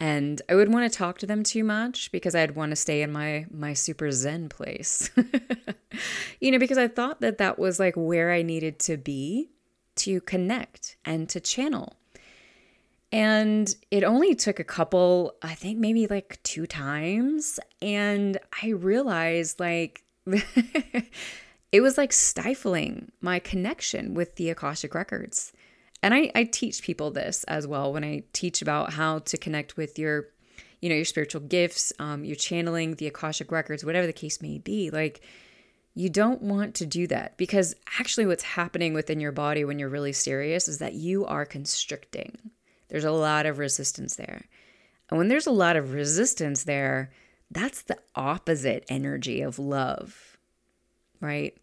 and 0.02 0.42
I 0.48 0.56
wouldn't 0.56 0.74
want 0.74 0.90
to 0.90 0.98
talk 0.98 1.18
to 1.18 1.26
them 1.26 1.44
too 1.44 1.62
much 1.62 2.10
because 2.10 2.34
I'd 2.34 2.56
want 2.56 2.70
to 2.70 2.76
stay 2.76 3.02
in 3.02 3.12
my 3.12 3.46
my 3.52 3.72
super 3.72 4.10
zen 4.10 4.48
place. 4.48 5.08
you 6.40 6.50
know, 6.50 6.58
because 6.58 6.76
I 6.76 6.88
thought 6.88 7.20
that 7.20 7.38
that 7.38 7.56
was 7.56 7.78
like 7.78 7.94
where 7.96 8.32
I 8.32 8.42
needed 8.42 8.80
to 8.80 8.96
be 8.96 9.50
to 9.96 10.20
connect 10.22 10.96
and 11.04 11.28
to 11.28 11.38
channel. 11.38 11.94
And 13.12 13.72
it 13.92 14.02
only 14.02 14.34
took 14.34 14.58
a 14.58 14.64
couple, 14.64 15.34
I 15.40 15.54
think 15.54 15.78
maybe 15.78 16.08
like 16.08 16.42
two 16.42 16.66
times, 16.66 17.60
and 17.80 18.38
I 18.60 18.70
realized 18.70 19.60
like 19.60 20.02
it 20.26 21.80
was 21.80 21.96
like 21.96 22.12
stifling 22.12 23.12
my 23.20 23.38
connection 23.38 24.14
with 24.14 24.34
the 24.34 24.50
Akashic 24.50 24.96
records. 24.96 25.52
And 26.02 26.12
I, 26.12 26.32
I 26.34 26.44
teach 26.44 26.82
people 26.82 27.10
this 27.10 27.44
as 27.44 27.66
well 27.66 27.92
when 27.92 28.04
I 28.04 28.24
teach 28.32 28.60
about 28.60 28.92
how 28.92 29.20
to 29.20 29.36
connect 29.36 29.76
with 29.76 29.98
your, 29.98 30.28
you 30.80 30.88
know, 30.88 30.96
your 30.96 31.04
spiritual 31.04 31.42
gifts, 31.42 31.92
um, 31.98 32.24
your 32.24 32.36
channeling, 32.36 32.96
the 32.96 33.06
Akashic 33.06 33.52
records, 33.52 33.84
whatever 33.84 34.06
the 34.06 34.12
case 34.12 34.42
may 34.42 34.58
be. 34.58 34.90
Like, 34.90 35.20
you 35.94 36.08
don't 36.08 36.42
want 36.42 36.74
to 36.76 36.86
do 36.86 37.06
that 37.08 37.36
because 37.36 37.74
actually, 38.00 38.26
what's 38.26 38.42
happening 38.42 38.94
within 38.94 39.20
your 39.20 39.32
body 39.32 39.64
when 39.64 39.78
you're 39.78 39.88
really 39.88 40.12
serious 40.12 40.66
is 40.66 40.78
that 40.78 40.94
you 40.94 41.24
are 41.26 41.44
constricting. 41.44 42.36
There's 42.88 43.04
a 43.04 43.12
lot 43.12 43.46
of 43.46 43.58
resistance 43.58 44.16
there. 44.16 44.46
And 45.10 45.18
when 45.18 45.28
there's 45.28 45.46
a 45.46 45.52
lot 45.52 45.76
of 45.76 45.92
resistance 45.92 46.64
there, 46.64 47.10
that's 47.50 47.82
the 47.82 47.98
opposite 48.14 48.84
energy 48.88 49.42
of 49.42 49.58
love, 49.58 50.38
right? 51.20 51.56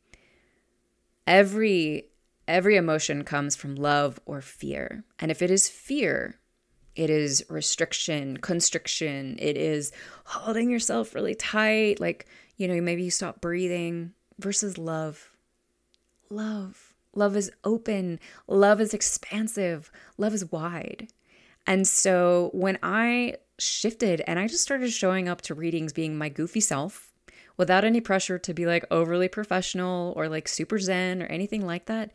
Every 1.26 2.06
Every 2.50 2.78
emotion 2.78 3.24
comes 3.24 3.56
from 3.56 3.76
love 3.76 4.20
or 4.26 4.42
fear. 4.42 5.04
And 5.20 5.30
if 5.30 5.44
it 5.44 5.52
is 5.52 5.70
fear, 5.70 6.40
it 6.96 7.12
is 7.12 7.46
restriction, 7.48 8.38
constriction, 8.38 9.38
it 9.40 9.56
is 9.56 9.92
holding 10.26 10.72
yourself 10.72 11.14
really 11.14 11.36
tight, 11.36 12.00
like, 12.00 12.26
you 12.58 12.68
know, 12.68 12.82
maybe 12.82 13.04
you 13.04 13.12
stop 13.12 13.40
breathing, 13.40 14.14
versus 14.40 14.80
love. 14.80 15.30
Love. 16.32 16.96
Love 17.14 17.36
is 17.36 17.52
open, 17.64 18.20
love 18.48 18.82
is 18.82 18.96
expansive, 18.96 19.92
love 20.18 20.34
is 20.34 20.52
wide. 20.52 21.08
And 21.68 21.88
so 21.88 22.50
when 22.54 22.80
I 22.82 23.36
shifted 23.60 24.24
and 24.26 24.40
I 24.40 24.48
just 24.48 24.64
started 24.64 24.92
showing 24.92 25.30
up 25.30 25.42
to 25.42 25.54
readings 25.54 25.94
being 25.94 26.18
my 26.18 26.30
goofy 26.30 26.62
self 26.62 27.12
without 27.58 27.84
any 27.84 28.02
pressure 28.02 28.40
to 28.40 28.54
be 28.56 28.66
like 28.66 28.86
overly 28.90 29.28
professional 29.28 30.14
or 30.16 30.28
like 30.28 30.48
super 30.48 30.80
zen 30.80 31.22
or 31.22 31.28
anything 31.28 31.64
like 31.64 31.86
that, 31.86 32.12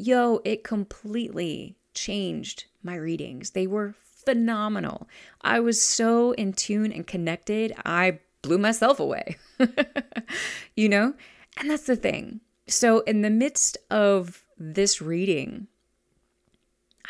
yo, 0.00 0.40
it 0.44 0.64
completely 0.64 1.76
changed 1.94 2.64
my 2.82 2.94
readings. 2.94 3.50
They 3.50 3.66
were 3.66 3.94
phenomenal. 4.24 5.08
I 5.40 5.60
was 5.60 5.80
so 5.80 6.32
in 6.32 6.52
tune 6.52 6.92
and 6.92 7.06
connected, 7.06 7.72
I 7.84 8.20
blew 8.42 8.58
myself 8.58 9.00
away. 9.00 9.36
you 10.76 10.88
know? 10.88 11.14
And 11.58 11.70
that's 11.70 11.86
the 11.86 11.96
thing. 11.96 12.40
So, 12.66 13.00
in 13.00 13.22
the 13.22 13.30
midst 13.30 13.76
of 13.90 14.44
this 14.56 15.02
reading, 15.02 15.66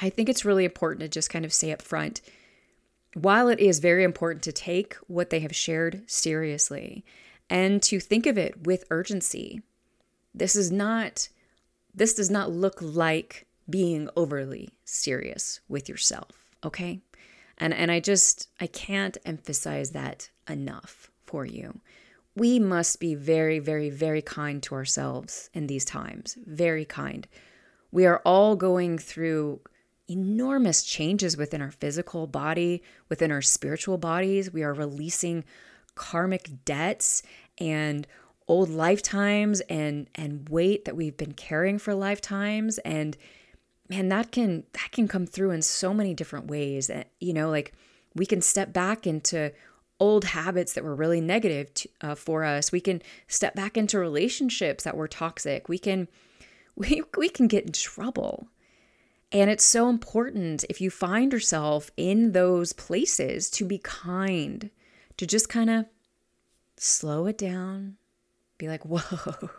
I 0.01 0.09
think 0.09 0.29
it's 0.29 0.45
really 0.45 0.65
important 0.65 1.01
to 1.01 1.09
just 1.09 1.29
kind 1.29 1.45
of 1.45 1.53
say 1.53 1.71
up 1.71 1.83
front 1.83 2.23
while 3.15 3.49
it 3.49 3.59
is 3.59 3.79
very 3.81 4.05
important 4.05 4.43
to 4.45 4.53
take 4.53 4.95
what 5.07 5.31
they 5.31 5.41
have 5.41 5.55
shared 5.55 6.09
seriously 6.09 7.05
and 7.49 7.83
to 7.83 7.99
think 7.99 8.27
of 8.27 8.39
it 8.39 8.67
with 8.67 8.85
urgency, 8.91 9.63
this 10.33 10.55
is 10.55 10.71
not 10.71 11.29
this 11.95 12.15
does 12.15 12.31
not 12.31 12.51
look 12.51 12.81
like 12.81 13.47
being 13.69 14.09
overly 14.17 14.71
serious 14.85 15.61
with 15.69 15.89
yourself, 15.89 16.47
okay? 16.65 17.01
And 17.59 17.75
and 17.75 17.91
I 17.91 18.01
just 18.01 18.49
I 18.61 18.67
can't 18.67 19.17
emphasize 19.25 19.91
that 19.91 20.31
enough 20.49 21.11
for 21.25 21.45
you. 21.45 21.81
We 22.35 22.59
must 22.59 23.01
be 23.01 23.15
very 23.15 23.59
very 23.59 23.91
very 23.91 24.23
kind 24.23 24.63
to 24.65 24.75
ourselves 24.75 25.51
in 25.53 25.67
these 25.67 25.85
times. 25.85 26.37
Very 26.47 26.85
kind. 26.85 27.29
We 27.93 28.07
are 28.07 28.23
all 28.25 28.57
going 28.57 28.99
through 28.99 29.61
enormous 30.09 30.83
changes 30.83 31.37
within 31.37 31.63
our 31.63 31.71
physical 31.71 32.27
body, 32.27 32.83
within 33.09 33.31
our 33.31 33.43
spiritual 33.43 33.99
bodies. 33.99 34.53
We 34.53 34.63
are 34.63 34.75
releasing 34.75 35.45
karmic 35.95 36.65
debts 36.65 37.23
and 37.59 38.07
old 38.51 38.69
lifetimes 38.69 39.61
and 39.63 40.09
and 40.17 40.49
weight 40.49 40.85
that 40.85 40.97
we've 40.97 41.17
been 41.17 41.33
carrying 41.33 41.79
for 41.79 41.95
lifetimes. 41.95 42.79
And 42.79 43.17
man 43.89 44.09
that 44.09 44.33
can 44.33 44.65
that 44.73 44.91
can 44.91 45.07
come 45.07 45.25
through 45.25 45.53
in 45.53 45.63
so 45.63 45.95
many 45.95 46.15
different 46.15 46.49
ways. 46.49 46.91
And 46.91 47.05
you 47.21 47.33
know 47.33 47.49
like 47.49 47.73
we 48.17 48.27
can 48.27 48.43
step 48.43 48.73
back 48.73 49.07
into 49.07 49.53
old 50.01 50.25
habits 50.25 50.73
that 50.73 50.83
were 50.83 50.97
really 50.97 51.21
negative 51.21 51.73
to, 51.75 51.89
uh, 52.01 52.15
for 52.17 52.43
us. 52.43 52.73
We 52.73 52.81
can 52.81 53.03
step 53.29 53.55
back 53.55 53.77
into 53.77 54.01
relationships 54.01 54.83
that 54.83 54.97
were 54.97 55.07
toxic. 55.07 55.69
We 55.69 55.79
can 55.79 56.09
we, 56.75 57.03
we 57.17 57.29
can 57.29 57.47
get 57.47 57.67
in 57.67 57.73
trouble. 57.73 58.49
And 59.31 59.49
it's 59.49 59.65
so 59.65 59.89
important 59.89 60.65
if 60.69 60.81
you 60.81 60.91
find 60.91 61.33
yourself 61.33 61.93
in 61.97 62.33
those 62.33 62.73
places 62.73 63.49
to 63.51 63.65
be 63.65 63.79
kind 63.79 64.71
to 65.19 65.27
just 65.27 65.49
kind 65.49 65.71
of 65.71 65.85
slow 66.77 67.27
it 67.27 67.39
down 67.39 67.97
be 68.61 68.69
like, 68.69 68.85
whoa, 68.85 69.51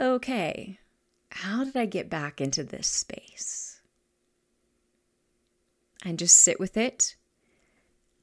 okay, 0.00 0.78
how 1.30 1.64
did 1.64 1.76
I 1.76 1.86
get 1.86 2.10
back 2.10 2.40
into 2.40 2.62
this 2.62 2.86
space? 2.86 3.80
And 6.04 6.18
just 6.18 6.36
sit 6.36 6.60
with 6.60 6.76
it 6.76 7.16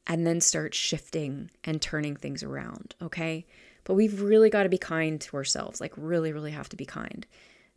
and 0.05 0.26
then 0.26 0.41
start 0.41 0.74
shifting 0.74 1.49
and 1.63 1.82
turning 1.82 2.15
things 2.15 2.43
around, 2.43 2.95
okay? 3.01 3.45
But 3.84 3.95
we've 3.95 4.22
really 4.22 4.49
got 4.49 4.63
to 4.63 4.70
be 4.70 4.78
kind 4.78 5.20
to 5.22 5.38
ourselves, 5.38 5.82
like, 5.82 5.93
really, 5.95 6.32
really 6.32 6.51
have 6.51 6.70
to 6.70 6.76
be 6.76 6.86
kind. 6.86 7.26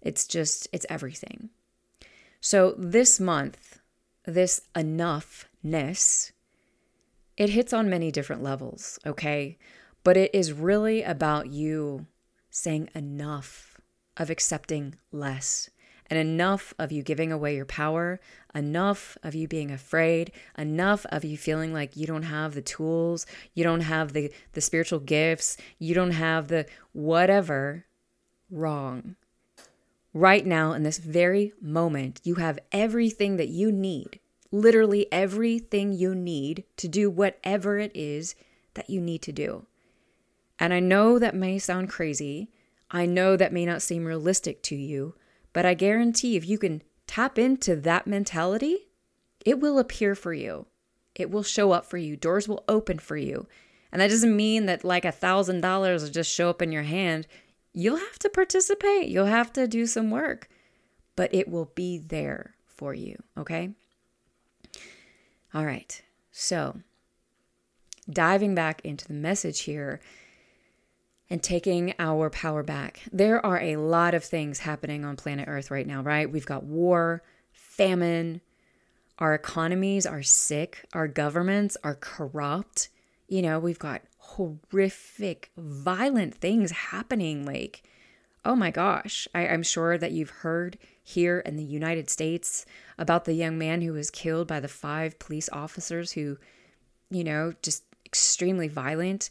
It's 0.00 0.26
just, 0.26 0.68
it's 0.72 0.86
everything. 0.90 1.50
So 2.40 2.74
this 2.76 3.20
month, 3.20 3.78
this 4.24 4.62
enoughness, 4.74 6.32
it 7.36 7.50
hits 7.50 7.72
on 7.72 7.88
many 7.88 8.10
different 8.10 8.42
levels, 8.42 8.98
okay? 9.06 9.58
But 10.04 10.16
it 10.16 10.34
is 10.34 10.52
really 10.52 11.02
about 11.02 11.48
you 11.48 12.06
saying 12.50 12.90
enough 12.94 13.80
of 14.16 14.30
accepting 14.30 14.96
less 15.10 15.70
and 16.12 16.18
enough 16.18 16.74
of 16.78 16.92
you 16.92 17.02
giving 17.02 17.32
away 17.32 17.56
your 17.56 17.64
power, 17.64 18.20
enough 18.54 19.16
of 19.22 19.34
you 19.34 19.48
being 19.48 19.70
afraid, 19.70 20.30
enough 20.58 21.06
of 21.06 21.24
you 21.24 21.38
feeling 21.38 21.72
like 21.72 21.96
you 21.96 22.06
don't 22.06 22.24
have 22.24 22.54
the 22.54 22.60
tools, 22.60 23.24
you 23.54 23.64
don't 23.64 23.80
have 23.80 24.12
the, 24.12 24.30
the 24.52 24.60
spiritual 24.60 24.98
gifts, 24.98 25.56
you 25.78 25.94
don't 25.94 26.10
have 26.10 26.48
the 26.48 26.66
whatever 26.92 27.86
wrong. 28.50 29.16
Right 30.12 30.44
now, 30.44 30.74
in 30.74 30.82
this 30.82 30.98
very 30.98 31.54
moment, 31.62 32.20
you 32.24 32.34
have 32.34 32.58
everything 32.72 33.38
that 33.38 33.48
you 33.48 33.72
need, 33.72 34.20
literally 34.50 35.06
everything 35.10 35.92
you 35.94 36.14
need 36.14 36.64
to 36.76 36.88
do 36.88 37.08
whatever 37.08 37.78
it 37.78 37.92
is 37.94 38.34
that 38.74 38.90
you 38.90 39.00
need 39.00 39.22
to 39.22 39.32
do. 39.32 39.64
And 40.62 40.72
I 40.72 40.78
know 40.78 41.18
that 41.18 41.34
may 41.34 41.58
sound 41.58 41.88
crazy. 41.88 42.48
I 42.88 43.04
know 43.04 43.36
that 43.36 43.52
may 43.52 43.66
not 43.66 43.82
seem 43.82 44.04
realistic 44.04 44.62
to 44.62 44.76
you, 44.76 45.16
but 45.52 45.66
I 45.66 45.74
guarantee 45.74 46.36
if 46.36 46.46
you 46.46 46.56
can 46.56 46.84
tap 47.08 47.36
into 47.36 47.74
that 47.74 48.06
mentality, 48.06 48.86
it 49.44 49.58
will 49.58 49.80
appear 49.80 50.14
for 50.14 50.32
you. 50.32 50.66
It 51.16 51.32
will 51.32 51.42
show 51.42 51.72
up 51.72 51.84
for 51.84 51.96
you. 51.96 52.16
Doors 52.16 52.46
will 52.46 52.62
open 52.68 53.00
for 53.00 53.16
you. 53.16 53.48
And 53.90 54.00
that 54.00 54.10
doesn't 54.10 54.36
mean 54.36 54.66
that 54.66 54.84
like 54.84 55.04
a 55.04 55.10
thousand 55.10 55.62
dollars 55.62 56.04
will 56.04 56.10
just 56.10 56.32
show 56.32 56.48
up 56.48 56.62
in 56.62 56.70
your 56.70 56.84
hand. 56.84 57.26
You'll 57.72 57.96
have 57.96 58.20
to 58.20 58.28
participate. 58.28 59.08
You'll 59.08 59.26
have 59.26 59.52
to 59.54 59.66
do 59.66 59.84
some 59.84 60.12
work, 60.12 60.48
but 61.16 61.34
it 61.34 61.48
will 61.48 61.72
be 61.74 61.98
there 61.98 62.54
for 62.68 62.94
you. 62.94 63.20
Okay. 63.36 63.70
All 65.52 65.66
right. 65.66 66.00
So 66.30 66.82
diving 68.08 68.54
back 68.54 68.80
into 68.84 69.08
the 69.08 69.14
message 69.14 69.62
here, 69.62 70.00
and 71.32 71.42
taking 71.42 71.94
our 71.98 72.28
power 72.28 72.62
back. 72.62 73.00
There 73.10 73.44
are 73.44 73.58
a 73.58 73.76
lot 73.76 74.12
of 74.12 74.22
things 74.22 74.58
happening 74.58 75.02
on 75.02 75.16
planet 75.16 75.48
Earth 75.48 75.70
right 75.70 75.86
now, 75.86 76.02
right? 76.02 76.30
We've 76.30 76.44
got 76.44 76.62
war, 76.62 77.22
famine, 77.52 78.42
our 79.18 79.32
economies 79.32 80.04
are 80.04 80.22
sick, 80.22 80.84
our 80.92 81.08
governments 81.08 81.78
are 81.82 81.94
corrupt. 81.94 82.90
You 83.28 83.40
know, 83.40 83.58
we've 83.58 83.78
got 83.78 84.02
horrific, 84.18 85.50
violent 85.56 86.34
things 86.34 86.70
happening. 86.70 87.46
Like, 87.46 87.82
oh 88.44 88.54
my 88.54 88.70
gosh, 88.70 89.26
I, 89.34 89.46
am 89.46 89.62
sure 89.62 89.96
that 89.96 90.12
you've 90.12 90.28
heard 90.28 90.76
here 91.02 91.40
in 91.40 91.56
the 91.56 91.64
United 91.64 92.10
States 92.10 92.66
about 92.98 93.24
the 93.24 93.32
young 93.32 93.56
man 93.56 93.80
who 93.80 93.94
was 93.94 94.10
killed 94.10 94.48
by 94.48 94.60
the 94.60 94.68
five 94.68 95.18
police 95.18 95.48
officers 95.50 96.12
who, 96.12 96.36
you 97.10 97.24
know, 97.24 97.54
just 97.62 97.84
extremely 98.04 98.68
violent. 98.68 99.30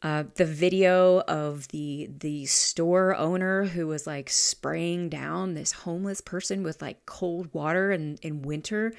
Uh, 0.00 0.24
the 0.36 0.44
video 0.44 1.20
of 1.22 1.66
the 1.68 2.08
the 2.20 2.46
store 2.46 3.16
owner 3.16 3.64
who 3.64 3.88
was 3.88 4.06
like 4.06 4.30
spraying 4.30 5.08
down 5.08 5.54
this 5.54 5.72
homeless 5.72 6.20
person 6.20 6.62
with 6.62 6.80
like 6.80 7.04
cold 7.04 7.52
water 7.52 7.90
in, 7.90 8.16
in 8.22 8.40
winter 8.42 8.92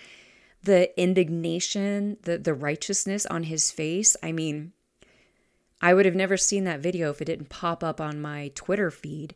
the 0.63 1.01
indignation 1.01 2.17
the 2.23 2.37
the 2.37 2.53
righteousness 2.53 3.25
on 3.27 3.43
his 3.43 3.71
face 3.71 4.17
i 4.21 4.33
mean 4.33 4.73
i 5.81 5.93
would 5.93 6.05
have 6.05 6.15
never 6.15 6.35
seen 6.35 6.65
that 6.65 6.81
video 6.81 7.09
if 7.09 7.21
it 7.21 7.25
didn't 7.25 7.47
pop 7.47 7.81
up 7.81 8.01
on 8.01 8.19
my 8.19 8.51
twitter 8.53 8.91
feed. 8.91 9.33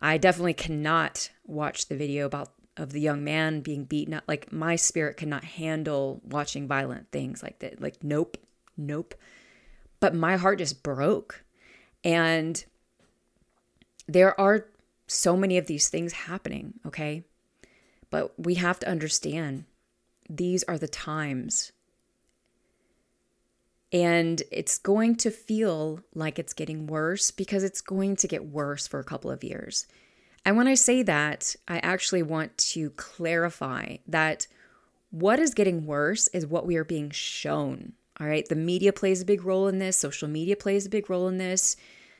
I 0.00 0.16
definitely 0.16 0.54
cannot 0.54 1.30
watch 1.46 1.86
the 1.86 1.96
video 1.96 2.26
about 2.26 2.52
of 2.76 2.92
the 2.92 3.00
young 3.00 3.22
man 3.22 3.60
being 3.60 3.84
beaten 3.84 4.14
up. 4.14 4.24
Like 4.26 4.50
my 4.50 4.76
spirit 4.76 5.18
cannot 5.18 5.44
handle 5.44 6.22
watching 6.24 6.66
violent 6.66 7.10
things 7.12 7.42
like 7.42 7.58
that. 7.58 7.80
Like 7.80 8.02
nope 8.02 8.38
nope 8.76 9.14
but 10.00 10.14
my 10.14 10.36
heart 10.36 10.58
just 10.58 10.82
broke. 10.82 11.44
And 12.02 12.64
there 14.08 14.38
are 14.40 14.66
so 15.06 15.36
many 15.36 15.58
of 15.58 15.66
these 15.66 15.88
things 15.88 16.12
happening, 16.12 16.74
okay? 16.86 17.24
But 18.10 18.32
we 18.38 18.54
have 18.56 18.78
to 18.80 18.88
understand 18.88 19.64
these 20.28 20.64
are 20.64 20.78
the 20.78 20.88
times. 20.88 21.72
And 23.92 24.42
it's 24.50 24.78
going 24.78 25.16
to 25.16 25.30
feel 25.30 26.00
like 26.14 26.38
it's 26.38 26.52
getting 26.52 26.86
worse 26.86 27.30
because 27.30 27.64
it's 27.64 27.80
going 27.80 28.16
to 28.16 28.28
get 28.28 28.46
worse 28.46 28.86
for 28.86 29.00
a 29.00 29.04
couple 29.04 29.30
of 29.30 29.44
years. 29.44 29.86
And 30.44 30.56
when 30.56 30.68
I 30.68 30.74
say 30.74 31.02
that, 31.02 31.54
I 31.68 31.78
actually 31.78 32.22
want 32.22 32.56
to 32.58 32.90
clarify 32.90 33.96
that 34.06 34.46
what 35.10 35.40
is 35.40 35.54
getting 35.54 35.86
worse 35.86 36.28
is 36.28 36.46
what 36.46 36.66
we 36.66 36.76
are 36.76 36.84
being 36.84 37.10
shown 37.10 37.92
all 38.20 38.26
right. 38.26 38.46
The 38.46 38.54
media 38.54 38.92
plays 38.92 39.22
a 39.22 39.24
big 39.24 39.44
role 39.44 39.66
in 39.66 39.78
this, 39.78 39.96
social 39.96 40.28
media 40.28 40.56
plays 40.56 40.86
a 40.86 40.90
big 40.90 41.08
role 41.08 41.26
in 41.28 41.38
this. 41.38 41.76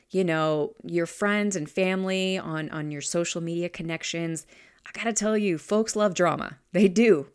You 0.09 0.23
know, 0.23 0.73
your 0.83 1.05
friends 1.05 1.55
and 1.55 1.69
family 1.69 2.37
on, 2.37 2.69
on 2.69 2.91
your 2.91 3.01
social 3.01 3.39
media 3.39 3.69
connections. 3.69 4.45
I 4.85 4.91
got 4.91 5.05
to 5.05 5.13
tell 5.13 5.37
you, 5.37 5.57
folks 5.57 5.95
love 5.95 6.15
drama. 6.15 6.57
They 6.73 6.87
do. 6.87 7.27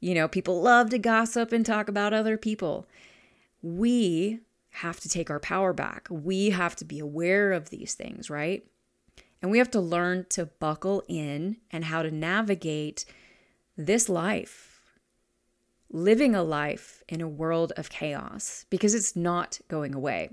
You 0.00 0.14
know, 0.14 0.26
people 0.26 0.60
love 0.62 0.90
to 0.90 0.98
gossip 0.98 1.52
and 1.52 1.66
talk 1.66 1.88
about 1.88 2.12
other 2.12 2.36
people. 2.36 2.86
We 3.62 4.40
have 4.70 5.00
to 5.00 5.08
take 5.08 5.30
our 5.30 5.40
power 5.40 5.72
back. 5.72 6.06
We 6.10 6.50
have 6.50 6.76
to 6.76 6.84
be 6.84 6.98
aware 6.98 7.52
of 7.52 7.70
these 7.70 7.94
things, 7.94 8.30
right? 8.30 8.64
And 9.42 9.50
we 9.50 9.58
have 9.58 9.70
to 9.72 9.80
learn 9.80 10.26
to 10.30 10.46
buckle 10.46 11.02
in 11.08 11.58
and 11.70 11.84
how 11.84 12.02
to 12.02 12.10
navigate 12.10 13.04
this 13.76 14.08
life 14.08 14.67
living 15.90 16.34
a 16.34 16.42
life 16.42 17.02
in 17.08 17.20
a 17.20 17.28
world 17.28 17.72
of 17.76 17.90
chaos 17.90 18.66
because 18.70 18.94
it's 18.94 19.16
not 19.16 19.60
going 19.68 19.94
away. 19.94 20.30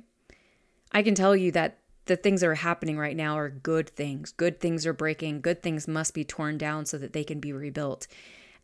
I 0.92 1.04
can 1.04 1.16
tell 1.16 1.36
you 1.36 1.52
that 1.54 1.80
the 2.06 2.16
things 2.16 2.42
that 2.42 2.48
are 2.48 2.56
happening 2.56 2.98
right 2.98 3.16
now 3.16 3.38
are 3.38 3.50
good 3.50 3.90
things. 3.90 4.32
Good 4.32 4.60
things 4.60 4.86
are 4.86 4.94
breaking. 4.94 5.42
Good 5.42 5.64
things 5.64 5.88
must 5.88 6.14
be 6.14 6.24
torn 6.24 6.58
down 6.58 6.86
so 6.86 6.98
that 6.98 7.14
they 7.14 7.24
can 7.24 7.40
be 7.40 7.52
rebuilt. 7.52 8.08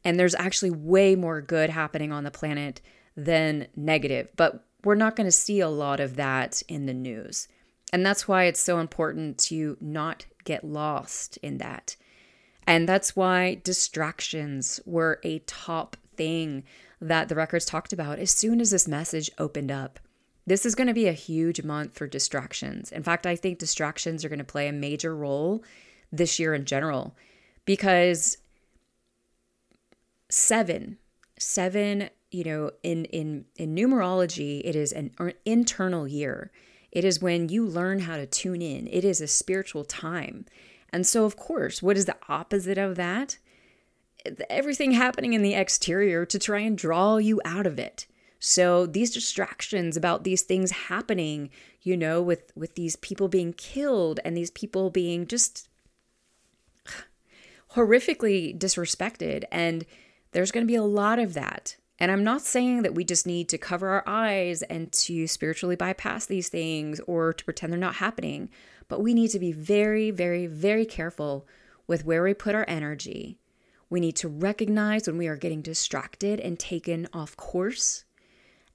And 0.03 0.19
there's 0.19 0.35
actually 0.35 0.71
way 0.71 1.15
more 1.15 1.41
good 1.41 1.69
happening 1.69 2.11
on 2.11 2.23
the 2.23 2.31
planet 2.31 2.81
than 3.15 3.67
negative. 3.75 4.29
But 4.35 4.63
we're 4.83 4.95
not 4.95 5.15
going 5.15 5.27
to 5.27 5.31
see 5.31 5.59
a 5.59 5.69
lot 5.69 5.99
of 5.99 6.15
that 6.15 6.61
in 6.67 6.85
the 6.85 6.93
news. 6.93 7.47
And 7.93 8.05
that's 8.05 8.27
why 8.27 8.45
it's 8.45 8.61
so 8.61 8.79
important 8.79 9.37
to 9.39 9.77
not 9.81 10.25
get 10.43 10.63
lost 10.63 11.37
in 11.37 11.57
that. 11.57 11.95
And 12.65 12.87
that's 12.87 13.15
why 13.15 13.59
distractions 13.63 14.79
were 14.85 15.19
a 15.23 15.39
top 15.39 15.97
thing 16.15 16.63
that 16.99 17.29
the 17.29 17.35
records 17.35 17.65
talked 17.65 17.93
about 17.93 18.19
as 18.19 18.31
soon 18.31 18.61
as 18.61 18.71
this 18.71 18.87
message 18.87 19.29
opened 19.37 19.71
up. 19.71 19.99
This 20.45 20.65
is 20.65 20.75
going 20.75 20.87
to 20.87 20.93
be 20.93 21.07
a 21.07 21.13
huge 21.13 21.63
month 21.63 21.97
for 21.97 22.07
distractions. 22.07 22.91
In 22.91 23.03
fact, 23.03 23.25
I 23.25 23.35
think 23.35 23.59
distractions 23.59 24.25
are 24.25 24.29
going 24.29 24.39
to 24.39 24.45
play 24.45 24.67
a 24.67 24.73
major 24.73 25.15
role 25.15 25.63
this 26.11 26.39
year 26.39 26.53
in 26.53 26.65
general 26.65 27.15
because 27.65 28.37
seven, 30.29 30.97
seven, 31.37 32.09
you 32.31 32.43
know, 32.43 32.71
in 32.83 33.05
in 33.05 33.45
in 33.55 33.75
numerology, 33.75 34.61
it 34.63 34.75
is 34.75 34.91
an 34.91 35.11
er, 35.19 35.33
internal 35.45 36.07
year. 36.07 36.51
It 36.91 37.05
is 37.05 37.21
when 37.21 37.49
you 37.49 37.65
learn 37.65 37.99
how 37.99 38.17
to 38.17 38.25
tune 38.25 38.61
in. 38.61 38.87
It 38.87 39.05
is 39.05 39.21
a 39.21 39.27
spiritual 39.27 39.85
time. 39.85 40.45
And 40.91 41.07
so, 41.07 41.23
of 41.23 41.37
course, 41.37 41.81
what 41.81 41.97
is 41.97 42.05
the 42.05 42.17
opposite 42.27 42.77
of 42.77 42.95
that? 42.95 43.37
Everything 44.49 44.91
happening 44.91 45.33
in 45.33 45.41
the 45.41 45.53
exterior 45.53 46.25
to 46.25 46.39
try 46.39 46.59
and 46.59 46.77
draw 46.77 47.17
you 47.17 47.41
out 47.45 47.65
of 47.65 47.79
it. 47.79 48.07
So 48.39 48.87
these 48.87 49.13
distractions 49.13 49.95
about 49.95 50.23
these 50.23 50.41
things 50.41 50.71
happening, 50.71 51.51
you 51.81 51.95
know, 51.95 52.21
with 52.21 52.51
with 52.55 52.75
these 52.75 52.95
people 52.95 53.27
being 53.27 53.53
killed 53.53 54.19
and 54.25 54.35
these 54.35 54.51
people 54.51 54.89
being 54.89 55.27
just 55.27 55.69
horrifically 57.73 58.57
disrespected 58.57 59.43
and 59.51 59.85
there's 60.31 60.51
going 60.51 60.65
to 60.65 60.71
be 60.71 60.75
a 60.75 60.83
lot 60.83 61.19
of 61.19 61.33
that. 61.35 61.77
And 61.99 62.11
I'm 62.11 62.23
not 62.23 62.41
saying 62.41 62.81
that 62.81 62.95
we 62.95 63.03
just 63.03 63.27
need 63.27 63.47
to 63.49 63.59
cover 63.59 63.89
our 63.89 64.03
eyes 64.07 64.63
and 64.63 64.91
to 64.93 65.27
spiritually 65.27 65.75
bypass 65.75 66.25
these 66.25 66.49
things 66.49 66.99
or 67.01 67.33
to 67.33 67.45
pretend 67.45 67.71
they're 67.71 67.79
not 67.79 67.95
happening, 67.95 68.49
but 68.87 69.01
we 69.01 69.13
need 69.13 69.29
to 69.29 69.39
be 69.39 69.51
very 69.51 70.09
very 70.09 70.47
very 70.47 70.85
careful 70.85 71.47
with 71.85 72.05
where 72.05 72.23
we 72.23 72.33
put 72.33 72.55
our 72.55 72.65
energy 72.67 73.37
we 73.91 73.99
need 73.99 74.15
to 74.15 74.29
recognize 74.29 75.05
when 75.05 75.17
we 75.17 75.27
are 75.27 75.35
getting 75.35 75.61
distracted 75.61 76.39
and 76.39 76.57
taken 76.57 77.09
off 77.13 77.35
course. 77.35 78.05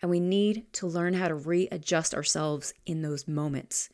And 0.02 0.10
we 0.10 0.20
need 0.20 0.70
to 0.74 0.86
learn 0.86 1.14
how 1.14 1.28
to 1.28 1.34
readjust 1.34 2.14
ourselves 2.14 2.74
in 2.84 3.00
those 3.00 3.26
moments. 3.26 3.88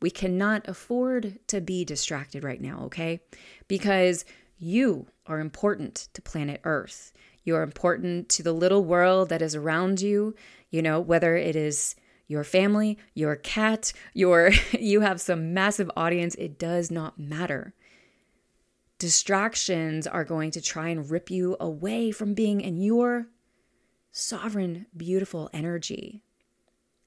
We 0.00 0.10
cannot 0.10 0.68
afford 0.68 1.40
to 1.48 1.60
be 1.60 1.84
distracted 1.84 2.44
right 2.44 2.60
now, 2.60 2.84
okay? 2.84 3.20
Because 3.66 4.24
you 4.58 5.08
are 5.26 5.40
important 5.40 6.08
to 6.14 6.22
planet 6.22 6.60
Earth. 6.62 7.12
You're 7.42 7.62
important 7.62 8.28
to 8.30 8.44
the 8.44 8.52
little 8.52 8.84
world 8.84 9.28
that 9.30 9.42
is 9.42 9.56
around 9.56 10.00
you, 10.00 10.36
you 10.70 10.82
know, 10.82 11.00
whether 11.00 11.36
it 11.36 11.56
is 11.56 11.96
your 12.28 12.44
family, 12.44 12.96
your 13.14 13.34
cat, 13.34 13.92
your 14.14 14.52
you 14.78 15.00
have 15.00 15.20
some 15.20 15.52
massive 15.52 15.90
audience, 15.96 16.36
it 16.36 16.60
does 16.60 16.92
not 16.92 17.18
matter. 17.18 17.74
Distractions 19.00 20.06
are 20.06 20.24
going 20.24 20.50
to 20.50 20.60
try 20.60 20.90
and 20.90 21.10
rip 21.10 21.30
you 21.30 21.56
away 21.58 22.10
from 22.10 22.34
being 22.34 22.60
in 22.60 22.76
your 22.76 23.28
sovereign, 24.12 24.84
beautiful 24.94 25.48
energy. 25.54 26.22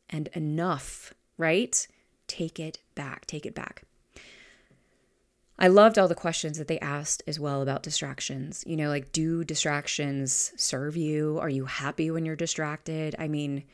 And 0.09 0.27
enough, 0.33 1.13
right? 1.37 1.87
Take 2.25 2.59
it 2.59 2.79
back. 2.95 3.27
Take 3.27 3.45
it 3.45 3.53
back. 3.53 3.83
I 5.59 5.67
loved 5.67 5.99
all 5.99 6.07
the 6.07 6.15
questions 6.15 6.57
that 6.57 6.67
they 6.67 6.79
asked 6.79 7.21
as 7.27 7.39
well 7.39 7.61
about 7.61 7.83
distractions. 7.83 8.63
You 8.65 8.75
know, 8.75 8.89
like, 8.89 9.11
do 9.11 9.43
distractions 9.43 10.51
serve 10.57 10.97
you? 10.97 11.37
Are 11.39 11.49
you 11.49 11.65
happy 11.65 12.09
when 12.09 12.25
you're 12.25 12.35
distracted? 12.35 13.15
I 13.19 13.27
mean, 13.27 13.65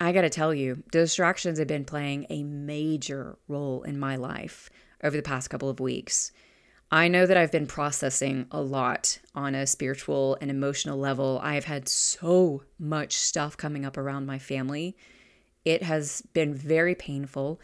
I 0.00 0.12
got 0.12 0.22
to 0.22 0.30
tell 0.30 0.54
you, 0.54 0.84
distractions 0.90 1.58
have 1.58 1.68
been 1.68 1.84
playing 1.84 2.28
a 2.30 2.44
major 2.44 3.36
role 3.46 3.82
in 3.82 3.98
my 3.98 4.16
life 4.16 4.70
over 5.04 5.14
the 5.14 5.22
past 5.22 5.50
couple 5.50 5.68
of 5.68 5.80
weeks. 5.80 6.32
I 6.92 7.08
know 7.08 7.24
that 7.24 7.38
I've 7.38 7.50
been 7.50 7.66
processing 7.66 8.46
a 8.50 8.60
lot 8.60 9.18
on 9.34 9.54
a 9.54 9.66
spiritual 9.66 10.36
and 10.42 10.50
emotional 10.50 10.98
level. 10.98 11.40
I 11.42 11.54
have 11.54 11.64
had 11.64 11.88
so 11.88 12.64
much 12.78 13.14
stuff 13.14 13.56
coming 13.56 13.86
up 13.86 13.96
around 13.96 14.26
my 14.26 14.38
family. 14.38 14.94
It 15.64 15.82
has 15.84 16.20
been 16.34 16.52
very 16.52 16.94
painful, 16.94 17.58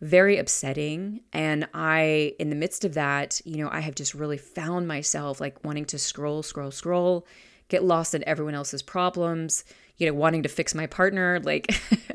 very 0.00 0.38
upsetting. 0.38 1.22
And 1.32 1.68
I, 1.74 2.36
in 2.38 2.50
the 2.50 2.56
midst 2.56 2.84
of 2.84 2.94
that, 2.94 3.40
you 3.44 3.56
know, 3.56 3.68
I 3.68 3.80
have 3.80 3.96
just 3.96 4.14
really 4.14 4.38
found 4.38 4.86
myself 4.86 5.40
like 5.40 5.64
wanting 5.64 5.86
to 5.86 5.98
scroll, 5.98 6.44
scroll, 6.44 6.70
scroll, 6.70 7.26
get 7.66 7.82
lost 7.82 8.14
in 8.14 8.22
everyone 8.28 8.54
else's 8.54 8.82
problems, 8.82 9.64
you 9.96 10.06
know, 10.06 10.14
wanting 10.14 10.44
to 10.44 10.48
fix 10.48 10.72
my 10.72 10.86
partner, 10.86 11.40
like 11.42 11.66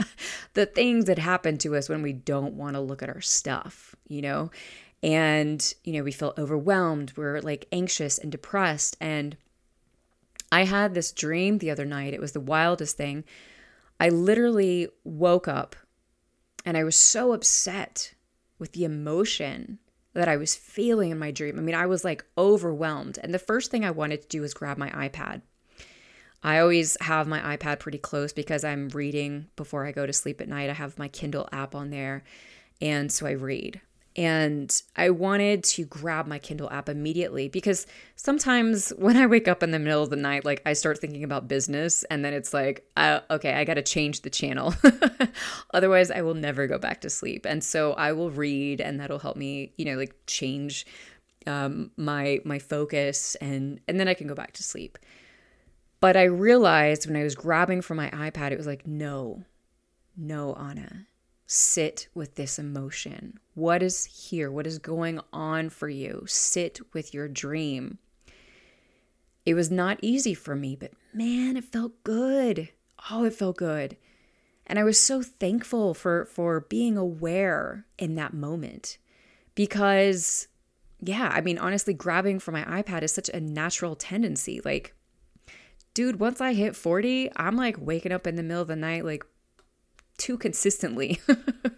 the 0.53 0.65
things 0.65 1.05
that 1.05 1.19
happen 1.19 1.57
to 1.57 1.75
us 1.75 1.89
when 1.89 2.01
we 2.01 2.13
don't 2.13 2.53
want 2.53 2.75
to 2.75 2.79
look 2.79 3.03
at 3.03 3.09
our 3.09 3.19
stuff, 3.19 3.97
you 4.07 4.21
know? 4.21 4.49
And 5.03 5.73
you 5.83 5.93
know 5.93 6.03
we 6.03 6.11
feel 6.11 6.33
overwhelmed 6.37 7.13
we're 7.17 7.41
like 7.41 7.67
anxious 7.71 8.17
and 8.17 8.31
depressed 8.31 8.95
and 8.99 9.35
i 10.51 10.63
had 10.63 10.93
this 10.93 11.11
dream 11.11 11.57
the 11.57 11.69
other 11.69 11.85
night 11.85 12.13
it 12.13 12.21
was 12.21 12.31
the 12.31 12.39
wildest 12.39 12.95
thing 12.95 13.23
i 13.99 14.07
literally 14.09 14.87
woke 15.03 15.47
up 15.47 15.75
and 16.65 16.77
i 16.77 16.83
was 16.83 16.95
so 16.95 17.33
upset 17.33 18.13
with 18.57 18.71
the 18.71 18.85
emotion 18.85 19.77
that 20.13 20.29
i 20.29 20.37
was 20.37 20.55
feeling 20.55 21.11
in 21.11 21.19
my 21.19 21.31
dream 21.31 21.59
i 21.59 21.61
mean 21.61 21.75
i 21.75 21.85
was 21.85 22.05
like 22.05 22.23
overwhelmed 22.37 23.19
and 23.21 23.33
the 23.33 23.39
first 23.39 23.69
thing 23.69 23.83
i 23.83 23.91
wanted 23.91 24.21
to 24.21 24.27
do 24.29 24.41
was 24.41 24.53
grab 24.53 24.77
my 24.77 24.89
ipad 24.91 25.41
I 26.45 26.59
always 26.59 26.97
have 26.99 27.25
my 27.25 27.55
iPad 27.55 27.79
pretty 27.79 27.97
close 27.97 28.33
because 28.33 28.65
I'm 28.65 28.89
reading 28.89 29.47
before 29.55 29.85
I 29.85 29.93
go 29.93 30.05
to 30.05 30.11
sleep 30.11 30.41
at 30.41 30.49
night. 30.49 30.69
I 30.69 30.73
have 30.73 30.99
my 30.99 31.07
Kindle 31.07 31.47
app 31.53 31.73
on 31.73 31.89
there. 31.89 32.25
And 32.81 33.09
so 33.09 33.25
I 33.25 33.31
read. 33.31 33.79
And 34.15 34.81
I 34.95 35.09
wanted 35.09 35.63
to 35.63 35.85
grab 35.85 36.27
my 36.27 36.37
Kindle 36.37 36.69
app 36.69 36.87
immediately 36.87 37.47
because 37.47 37.87
sometimes 38.15 38.89
when 38.97 39.17
I 39.17 39.25
wake 39.25 39.47
up 39.47 39.63
in 39.63 39.71
the 39.71 39.79
middle 39.79 40.03
of 40.03 40.11
the 40.11 40.15
night, 40.15 40.45
like 40.45 40.61
I 40.65 40.73
start 40.73 40.99
thinking 40.99 41.23
about 41.23 41.47
business 41.47 42.03
and 42.05 42.23
then 42.23 42.33
it's 42.33 42.53
like, 42.53 42.87
uh, 42.95 43.21
okay, 43.31 43.53
I 43.53 43.63
got 43.63 43.75
to 43.75 43.81
change 43.81 44.21
the 44.21 44.29
channel. 44.29 44.75
Otherwise, 45.73 46.11
I 46.11 46.21
will 46.21 46.35
never 46.35 46.67
go 46.67 46.77
back 46.77 47.01
to 47.01 47.09
sleep. 47.09 47.45
And 47.45 47.63
so 47.63 47.93
I 47.93 48.11
will 48.11 48.29
read 48.29 48.81
and 48.81 48.99
that'll 48.99 49.19
help 49.19 49.35
me, 49.35 49.73
you 49.77 49.85
know, 49.85 49.97
like 49.97 50.15
change 50.27 50.85
um, 51.47 51.91
my 51.97 52.39
my 52.45 52.57
focus 52.57 53.35
and 53.35 53.81
and 53.87 53.99
then 53.99 54.07
I 54.07 54.13
can 54.13 54.27
go 54.27 54.35
back 54.35 54.53
to 54.53 54.63
sleep. 54.63 54.99
But 55.99 56.15
I 56.15 56.23
realized 56.23 57.07
when 57.07 57.15
I 57.15 57.23
was 57.23 57.33
grabbing 57.33 57.81
for 57.81 57.95
my 57.95 58.09
iPad, 58.11 58.51
it 58.51 58.57
was 58.57 58.67
like, 58.67 58.85
no, 58.85 59.43
no, 60.15 60.53
Anna 60.53 61.07
sit 61.53 62.07
with 62.15 62.33
this 62.33 62.57
emotion. 62.57 63.37
What 63.53 63.83
is 63.83 64.05
here? 64.05 64.51
What 64.51 64.65
is 64.65 64.79
going 64.79 65.19
on 65.31 65.69
for 65.69 65.87
you? 65.87 66.23
Sit 66.25 66.79
with 66.93 67.13
your 67.13 67.27
dream. 67.27 67.99
It 69.45 69.53
was 69.53 69.69
not 69.69 69.99
easy 70.01 70.33
for 70.33 70.55
me, 70.55 70.75
but 70.75 70.93
man, 71.13 71.55
it 71.55 71.65
felt 71.65 72.03
good. 72.03 72.69
Oh, 73.11 73.25
it 73.25 73.33
felt 73.33 73.57
good. 73.57 73.97
And 74.65 74.79
I 74.79 74.83
was 74.83 74.97
so 74.97 75.21
thankful 75.21 75.93
for 75.93 76.25
for 76.25 76.61
being 76.61 76.97
aware 76.97 77.85
in 77.99 78.15
that 78.15 78.33
moment. 78.33 78.97
Because 79.53 80.47
yeah, 81.01 81.29
I 81.31 81.41
mean 81.41 81.59
honestly 81.59 81.93
grabbing 81.93 82.39
for 82.39 82.51
my 82.51 82.63
iPad 82.63 83.03
is 83.03 83.11
such 83.11 83.29
a 83.29 83.39
natural 83.39 83.95
tendency. 83.95 84.59
Like 84.65 84.95
dude, 85.93 86.19
once 86.19 86.41
I 86.41 86.53
hit 86.53 86.75
40, 86.75 87.29
I'm 87.35 87.55
like 87.55 87.77
waking 87.79 88.11
up 88.11 88.25
in 88.25 88.37
the 88.37 88.43
middle 88.43 88.63
of 88.63 88.69
the 88.69 88.75
night 88.75 89.05
like 89.05 89.23
too 90.17 90.37
consistently. 90.37 91.19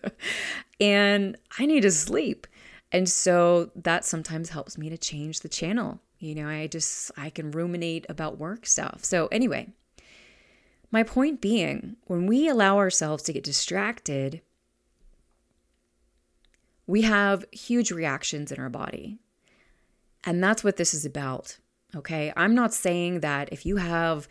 and 0.79 1.37
I 1.57 1.65
need 1.65 1.81
to 1.81 1.91
sleep. 1.91 2.47
And 2.91 3.09
so 3.09 3.71
that 3.75 4.05
sometimes 4.05 4.49
helps 4.49 4.77
me 4.77 4.89
to 4.89 4.97
change 4.97 5.41
the 5.41 5.49
channel. 5.49 5.99
You 6.19 6.35
know, 6.35 6.47
I 6.47 6.67
just, 6.67 7.11
I 7.17 7.29
can 7.29 7.51
ruminate 7.51 8.05
about 8.09 8.37
work 8.37 8.65
stuff. 8.65 9.03
So, 9.03 9.27
anyway, 9.27 9.69
my 10.91 11.03
point 11.03 11.41
being, 11.41 11.97
when 12.05 12.25
we 12.25 12.47
allow 12.47 12.77
ourselves 12.77 13.23
to 13.23 13.33
get 13.33 13.43
distracted, 13.43 14.41
we 16.87 17.01
have 17.01 17.45
huge 17.51 17.91
reactions 17.91 18.51
in 18.51 18.59
our 18.59 18.69
body. 18.69 19.19
And 20.23 20.43
that's 20.43 20.63
what 20.63 20.77
this 20.77 20.93
is 20.93 21.05
about. 21.05 21.57
Okay. 21.95 22.31
I'm 22.35 22.55
not 22.55 22.73
saying 22.73 23.21
that 23.21 23.49
if 23.51 23.65
you 23.65 23.77
have 23.77 24.27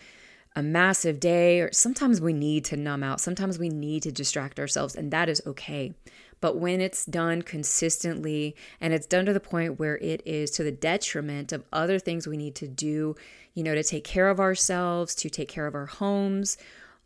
a 0.56 0.62
massive 0.62 1.18
day, 1.18 1.60
or 1.60 1.72
sometimes 1.72 2.20
we 2.20 2.32
need 2.32 2.64
to 2.66 2.76
numb 2.76 3.02
out, 3.02 3.20
sometimes 3.20 3.58
we 3.58 3.68
need 3.68 4.02
to 4.04 4.12
distract 4.12 4.60
ourselves, 4.60 4.94
and 4.94 5.10
that 5.10 5.28
is 5.28 5.42
okay. 5.46 5.94
But 6.40 6.58
when 6.58 6.80
it's 6.80 7.06
done 7.06 7.42
consistently 7.42 8.54
and 8.80 8.92
it's 8.92 9.06
done 9.06 9.24
to 9.26 9.32
the 9.32 9.40
point 9.40 9.78
where 9.78 9.96
it 9.98 10.22
is 10.26 10.50
to 10.52 10.62
the 10.62 10.70
detriment 10.70 11.52
of 11.52 11.64
other 11.72 11.98
things 11.98 12.26
we 12.26 12.36
need 12.36 12.54
to 12.56 12.68
do, 12.68 13.16
you 13.54 13.62
know, 13.62 13.74
to 13.74 13.82
take 13.82 14.04
care 14.04 14.28
of 14.28 14.38
ourselves, 14.38 15.14
to 15.16 15.30
take 15.30 15.48
care 15.48 15.66
of 15.66 15.74
our 15.74 15.86
homes, 15.86 16.58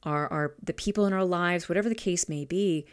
our, 0.03 0.27
our 0.29 0.55
the 0.63 0.73
people 0.73 1.07
in 1.07 1.13
our 1.13 1.25
lives, 1.25 1.69
whatever 1.69 1.89
the 1.89 1.95
case 1.95 2.29
may 2.29 2.45
be, 2.45 2.85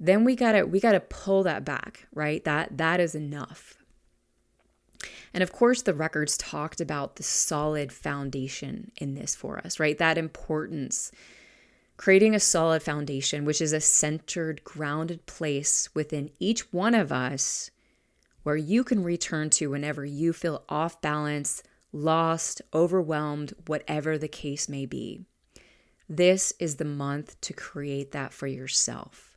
then 0.00 0.24
we 0.24 0.36
gotta 0.36 0.66
we 0.66 0.80
gotta 0.80 1.00
pull 1.00 1.44
that 1.44 1.64
back, 1.64 2.06
right? 2.12 2.44
That 2.44 2.76
that 2.78 3.00
is 3.00 3.14
enough. 3.14 3.77
And 5.34 5.42
of 5.42 5.52
course, 5.52 5.82
the 5.82 5.94
records 5.94 6.36
talked 6.36 6.80
about 6.80 7.16
the 7.16 7.22
solid 7.22 7.92
foundation 7.92 8.92
in 8.96 9.14
this 9.14 9.34
for 9.34 9.58
us, 9.58 9.78
right? 9.78 9.98
That 9.98 10.18
importance. 10.18 11.12
Creating 11.96 12.34
a 12.34 12.40
solid 12.40 12.82
foundation, 12.82 13.44
which 13.44 13.60
is 13.60 13.72
a 13.72 13.80
centered, 13.80 14.62
grounded 14.64 15.26
place 15.26 15.88
within 15.94 16.30
each 16.38 16.72
one 16.72 16.94
of 16.94 17.12
us 17.12 17.70
where 18.42 18.56
you 18.56 18.82
can 18.82 19.02
return 19.02 19.50
to 19.50 19.68
whenever 19.68 20.04
you 20.04 20.32
feel 20.32 20.64
off 20.68 21.00
balance, 21.02 21.62
lost, 21.92 22.62
overwhelmed, 22.72 23.52
whatever 23.66 24.16
the 24.16 24.28
case 24.28 24.68
may 24.68 24.86
be. 24.86 25.26
This 26.08 26.54
is 26.58 26.76
the 26.76 26.84
month 26.86 27.38
to 27.42 27.52
create 27.52 28.12
that 28.12 28.32
for 28.32 28.46
yourself. 28.46 29.27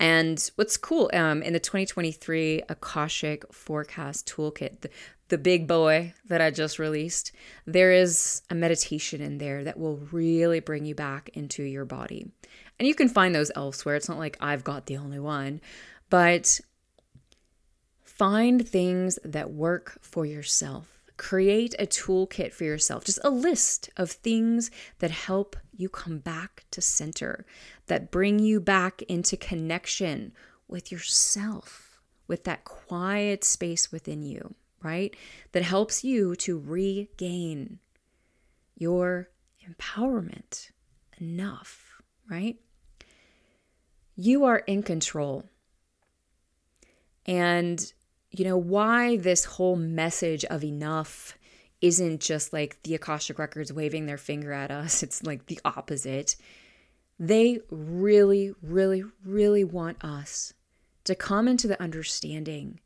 And 0.00 0.50
what's 0.54 0.76
cool 0.76 1.10
um, 1.12 1.42
in 1.42 1.52
the 1.52 1.60
2023 1.60 2.62
Akashic 2.68 3.52
Forecast 3.52 4.28
Toolkit, 4.28 4.80
the, 4.80 4.90
the 5.28 5.38
big 5.38 5.66
boy 5.66 6.14
that 6.28 6.40
I 6.40 6.50
just 6.50 6.78
released, 6.78 7.32
there 7.66 7.92
is 7.92 8.42
a 8.48 8.54
meditation 8.54 9.20
in 9.20 9.38
there 9.38 9.64
that 9.64 9.78
will 9.78 9.96
really 10.12 10.60
bring 10.60 10.84
you 10.84 10.94
back 10.94 11.30
into 11.34 11.62
your 11.62 11.84
body. 11.84 12.30
And 12.78 12.86
you 12.86 12.94
can 12.94 13.08
find 13.08 13.34
those 13.34 13.50
elsewhere. 13.56 13.96
It's 13.96 14.08
not 14.08 14.18
like 14.18 14.36
I've 14.40 14.64
got 14.64 14.86
the 14.86 14.96
only 14.98 15.18
one, 15.18 15.60
but 16.10 16.60
find 18.04 18.66
things 18.66 19.18
that 19.24 19.50
work 19.50 19.98
for 20.00 20.24
yourself 20.24 20.97
Create 21.18 21.74
a 21.78 21.86
toolkit 21.86 22.54
for 22.54 22.64
yourself, 22.64 23.04
just 23.04 23.18
a 23.22 23.28
list 23.28 23.90
of 23.96 24.10
things 24.10 24.70
that 25.00 25.10
help 25.10 25.56
you 25.76 25.90
come 25.90 26.18
back 26.18 26.64
to 26.70 26.80
center, 26.80 27.44
that 27.88 28.10
bring 28.10 28.38
you 28.38 28.60
back 28.60 29.02
into 29.02 29.36
connection 29.36 30.32
with 30.66 30.90
yourself, 30.90 32.00
with 32.26 32.44
that 32.44 32.64
quiet 32.64 33.44
space 33.44 33.92
within 33.92 34.22
you, 34.22 34.54
right? 34.82 35.14
That 35.52 35.64
helps 35.64 36.04
you 36.04 36.34
to 36.36 36.58
regain 36.58 37.80
your 38.76 39.28
empowerment 39.68 40.70
enough, 41.20 42.00
right? 42.30 42.56
You 44.14 44.44
are 44.44 44.58
in 44.58 44.82
control. 44.82 45.44
And 47.26 47.92
you 48.30 48.44
know, 48.44 48.56
why 48.56 49.16
this 49.16 49.44
whole 49.44 49.76
message 49.76 50.44
of 50.46 50.62
enough 50.62 51.36
isn't 51.80 52.20
just 52.20 52.52
like 52.52 52.82
the 52.82 52.94
Akashic 52.94 53.38
Records 53.38 53.72
waving 53.72 54.06
their 54.06 54.18
finger 54.18 54.52
at 54.52 54.70
us. 54.70 55.02
It's 55.08 55.22
like 55.22 55.46
the 55.46 55.60
opposite. 55.64 56.36
They 57.18 57.60
really, 57.70 58.52
really, 58.62 59.04
really 59.24 59.64
want 59.64 60.02
us 60.04 60.52
to 61.04 61.14
come 61.14 61.48
into 61.48 61.66
the 61.66 61.80
understanding 61.82 62.80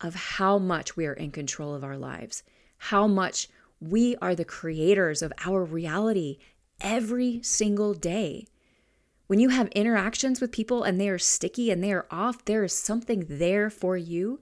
of 0.00 0.14
how 0.14 0.58
much 0.58 0.96
we 0.96 1.06
are 1.06 1.12
in 1.12 1.30
control 1.30 1.74
of 1.74 1.84
our 1.84 1.96
lives, 1.96 2.42
how 2.78 3.06
much 3.06 3.48
We 3.80 4.14
are 4.22 4.36
the 4.36 4.44
creators 4.44 5.22
of 5.22 5.32
our 5.44 5.64
reality 5.64 6.38
every 6.80 7.42
single 7.42 7.94
day. 7.94 8.46
When 9.26 9.40
you 9.40 9.48
have 9.48 9.66
interactions 9.68 10.40
with 10.40 10.52
people 10.52 10.84
and 10.84 11.00
they 11.00 11.08
are 11.08 11.18
sticky 11.18 11.72
and 11.72 11.82
they 11.82 11.92
are 11.92 12.06
off, 12.08 12.44
there 12.44 12.62
is 12.62 12.72
something 12.72 13.24
there 13.28 13.70
for 13.70 13.96
you. 13.96 14.40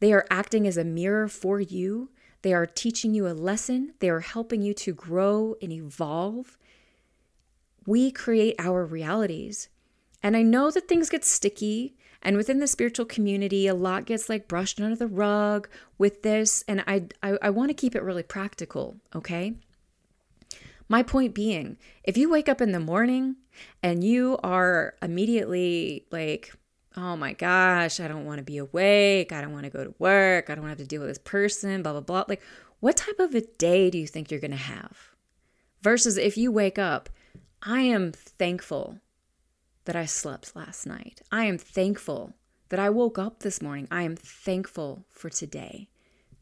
They 0.00 0.12
are 0.12 0.26
acting 0.30 0.66
as 0.66 0.76
a 0.76 0.84
mirror 0.84 1.28
for 1.28 1.60
you. 1.60 2.10
They 2.42 2.52
are 2.52 2.66
teaching 2.66 3.14
you 3.14 3.26
a 3.26 3.34
lesson. 3.34 3.94
They 3.98 4.08
are 4.08 4.20
helping 4.20 4.62
you 4.62 4.72
to 4.74 4.94
grow 4.94 5.56
and 5.60 5.72
evolve. 5.72 6.56
We 7.86 8.10
create 8.10 8.54
our 8.58 8.84
realities. 8.84 9.68
And 10.22 10.36
I 10.36 10.42
know 10.42 10.70
that 10.70 10.88
things 10.88 11.10
get 11.10 11.24
sticky. 11.24 11.96
And 12.22 12.36
within 12.36 12.58
the 12.58 12.66
spiritual 12.66 13.06
community, 13.06 13.66
a 13.66 13.74
lot 13.74 14.04
gets 14.04 14.28
like 14.28 14.48
brushed 14.48 14.80
under 14.80 14.96
the 14.96 15.06
rug 15.06 15.68
with 15.98 16.22
this. 16.22 16.64
And 16.68 16.82
I, 16.86 17.06
I, 17.22 17.38
I 17.42 17.50
want 17.50 17.70
to 17.70 17.74
keep 17.74 17.94
it 17.94 18.02
really 18.02 18.22
practical, 18.22 18.96
okay? 19.14 19.54
My 20.88 21.02
point 21.02 21.34
being, 21.34 21.76
if 22.02 22.16
you 22.16 22.30
wake 22.30 22.48
up 22.48 22.60
in 22.60 22.72
the 22.72 22.80
morning 22.80 23.36
and 23.82 24.02
you 24.02 24.38
are 24.42 24.94
immediately 25.02 26.06
like, 26.10 26.54
oh 26.98 27.16
my 27.16 27.32
gosh, 27.32 28.00
I 28.00 28.08
don't 28.08 28.24
want 28.24 28.38
to 28.38 28.44
be 28.44 28.58
awake. 28.58 29.32
I 29.32 29.40
don't 29.40 29.52
want 29.52 29.64
to 29.64 29.70
go 29.70 29.84
to 29.84 29.94
work. 29.98 30.50
I 30.50 30.54
don't 30.54 30.68
have 30.68 30.78
to 30.78 30.86
deal 30.86 31.00
with 31.00 31.10
this 31.10 31.18
person, 31.18 31.82
blah, 31.82 31.92
blah, 31.92 32.00
blah. 32.00 32.24
Like, 32.28 32.42
what 32.80 32.96
type 32.96 33.20
of 33.20 33.34
a 33.34 33.40
day 33.40 33.88
do 33.88 33.98
you 33.98 34.06
think 34.06 34.30
you're 34.30 34.40
going 34.40 34.50
to 34.50 34.56
have? 34.56 34.96
Versus 35.80 36.16
if 36.16 36.36
you 36.36 36.50
wake 36.50 36.78
up, 36.78 37.08
I 37.62 37.82
am 37.82 38.12
thankful 38.12 38.98
that 39.84 39.94
I 39.94 40.06
slept 40.06 40.56
last 40.56 40.86
night. 40.86 41.22
I 41.30 41.44
am 41.44 41.56
thankful 41.56 42.34
that 42.68 42.80
I 42.80 42.90
woke 42.90 43.18
up 43.18 43.40
this 43.40 43.62
morning. 43.62 43.86
I 43.90 44.02
am 44.02 44.16
thankful 44.16 45.06
for 45.08 45.30
today. 45.30 45.88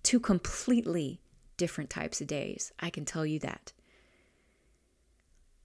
Two 0.03 0.19
completely 0.19 1.21
different 1.59 1.91
types 1.91 2.21
of 2.21 2.27
days. 2.27 2.73
I 2.81 2.91
can 2.91 3.05
tell 3.05 3.27
you 3.27 3.39
that. 3.41 3.73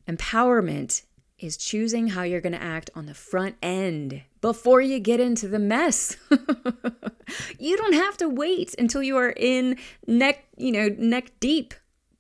Empowerment 0.07 1.03
is 1.43 1.57
choosing 1.57 2.09
how 2.09 2.23
you're 2.23 2.41
going 2.41 2.53
to 2.53 2.61
act 2.61 2.89
on 2.95 3.05
the 3.05 3.13
front 3.13 3.55
end 3.61 4.21
before 4.41 4.81
you 4.81 4.99
get 4.99 5.19
into 5.19 5.47
the 5.47 5.59
mess. 5.59 6.17
you 7.59 7.77
don't 7.77 7.93
have 7.93 8.17
to 8.17 8.29
wait 8.29 8.75
until 8.77 9.03
you 9.03 9.17
are 9.17 9.33
in 9.35 9.77
neck, 10.07 10.45
you 10.57 10.71
know, 10.71 10.89
neck 10.97 11.31
deep 11.39 11.73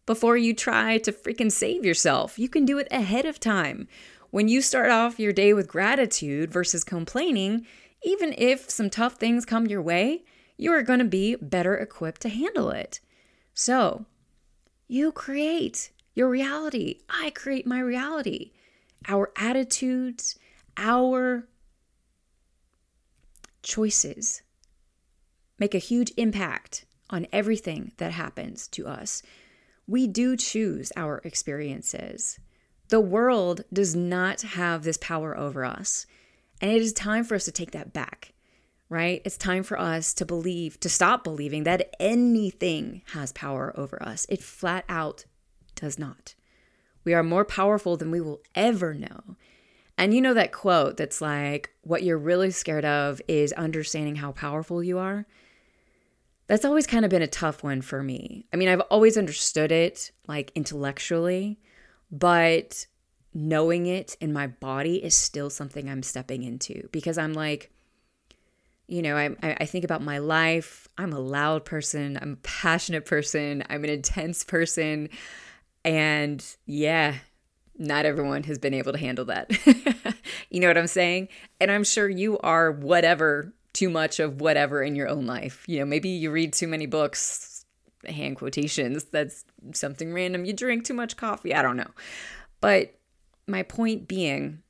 before 0.05 0.37
you 0.37 0.53
try 0.53 0.97
to 0.99 1.11
freaking 1.11 1.51
save 1.51 1.85
yourself. 1.85 2.37
You 2.37 2.49
can 2.49 2.65
do 2.65 2.77
it 2.77 2.87
ahead 2.91 3.25
of 3.25 3.39
time. 3.39 3.87
When 4.29 4.47
you 4.47 4.61
start 4.61 4.89
off 4.89 5.19
your 5.19 5.33
day 5.33 5.53
with 5.53 5.67
gratitude 5.67 6.51
versus 6.51 6.83
complaining, 6.83 7.65
even 8.03 8.33
if 8.37 8.69
some 8.69 8.89
tough 8.89 9.15
things 9.15 9.45
come 9.45 9.67
your 9.67 9.81
way, 9.81 10.23
you 10.57 10.71
are 10.71 10.83
going 10.83 10.99
to 10.99 11.05
be 11.05 11.35
better 11.35 11.75
equipped 11.75 12.21
to 12.21 12.29
handle 12.29 12.69
it. 12.69 12.99
So, 13.53 14.05
you 14.87 15.11
create 15.11 15.91
your 16.13 16.29
reality. 16.29 16.99
I 17.09 17.29
create 17.31 17.65
my 17.65 17.79
reality. 17.79 18.51
Our 19.07 19.31
attitudes, 19.35 20.37
our 20.77 21.47
choices 23.63 24.41
make 25.59 25.75
a 25.75 25.79
huge 25.79 26.11
impact 26.17 26.85
on 27.09 27.27
everything 27.31 27.91
that 27.97 28.11
happens 28.11 28.67
to 28.69 28.87
us. 28.87 29.21
We 29.87 30.07
do 30.07 30.37
choose 30.37 30.91
our 30.95 31.21
experiences. 31.23 32.39
The 32.89 33.01
world 33.01 33.61
does 33.71 33.95
not 33.95 34.41
have 34.41 34.83
this 34.83 34.97
power 34.97 35.37
over 35.37 35.65
us. 35.65 36.05
And 36.61 36.71
it 36.71 36.81
is 36.81 36.93
time 36.93 37.23
for 37.23 37.35
us 37.35 37.45
to 37.45 37.51
take 37.51 37.71
that 37.71 37.91
back, 37.91 38.33
right? 38.89 39.21
It's 39.25 39.37
time 39.37 39.63
for 39.63 39.79
us 39.79 40.13
to 40.15 40.25
believe, 40.25 40.79
to 40.81 40.89
stop 40.89 41.23
believing 41.23 41.63
that 41.63 41.95
anything 41.99 43.01
has 43.13 43.31
power 43.31 43.73
over 43.75 44.01
us. 44.01 44.25
It 44.29 44.43
flat 44.43 44.85
out 44.87 45.25
does 45.75 45.97
not. 45.97 46.35
We 47.03 47.13
are 47.13 47.23
more 47.23 47.45
powerful 47.45 47.97
than 47.97 48.11
we 48.11 48.21
will 48.21 48.41
ever 48.55 48.93
know. 48.93 49.35
And 49.97 50.13
you 50.13 50.21
know 50.21 50.33
that 50.33 50.51
quote 50.51 50.97
that's 50.97 51.21
like, 51.21 51.71
what 51.81 52.03
you're 52.03 52.17
really 52.17 52.51
scared 52.51 52.85
of 52.85 53.21
is 53.27 53.53
understanding 53.53 54.15
how 54.15 54.31
powerful 54.31 54.83
you 54.83 54.97
are? 54.97 55.25
That's 56.47 56.65
always 56.65 56.87
kind 56.87 57.05
of 57.05 57.11
been 57.11 57.21
a 57.21 57.27
tough 57.27 57.63
one 57.63 57.81
for 57.81 58.03
me. 58.03 58.45
I 58.51 58.57
mean, 58.57 58.67
I've 58.67 58.81
always 58.81 59.17
understood 59.17 59.71
it 59.71 60.11
like 60.27 60.51
intellectually, 60.55 61.59
but 62.11 62.85
knowing 63.33 63.85
it 63.85 64.17
in 64.19 64.33
my 64.33 64.47
body 64.47 65.03
is 65.03 65.15
still 65.15 65.49
something 65.49 65.89
I'm 65.89 66.03
stepping 66.03 66.43
into 66.43 66.89
because 66.91 67.17
I'm 67.17 67.33
like, 67.33 67.71
you 68.87 69.01
know, 69.01 69.15
I, 69.15 69.35
I 69.41 69.65
think 69.65 69.85
about 69.85 70.01
my 70.01 70.17
life. 70.17 70.89
I'm 70.97 71.13
a 71.13 71.19
loud 71.19 71.63
person. 71.63 72.19
I'm 72.21 72.33
a 72.33 72.37
passionate 72.37 73.05
person. 73.05 73.63
I'm 73.69 73.85
an 73.85 73.89
intense 73.89 74.43
person. 74.43 75.09
And 75.83 76.43
yeah, 76.65 77.15
not 77.77 78.05
everyone 78.05 78.43
has 78.43 78.59
been 78.59 78.73
able 78.73 78.91
to 78.91 78.97
handle 78.97 79.25
that. 79.25 79.51
you 80.49 80.59
know 80.59 80.67
what 80.67 80.77
I'm 80.77 80.87
saying? 80.87 81.29
And 81.59 81.71
I'm 81.71 81.83
sure 81.83 82.07
you 82.07 82.37
are 82.39 82.71
whatever, 82.71 83.53
too 83.73 83.89
much 83.89 84.19
of 84.19 84.41
whatever 84.41 84.83
in 84.83 84.95
your 84.95 85.07
own 85.07 85.25
life. 85.25 85.63
You 85.67 85.79
know, 85.79 85.85
maybe 85.85 86.09
you 86.09 86.31
read 86.31 86.53
too 86.53 86.67
many 86.67 86.85
books, 86.85 87.65
hand 88.07 88.37
quotations. 88.37 89.05
That's 89.05 89.45
something 89.73 90.13
random. 90.13 90.45
You 90.45 90.53
drink 90.53 90.85
too 90.85 90.93
much 90.93 91.17
coffee. 91.17 91.55
I 91.55 91.61
don't 91.61 91.77
know. 91.77 91.91
But 92.59 92.93
my 93.47 93.63
point 93.63 94.07
being, 94.07 94.61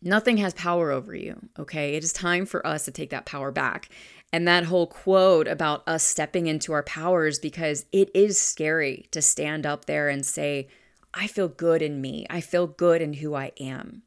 nothing 0.00 0.38
has 0.38 0.54
power 0.54 0.90
over 0.90 1.14
you, 1.14 1.40
okay? 1.58 1.94
It 1.94 2.04
is 2.04 2.12
time 2.12 2.46
for 2.46 2.66
us 2.66 2.84
to 2.86 2.90
take 2.90 3.10
that 3.10 3.26
power 3.26 3.50
back. 3.50 3.90
And 4.34 4.48
that 4.48 4.64
whole 4.64 4.88
quote 4.88 5.46
about 5.46 5.86
us 5.86 6.02
stepping 6.02 6.48
into 6.48 6.72
our 6.72 6.82
powers, 6.82 7.38
because 7.38 7.86
it 7.92 8.10
is 8.16 8.36
scary 8.36 9.06
to 9.12 9.22
stand 9.22 9.64
up 9.64 9.84
there 9.84 10.08
and 10.08 10.26
say, 10.26 10.66
I 11.14 11.28
feel 11.28 11.46
good 11.46 11.82
in 11.82 12.00
me, 12.00 12.26
I 12.28 12.40
feel 12.40 12.66
good 12.66 13.00
in 13.00 13.12
who 13.12 13.36
I 13.36 13.52
am. 13.60 14.02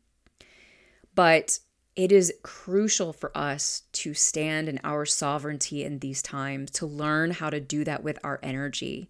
But 1.16 1.60
it 1.96 2.12
is 2.12 2.34
crucial 2.44 3.14
for 3.14 3.32
us 3.38 3.84
to 3.94 4.14
stand 4.14 4.68
in 4.68 4.82
our 4.84 5.06
sovereignty 5.06 5.86
in 5.86 6.00
these 6.00 6.22
times, 6.22 6.72
to 6.72 6.86
learn 6.86 7.32
how 7.32 7.50
to 7.50 7.62
do 7.62 7.86
that 7.86 8.04
with 8.04 8.20
our 8.22 8.42
energy 8.44 9.10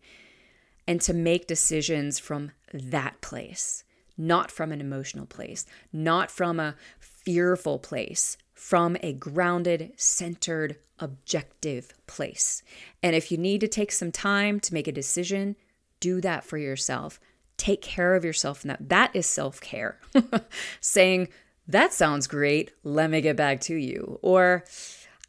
and 0.88 1.02
to 1.02 1.16
make 1.16 1.48
decisions 1.48 2.20
from 2.20 2.52
that 2.72 3.22
place, 3.22 3.84
not 4.20 4.52
from 4.52 4.72
an 4.72 4.82
emotional 4.82 5.26
place, 5.26 5.66
not 5.92 6.30
from 6.30 6.60
a 6.60 6.76
fearful 7.00 7.80
place, 7.80 8.38
from 8.58 8.98
a 9.04 9.14
grounded, 9.14 9.94
centered, 9.98 10.78
objective 10.98 11.94
place. 12.08 12.64
And 13.04 13.16
if 13.16 13.32
you 13.32 13.38
need 13.38 13.62
to 13.62 13.68
take 13.68 13.92
some 13.92 14.12
time 14.12 14.60
to 14.62 14.74
make 14.74 14.88
a 14.88 14.92
decision, 14.92 15.56
do 16.00 16.20
that 16.22 16.44
for 16.44 16.58
yourself. 16.58 17.20
Take 17.56 17.84
care 17.84 18.16
of 18.16 18.26
yourself 18.26 18.66
and 18.66 18.76
that 18.80 19.16
is 19.16 19.28
self-care. 19.28 20.00
Saying, 20.82 21.30
"That 21.68 21.94
sounds 21.94 22.26
great. 22.26 22.72
Let 22.84 23.12
me 23.12 23.22
get 23.22 23.36
back 23.36 23.62
to 23.62 23.76
you." 23.76 24.20
Or, 24.24 24.64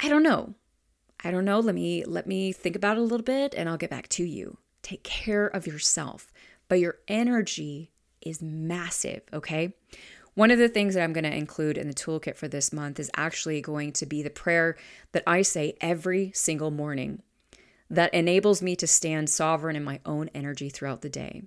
"I 0.00 0.08
don't 0.08 0.22
know. 0.22 0.54
I 1.22 1.30
don't 1.30 1.44
know. 1.44 1.60
Let 1.60 1.74
me 1.74 2.04
let 2.06 2.26
me 2.26 2.52
think 2.52 2.76
about 2.76 2.96
it 2.96 3.00
a 3.00 3.04
little 3.04 3.24
bit 3.24 3.54
and 3.54 3.68
I'll 3.68 3.76
get 3.76 3.90
back 3.90 4.08
to 4.10 4.24
you." 4.24 4.56
Take 4.82 5.02
care 5.04 5.46
of 5.46 5.66
yourself. 5.66 6.32
But 6.66 6.80
your 6.80 6.98
energy 7.08 7.92
is 8.22 8.40
massive, 8.40 9.22
okay? 9.34 9.74
One 10.38 10.52
of 10.52 10.60
the 10.60 10.68
things 10.68 10.94
that 10.94 11.02
I'm 11.02 11.12
going 11.12 11.24
to 11.24 11.36
include 11.36 11.76
in 11.76 11.88
the 11.88 11.94
toolkit 11.94 12.36
for 12.36 12.46
this 12.46 12.72
month 12.72 13.00
is 13.00 13.10
actually 13.16 13.60
going 13.60 13.90
to 13.94 14.06
be 14.06 14.22
the 14.22 14.30
prayer 14.30 14.76
that 15.10 15.24
I 15.26 15.42
say 15.42 15.76
every 15.80 16.30
single 16.32 16.70
morning 16.70 17.22
that 17.90 18.14
enables 18.14 18.62
me 18.62 18.76
to 18.76 18.86
stand 18.86 19.30
sovereign 19.30 19.74
in 19.74 19.82
my 19.82 19.98
own 20.06 20.30
energy 20.36 20.68
throughout 20.68 21.00
the 21.02 21.08
day. 21.08 21.42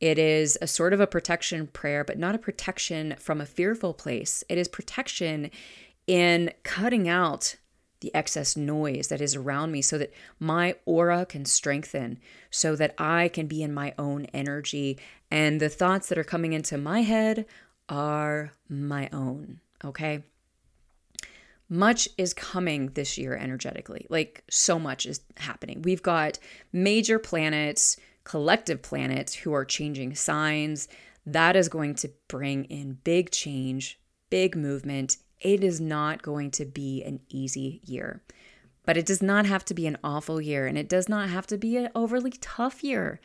It 0.00 0.18
is 0.18 0.56
a 0.62 0.66
sort 0.66 0.94
of 0.94 1.00
a 1.00 1.06
protection 1.06 1.66
prayer, 1.66 2.04
but 2.04 2.18
not 2.18 2.34
a 2.34 2.38
protection 2.38 3.16
from 3.18 3.38
a 3.38 3.44
fearful 3.44 3.92
place. 3.92 4.42
It 4.48 4.56
is 4.56 4.66
protection 4.66 5.50
in 6.06 6.52
cutting 6.62 7.10
out 7.10 7.56
the 8.00 8.14
excess 8.14 8.56
noise 8.56 9.08
that 9.08 9.20
is 9.20 9.36
around 9.36 9.72
me 9.72 9.82
so 9.82 9.98
that 9.98 10.12
my 10.40 10.74
aura 10.86 11.26
can 11.26 11.44
strengthen, 11.44 12.18
so 12.50 12.76
that 12.76 12.94
I 12.96 13.28
can 13.28 13.46
be 13.46 13.62
in 13.62 13.74
my 13.74 13.92
own 13.98 14.24
energy. 14.32 14.98
And 15.30 15.60
the 15.60 15.68
thoughts 15.68 16.08
that 16.08 16.18
are 16.18 16.24
coming 16.24 16.54
into 16.54 16.78
my 16.78 17.02
head 17.02 17.44
are 17.88 18.52
my 18.68 19.08
own, 19.12 19.60
okay? 19.84 20.22
Much 21.68 22.08
is 22.18 22.34
coming 22.34 22.88
this 22.88 23.16
year 23.16 23.34
energetically. 23.34 24.06
Like, 24.10 24.44
so 24.50 24.78
much 24.78 25.06
is 25.06 25.20
happening. 25.36 25.82
We've 25.82 26.02
got 26.02 26.38
major 26.72 27.18
planets, 27.18 27.96
collective 28.24 28.82
planets 28.82 29.34
who 29.34 29.52
are 29.54 29.64
changing 29.64 30.14
signs. 30.14 30.88
That 31.24 31.56
is 31.56 31.68
going 31.68 31.94
to 31.96 32.10
bring 32.28 32.64
in 32.64 32.98
big 33.04 33.30
change, 33.30 33.98
big 34.28 34.56
movement, 34.56 35.16
it 35.42 35.64
is 35.64 35.80
not 35.80 36.22
going 36.22 36.50
to 36.52 36.64
be 36.64 37.02
an 37.02 37.20
easy 37.28 37.80
year. 37.84 38.22
But 38.84 38.96
it 38.96 39.06
does 39.06 39.22
not 39.22 39.44
have 39.46 39.64
to 39.66 39.74
be 39.74 39.86
an 39.86 39.98
awful 40.02 40.40
year 40.40 40.66
and 40.66 40.78
it 40.78 40.88
does 40.88 41.08
not 41.08 41.28
have 41.28 41.46
to 41.48 41.58
be 41.58 41.76
an 41.76 41.90
overly 41.94 42.32
tough 42.40 42.82
year. 42.82 43.20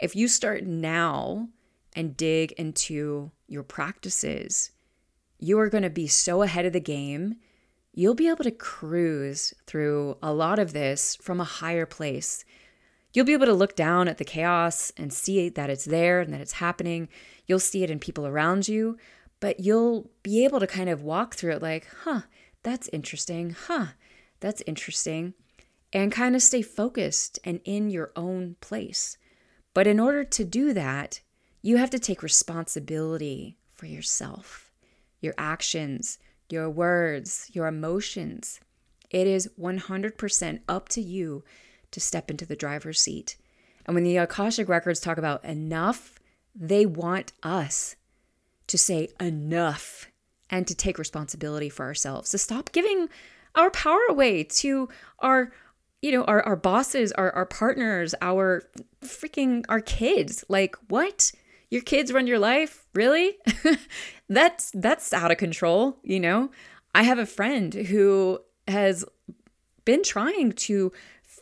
If 0.00 0.14
you 0.14 0.28
start 0.28 0.64
now 0.64 1.48
and 1.94 2.16
dig 2.16 2.52
into 2.52 3.30
your 3.50 3.62
practices, 3.62 4.70
you 5.38 5.58
are 5.58 5.68
going 5.68 5.82
to 5.82 5.90
be 5.90 6.06
so 6.06 6.42
ahead 6.42 6.66
of 6.66 6.72
the 6.72 6.80
game. 6.80 7.36
You'll 7.92 8.14
be 8.14 8.28
able 8.28 8.44
to 8.44 8.50
cruise 8.50 9.52
through 9.66 10.16
a 10.22 10.32
lot 10.32 10.58
of 10.58 10.72
this 10.72 11.16
from 11.16 11.40
a 11.40 11.44
higher 11.44 11.86
place. 11.86 12.44
You'll 13.12 13.26
be 13.26 13.32
able 13.32 13.46
to 13.46 13.52
look 13.52 13.74
down 13.74 14.06
at 14.06 14.18
the 14.18 14.24
chaos 14.24 14.92
and 14.96 15.12
see 15.12 15.48
that 15.48 15.70
it's 15.70 15.86
there 15.86 16.20
and 16.20 16.32
that 16.32 16.40
it's 16.40 16.52
happening. 16.52 17.08
You'll 17.46 17.58
see 17.58 17.82
it 17.82 17.90
in 17.90 17.98
people 17.98 18.26
around 18.26 18.68
you, 18.68 18.98
but 19.40 19.58
you'll 19.58 20.10
be 20.22 20.44
able 20.44 20.60
to 20.60 20.66
kind 20.66 20.88
of 20.88 21.02
walk 21.02 21.34
through 21.34 21.52
it 21.52 21.62
like, 21.62 21.88
huh, 22.04 22.22
that's 22.62 22.88
interesting. 22.92 23.56
Huh, 23.66 23.86
that's 24.38 24.62
interesting. 24.66 25.34
And 25.92 26.12
kind 26.12 26.36
of 26.36 26.42
stay 26.42 26.62
focused 26.62 27.40
and 27.42 27.60
in 27.64 27.90
your 27.90 28.12
own 28.14 28.54
place. 28.60 29.16
But 29.74 29.88
in 29.88 29.98
order 29.98 30.22
to 30.22 30.44
do 30.44 30.72
that, 30.74 31.20
you 31.62 31.76
have 31.76 31.90
to 31.90 31.98
take 31.98 32.22
responsibility 32.22 33.56
for 33.72 33.86
yourself, 33.86 34.70
your 35.20 35.34
actions, 35.36 36.18
your 36.48 36.68
words, 36.70 37.50
your 37.52 37.66
emotions. 37.66 38.60
It 39.10 39.26
is 39.26 39.50
100% 39.58 40.60
up 40.68 40.88
to 40.90 41.00
you 41.00 41.44
to 41.90 42.00
step 42.00 42.30
into 42.30 42.46
the 42.46 42.56
driver's 42.56 43.00
seat. 43.00 43.36
And 43.86 43.94
when 43.94 44.04
the 44.04 44.16
Akashic 44.18 44.68
records 44.68 45.00
talk 45.00 45.18
about 45.18 45.44
enough, 45.44 46.18
they 46.54 46.86
want 46.86 47.32
us 47.42 47.96
to 48.66 48.78
say 48.78 49.08
enough 49.18 50.08
and 50.48 50.66
to 50.66 50.74
take 50.74 50.98
responsibility 50.98 51.68
for 51.68 51.84
ourselves, 51.84 52.30
to 52.30 52.38
stop 52.38 52.72
giving 52.72 53.08
our 53.54 53.70
power 53.70 54.00
away 54.08 54.44
to 54.44 54.88
our 55.18 55.52
you 56.02 56.12
know 56.12 56.24
our, 56.24 56.42
our 56.42 56.56
bosses 56.56 57.12
our, 57.12 57.32
our 57.32 57.44
partners 57.44 58.14
our 58.22 58.62
freaking 59.02 59.64
our 59.68 59.80
kids 59.80 60.44
like 60.48 60.76
what 60.88 61.32
your 61.70 61.82
kids 61.82 62.12
run 62.12 62.26
your 62.26 62.38
life 62.38 62.86
really 62.94 63.36
that's 64.28 64.70
that's 64.72 65.12
out 65.12 65.30
of 65.30 65.38
control 65.38 65.98
you 66.02 66.20
know 66.20 66.50
i 66.94 67.02
have 67.02 67.18
a 67.18 67.26
friend 67.26 67.74
who 67.74 68.38
has 68.68 69.04
been 69.84 70.02
trying 70.02 70.52
to 70.52 70.92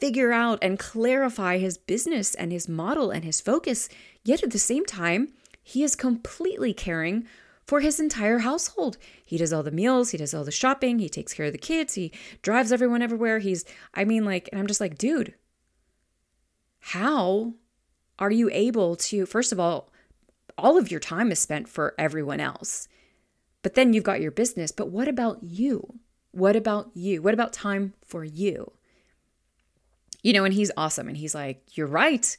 figure 0.00 0.32
out 0.32 0.58
and 0.62 0.78
clarify 0.78 1.58
his 1.58 1.76
business 1.76 2.34
and 2.34 2.52
his 2.52 2.68
model 2.68 3.10
and 3.10 3.24
his 3.24 3.40
focus. 3.40 3.88
Yet 4.24 4.42
at 4.42 4.50
the 4.50 4.58
same 4.58 4.86
time, 4.86 5.32
he 5.62 5.82
is 5.82 5.96
completely 5.96 6.72
caring 6.72 7.26
for 7.66 7.80
his 7.80 8.00
entire 8.00 8.38
household. 8.38 8.96
He 9.24 9.36
does 9.36 9.52
all 9.52 9.62
the 9.62 9.70
meals, 9.70 10.10
he 10.10 10.18
does 10.18 10.32
all 10.32 10.44
the 10.44 10.50
shopping, 10.50 10.98
he 10.98 11.08
takes 11.08 11.34
care 11.34 11.46
of 11.46 11.52
the 11.52 11.58
kids, 11.58 11.94
he 11.94 12.12
drives 12.40 12.72
everyone 12.72 13.02
everywhere. 13.02 13.40
He's, 13.40 13.64
I 13.92 14.04
mean, 14.04 14.24
like, 14.24 14.48
and 14.50 14.58
I'm 14.58 14.66
just 14.66 14.80
like, 14.80 14.96
dude, 14.96 15.34
how 16.80 17.54
are 18.18 18.30
you 18.30 18.48
able 18.52 18.96
to, 18.96 19.26
first 19.26 19.52
of 19.52 19.60
all, 19.60 19.90
all 20.58 20.76
of 20.76 20.90
your 20.90 21.00
time 21.00 21.30
is 21.30 21.38
spent 21.38 21.68
for 21.68 21.94
everyone 21.98 22.40
else. 22.40 22.88
But 23.62 23.74
then 23.74 23.92
you've 23.92 24.04
got 24.04 24.20
your 24.20 24.30
business. 24.30 24.72
But 24.72 24.90
what 24.90 25.08
about 25.08 25.42
you? 25.42 26.00
What 26.32 26.56
about 26.56 26.90
you? 26.94 27.22
What 27.22 27.34
about 27.34 27.52
time 27.52 27.94
for 28.04 28.24
you? 28.24 28.72
You 30.22 30.32
know, 30.32 30.44
and 30.44 30.54
he's 30.54 30.70
awesome. 30.76 31.08
And 31.08 31.16
he's 31.16 31.34
like, 31.34 31.62
You're 31.76 31.86
right. 31.86 32.36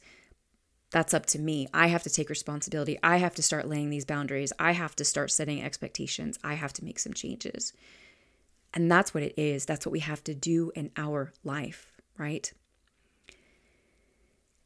That's 0.90 1.14
up 1.14 1.26
to 1.26 1.38
me. 1.38 1.68
I 1.72 1.86
have 1.86 2.02
to 2.02 2.10
take 2.10 2.28
responsibility. 2.28 2.98
I 3.02 3.18
have 3.18 3.34
to 3.36 3.42
start 3.42 3.68
laying 3.68 3.90
these 3.90 4.04
boundaries. 4.04 4.52
I 4.58 4.72
have 4.72 4.96
to 4.96 5.04
start 5.04 5.30
setting 5.30 5.62
expectations. 5.62 6.38
I 6.42 6.54
have 6.54 6.72
to 6.74 6.84
make 6.84 6.98
some 6.98 7.14
changes. 7.14 7.72
And 8.74 8.90
that's 8.90 9.14
what 9.14 9.22
it 9.22 9.34
is. 9.36 9.66
That's 9.66 9.86
what 9.86 9.92
we 9.92 10.00
have 10.00 10.24
to 10.24 10.34
do 10.34 10.72
in 10.74 10.90
our 10.96 11.32
life, 11.44 12.00
right? 12.18 12.52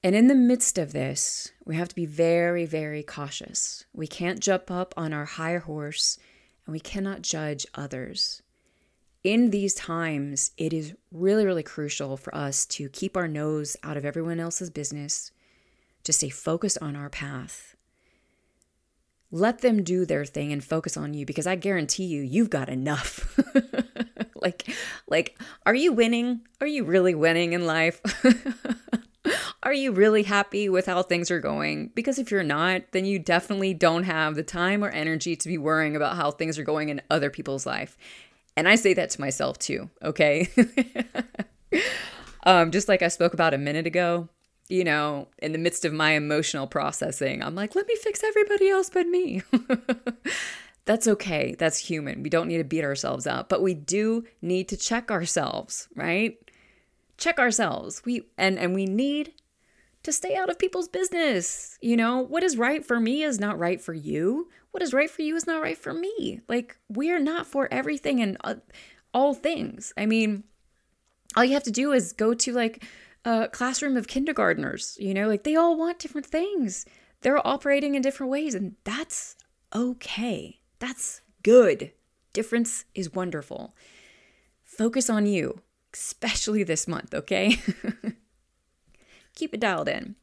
And 0.04 0.14
in 0.14 0.28
the 0.28 0.36
midst 0.36 0.78
of 0.78 0.92
this, 0.92 1.50
we 1.64 1.74
have 1.74 1.88
to 1.88 1.94
be 1.96 2.06
very, 2.06 2.66
very 2.66 3.02
cautious. 3.02 3.84
We 3.92 4.06
can't 4.06 4.38
jump 4.38 4.70
up 4.70 4.94
on 4.96 5.12
our 5.12 5.24
high 5.24 5.56
horse 5.56 6.18
and 6.64 6.72
we 6.72 6.78
cannot 6.78 7.22
judge 7.22 7.66
others 7.74 8.42
in 9.24 9.48
these 9.50 9.74
times, 9.74 10.52
it 10.58 10.74
is 10.74 10.94
really, 11.10 11.46
really 11.46 11.62
crucial 11.62 12.18
for 12.18 12.32
us 12.34 12.66
to 12.66 12.90
keep 12.90 13.16
our 13.16 13.26
nose 13.26 13.76
out 13.82 13.96
of 13.96 14.04
everyone 14.04 14.38
else's 14.38 14.68
business, 14.68 15.32
to 16.04 16.12
stay 16.12 16.28
focused 16.28 16.78
on 16.82 16.94
our 16.94 17.08
path. 17.08 17.74
Let 19.30 19.62
them 19.62 19.82
do 19.82 20.04
their 20.04 20.26
thing 20.26 20.52
and 20.52 20.62
focus 20.62 20.96
on 20.96 21.14
you 21.14 21.24
because 21.24 21.46
I 21.46 21.56
guarantee 21.56 22.04
you, 22.04 22.22
you've 22.22 22.50
got 22.50 22.68
enough. 22.68 23.40
like, 24.36 24.68
like, 25.08 25.40
are 25.64 25.74
you 25.74 25.92
winning? 25.92 26.42
Are 26.60 26.66
you 26.66 26.84
really 26.84 27.14
winning 27.14 27.54
in 27.54 27.66
life? 27.66 28.02
are 29.62 29.72
you 29.72 29.92
really 29.92 30.22
happy 30.22 30.68
with 30.68 30.86
how 30.86 31.02
things 31.02 31.30
are 31.30 31.40
going? 31.40 31.90
Because 31.94 32.18
if 32.18 32.30
you're 32.30 32.42
not, 32.42 32.82
then 32.92 33.04
you 33.04 33.18
definitely 33.18 33.74
don't 33.74 34.04
have 34.04 34.34
the 34.34 34.42
time 34.42 34.84
or 34.84 34.90
energy 34.90 35.36
to 35.36 35.48
be 35.48 35.58
worrying 35.58 35.96
about 35.96 36.16
how 36.16 36.30
things 36.30 36.58
are 36.58 36.64
going 36.64 36.88
in 36.88 37.00
other 37.10 37.30
people's 37.30 37.66
life. 37.66 37.96
And 38.56 38.68
I 38.68 38.76
say 38.76 38.94
that 38.94 39.10
to 39.10 39.20
myself 39.20 39.58
too, 39.58 39.90
okay? 40.02 40.48
um, 42.44 42.70
just 42.70 42.88
like 42.88 43.02
I 43.02 43.08
spoke 43.08 43.34
about 43.34 43.54
a 43.54 43.58
minute 43.58 43.86
ago, 43.86 44.28
you 44.68 44.84
know, 44.84 45.28
in 45.38 45.52
the 45.52 45.58
midst 45.58 45.84
of 45.84 45.92
my 45.92 46.12
emotional 46.12 46.66
processing, 46.66 47.42
I'm 47.42 47.54
like, 47.54 47.74
let 47.74 47.86
me 47.86 47.96
fix 47.96 48.22
everybody 48.22 48.68
else 48.70 48.90
but 48.90 49.06
me. 49.06 49.42
That's 50.86 51.08
okay. 51.08 51.54
That's 51.58 51.78
human. 51.78 52.22
We 52.22 52.30
don't 52.30 52.48
need 52.48 52.58
to 52.58 52.64
beat 52.64 52.84
ourselves 52.84 53.26
up, 53.26 53.48
but 53.48 53.62
we 53.62 53.74
do 53.74 54.24
need 54.42 54.68
to 54.68 54.76
check 54.76 55.10
ourselves, 55.10 55.88
right? 55.94 56.38
Check 57.18 57.38
ourselves. 57.38 58.02
We 58.04 58.22
and 58.36 58.58
and 58.58 58.74
we 58.74 58.86
need 58.86 59.32
to 60.02 60.12
stay 60.12 60.36
out 60.36 60.50
of 60.50 60.58
people's 60.58 60.88
business. 60.88 61.78
You 61.80 61.96
know, 61.96 62.20
what 62.20 62.42
is 62.42 62.56
right 62.56 62.84
for 62.84 63.00
me 63.00 63.22
is 63.22 63.40
not 63.40 63.58
right 63.58 63.80
for 63.80 63.94
you 63.94 64.48
what 64.74 64.82
is 64.82 64.92
right 64.92 65.08
for 65.08 65.22
you 65.22 65.36
is 65.36 65.46
not 65.46 65.62
right 65.62 65.78
for 65.78 65.94
me. 65.94 66.40
Like, 66.48 66.76
we're 66.88 67.20
not 67.20 67.46
for 67.46 67.72
everything 67.72 68.20
and 68.20 68.36
uh, 68.42 68.56
all 69.14 69.32
things. 69.32 69.92
I 69.96 70.04
mean, 70.04 70.42
all 71.36 71.44
you 71.44 71.54
have 71.54 71.62
to 71.62 71.70
do 71.70 71.92
is 71.92 72.12
go 72.12 72.34
to 72.34 72.52
like 72.52 72.82
a 73.24 73.46
classroom 73.46 73.96
of 73.96 74.08
kindergartners, 74.08 74.96
you 74.98 75.14
know, 75.14 75.28
like 75.28 75.44
they 75.44 75.54
all 75.54 75.78
want 75.78 76.00
different 76.00 76.26
things. 76.26 76.86
They're 77.20 77.46
operating 77.46 77.94
in 77.94 78.02
different 78.02 78.32
ways, 78.32 78.52
and 78.56 78.74
that's 78.82 79.36
okay. 79.72 80.58
That's 80.80 81.20
good. 81.44 81.92
Difference 82.32 82.84
is 82.96 83.14
wonderful. 83.14 83.76
Focus 84.64 85.08
on 85.08 85.24
you, 85.24 85.60
especially 85.94 86.62
this 86.62 86.86
month, 86.86 87.14
okay? 87.14 87.58
Keep 89.34 89.54
it 89.54 89.60
dialed 89.60 89.88
in. 89.88 90.16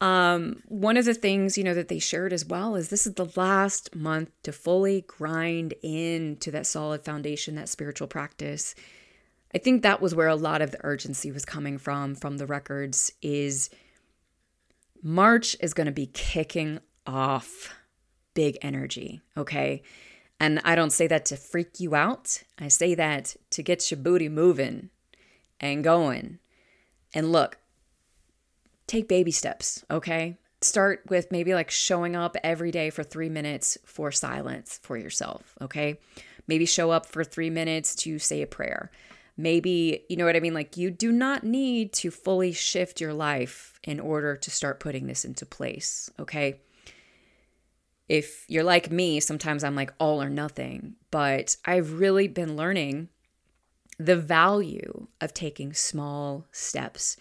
Um, 0.00 0.62
one 0.66 0.96
of 0.96 1.04
the 1.04 1.14
things, 1.14 1.56
you 1.56 1.62
know, 1.62 1.74
that 1.74 1.88
they 1.88 2.00
shared 2.00 2.32
as 2.32 2.44
well 2.44 2.74
is 2.74 2.88
this 2.88 3.06
is 3.06 3.14
the 3.14 3.30
last 3.36 3.94
month 3.94 4.30
to 4.42 4.50
fully 4.52 5.02
grind 5.02 5.74
into 5.82 6.50
that 6.50 6.66
solid 6.66 7.04
foundation, 7.04 7.54
that 7.54 7.68
spiritual 7.68 8.08
practice. 8.08 8.74
I 9.54 9.58
think 9.58 9.82
that 9.82 10.00
was 10.00 10.14
where 10.14 10.28
a 10.28 10.34
lot 10.34 10.60
of 10.60 10.72
the 10.72 10.84
urgency 10.84 11.30
was 11.30 11.44
coming 11.44 11.78
from, 11.78 12.16
from 12.16 12.38
the 12.38 12.46
records, 12.46 13.12
is 13.22 13.70
March 15.02 15.56
is 15.60 15.72
going 15.72 15.86
to 15.86 15.92
be 15.92 16.06
kicking 16.06 16.80
off 17.06 17.72
big 18.34 18.58
energy, 18.62 19.20
okay? 19.36 19.82
And 20.42 20.60
I 20.64 20.74
don't 20.74 20.90
say 20.90 21.06
that 21.06 21.24
to 21.26 21.36
freak 21.36 21.78
you 21.78 21.94
out. 21.94 22.42
I 22.58 22.66
say 22.66 22.96
that 22.96 23.36
to 23.50 23.62
get 23.62 23.92
your 23.92 24.00
booty 24.00 24.28
moving 24.28 24.90
and 25.60 25.84
going. 25.84 26.40
And 27.14 27.30
look, 27.30 27.58
take 28.88 29.06
baby 29.06 29.30
steps, 29.30 29.84
okay? 29.88 30.38
Start 30.60 31.04
with 31.08 31.30
maybe 31.30 31.54
like 31.54 31.70
showing 31.70 32.16
up 32.16 32.36
every 32.42 32.72
day 32.72 32.90
for 32.90 33.04
three 33.04 33.28
minutes 33.28 33.78
for 33.84 34.10
silence 34.10 34.80
for 34.82 34.96
yourself, 34.96 35.54
okay? 35.60 36.00
Maybe 36.48 36.66
show 36.66 36.90
up 36.90 37.06
for 37.06 37.22
three 37.22 37.50
minutes 37.50 37.94
to 37.96 38.18
say 38.18 38.42
a 38.42 38.46
prayer. 38.48 38.90
Maybe, 39.36 40.04
you 40.08 40.16
know 40.16 40.24
what 40.24 40.34
I 40.34 40.40
mean? 40.40 40.54
Like, 40.54 40.76
you 40.76 40.90
do 40.90 41.12
not 41.12 41.44
need 41.44 41.92
to 41.94 42.10
fully 42.10 42.50
shift 42.50 43.00
your 43.00 43.14
life 43.14 43.78
in 43.84 44.00
order 44.00 44.34
to 44.36 44.50
start 44.50 44.80
putting 44.80 45.06
this 45.06 45.24
into 45.24 45.46
place, 45.46 46.10
okay? 46.18 46.58
If 48.12 48.44
you're 48.46 48.62
like 48.62 48.90
me, 48.90 49.20
sometimes 49.20 49.64
I'm 49.64 49.74
like 49.74 49.94
all 49.98 50.22
or 50.22 50.28
nothing, 50.28 50.96
but 51.10 51.56
I've 51.64 51.98
really 51.98 52.28
been 52.28 52.58
learning 52.58 53.08
the 53.98 54.16
value 54.16 55.06
of 55.22 55.32
taking 55.32 55.72
small 55.72 56.44
steps 56.52 57.16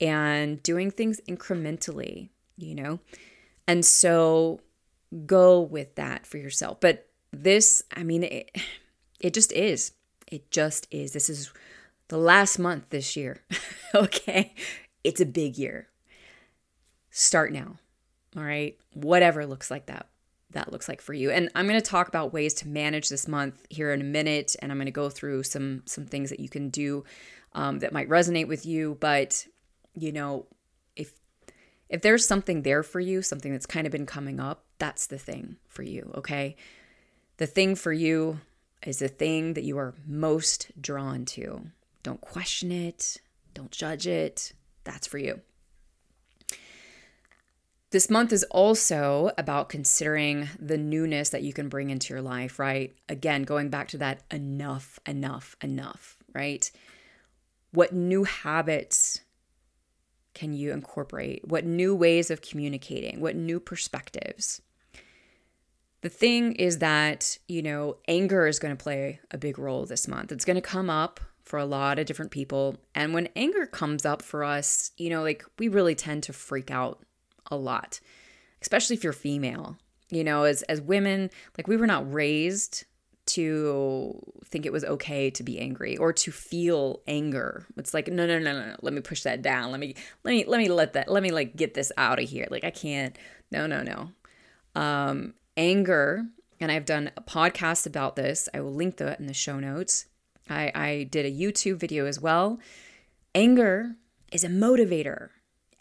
and 0.00 0.62
doing 0.62 0.90
things 0.90 1.20
incrementally, 1.28 2.30
you 2.56 2.74
know? 2.74 3.00
And 3.66 3.84
so 3.84 4.60
go 5.26 5.60
with 5.60 5.94
that 5.96 6.24
for 6.24 6.38
yourself. 6.38 6.80
But 6.80 7.06
this, 7.30 7.82
I 7.94 8.02
mean, 8.02 8.22
it, 8.22 8.50
it 9.20 9.34
just 9.34 9.52
is. 9.52 9.92
It 10.32 10.50
just 10.50 10.86
is. 10.90 11.12
This 11.12 11.28
is 11.28 11.52
the 12.08 12.16
last 12.16 12.58
month 12.58 12.88
this 12.88 13.14
year. 13.14 13.42
okay. 13.94 14.54
It's 15.04 15.20
a 15.20 15.26
big 15.26 15.58
year. 15.58 15.88
Start 17.10 17.52
now. 17.52 17.76
All 18.34 18.42
right. 18.42 18.78
Whatever 18.94 19.44
looks 19.44 19.70
like 19.70 19.84
that 19.84 20.06
that 20.54 20.72
looks 20.72 20.88
like 20.88 21.00
for 21.00 21.12
you. 21.12 21.30
And 21.30 21.50
I'm 21.54 21.68
going 21.68 21.80
to 21.80 21.86
talk 21.86 22.08
about 22.08 22.32
ways 22.32 22.54
to 22.54 22.68
manage 22.68 23.08
this 23.08 23.28
month 23.28 23.66
here 23.70 23.92
in 23.92 24.00
a 24.00 24.04
minute 24.04 24.56
and 24.60 24.72
I'm 24.72 24.78
going 24.78 24.86
to 24.86 24.92
go 24.92 25.10
through 25.10 25.42
some 25.42 25.82
some 25.86 26.06
things 26.06 26.30
that 26.30 26.40
you 26.40 26.48
can 26.48 26.70
do 26.70 27.04
um, 27.52 27.80
that 27.80 27.92
might 27.92 28.08
resonate 28.08 28.48
with 28.48 28.66
you, 28.66 28.96
but 29.00 29.46
you 29.94 30.12
know, 30.12 30.46
if 30.96 31.12
if 31.88 32.02
there's 32.02 32.26
something 32.26 32.62
there 32.62 32.82
for 32.82 33.00
you, 33.00 33.22
something 33.22 33.52
that's 33.52 33.66
kind 33.66 33.86
of 33.86 33.92
been 33.92 34.06
coming 34.06 34.40
up, 34.40 34.64
that's 34.78 35.06
the 35.06 35.18
thing 35.18 35.56
for 35.68 35.82
you, 35.82 36.10
okay? 36.16 36.56
The 37.36 37.46
thing 37.46 37.74
for 37.74 37.92
you 37.92 38.40
is 38.84 38.98
the 38.98 39.08
thing 39.08 39.54
that 39.54 39.64
you 39.64 39.78
are 39.78 39.94
most 40.06 40.70
drawn 40.80 41.24
to. 41.24 41.66
Don't 42.02 42.20
question 42.20 42.70
it, 42.72 43.18
don't 43.54 43.70
judge 43.70 44.06
it. 44.06 44.52
That's 44.84 45.06
for 45.06 45.18
you. 45.18 45.40
This 47.94 48.10
month 48.10 48.32
is 48.32 48.42
also 48.50 49.30
about 49.38 49.68
considering 49.68 50.48
the 50.58 50.76
newness 50.76 51.28
that 51.28 51.44
you 51.44 51.52
can 51.52 51.68
bring 51.68 51.90
into 51.90 52.12
your 52.12 52.22
life, 52.22 52.58
right? 52.58 52.92
Again, 53.08 53.44
going 53.44 53.68
back 53.68 53.86
to 53.90 53.98
that 53.98 54.24
enough, 54.32 54.98
enough, 55.06 55.54
enough, 55.62 56.16
right? 56.34 56.68
What 57.70 57.92
new 57.92 58.24
habits 58.24 59.20
can 60.34 60.54
you 60.54 60.72
incorporate? 60.72 61.46
What 61.46 61.66
new 61.66 61.94
ways 61.94 62.32
of 62.32 62.42
communicating? 62.42 63.20
What 63.20 63.36
new 63.36 63.60
perspectives? 63.60 64.60
The 66.00 66.08
thing 66.08 66.54
is 66.54 66.78
that, 66.78 67.38
you 67.46 67.62
know, 67.62 67.98
anger 68.08 68.48
is 68.48 68.58
going 68.58 68.76
to 68.76 68.82
play 68.82 69.20
a 69.30 69.38
big 69.38 69.56
role 69.56 69.86
this 69.86 70.08
month. 70.08 70.32
It's 70.32 70.44
going 70.44 70.56
to 70.56 70.60
come 70.60 70.90
up 70.90 71.20
for 71.44 71.60
a 71.60 71.64
lot 71.64 72.00
of 72.00 72.06
different 72.06 72.32
people. 72.32 72.76
And 72.92 73.14
when 73.14 73.28
anger 73.36 73.66
comes 73.66 74.04
up 74.04 74.20
for 74.20 74.42
us, 74.42 74.90
you 74.96 75.10
know, 75.10 75.22
like 75.22 75.44
we 75.60 75.68
really 75.68 75.94
tend 75.94 76.24
to 76.24 76.32
freak 76.32 76.72
out 76.72 76.98
a 77.50 77.56
lot, 77.56 78.00
especially 78.62 78.96
if 78.96 79.04
you're 79.04 79.12
female. 79.12 79.76
You 80.10 80.24
know, 80.24 80.44
as 80.44 80.62
as 80.64 80.80
women, 80.80 81.30
like 81.56 81.66
we 81.66 81.76
were 81.76 81.86
not 81.86 82.12
raised 82.12 82.84
to 83.26 84.20
think 84.44 84.66
it 84.66 84.72
was 84.72 84.84
okay 84.84 85.30
to 85.30 85.42
be 85.42 85.58
angry 85.58 85.96
or 85.96 86.12
to 86.12 86.30
feel 86.30 87.00
anger. 87.06 87.66
It's 87.76 87.94
like 87.94 88.08
no 88.08 88.26
no 88.26 88.38
no 88.38 88.52
no, 88.52 88.66
no. 88.66 88.76
let 88.82 88.92
me 88.92 89.00
push 89.00 89.22
that 89.22 89.42
down. 89.42 89.70
Let 89.70 89.80
me 89.80 89.94
let 90.24 90.32
me 90.32 90.44
let 90.46 90.58
me 90.58 90.68
let 90.68 90.92
that 90.92 91.08
let 91.08 91.22
me 91.22 91.30
like 91.30 91.56
get 91.56 91.74
this 91.74 91.90
out 91.96 92.20
of 92.20 92.28
here. 92.28 92.46
Like 92.50 92.64
I 92.64 92.70
can't. 92.70 93.16
No 93.50 93.66
no 93.66 93.82
no. 93.82 94.10
Um 94.80 95.34
anger 95.56 96.26
and 96.60 96.70
I've 96.70 96.84
done 96.84 97.10
a 97.16 97.22
podcast 97.22 97.86
about 97.86 98.16
this. 98.16 98.48
I 98.54 98.60
will 98.60 98.74
link 98.74 98.96
that 98.96 99.20
in 99.20 99.26
the 99.26 99.34
show 99.34 99.58
notes. 99.58 100.06
I, 100.48 100.70
I 100.74 101.02
did 101.04 101.26
a 101.26 101.30
YouTube 101.30 101.76
video 101.76 102.06
as 102.06 102.20
well. 102.20 102.58
Anger 103.34 103.96
is 104.32 104.44
a 104.44 104.48
motivator. 104.48 105.30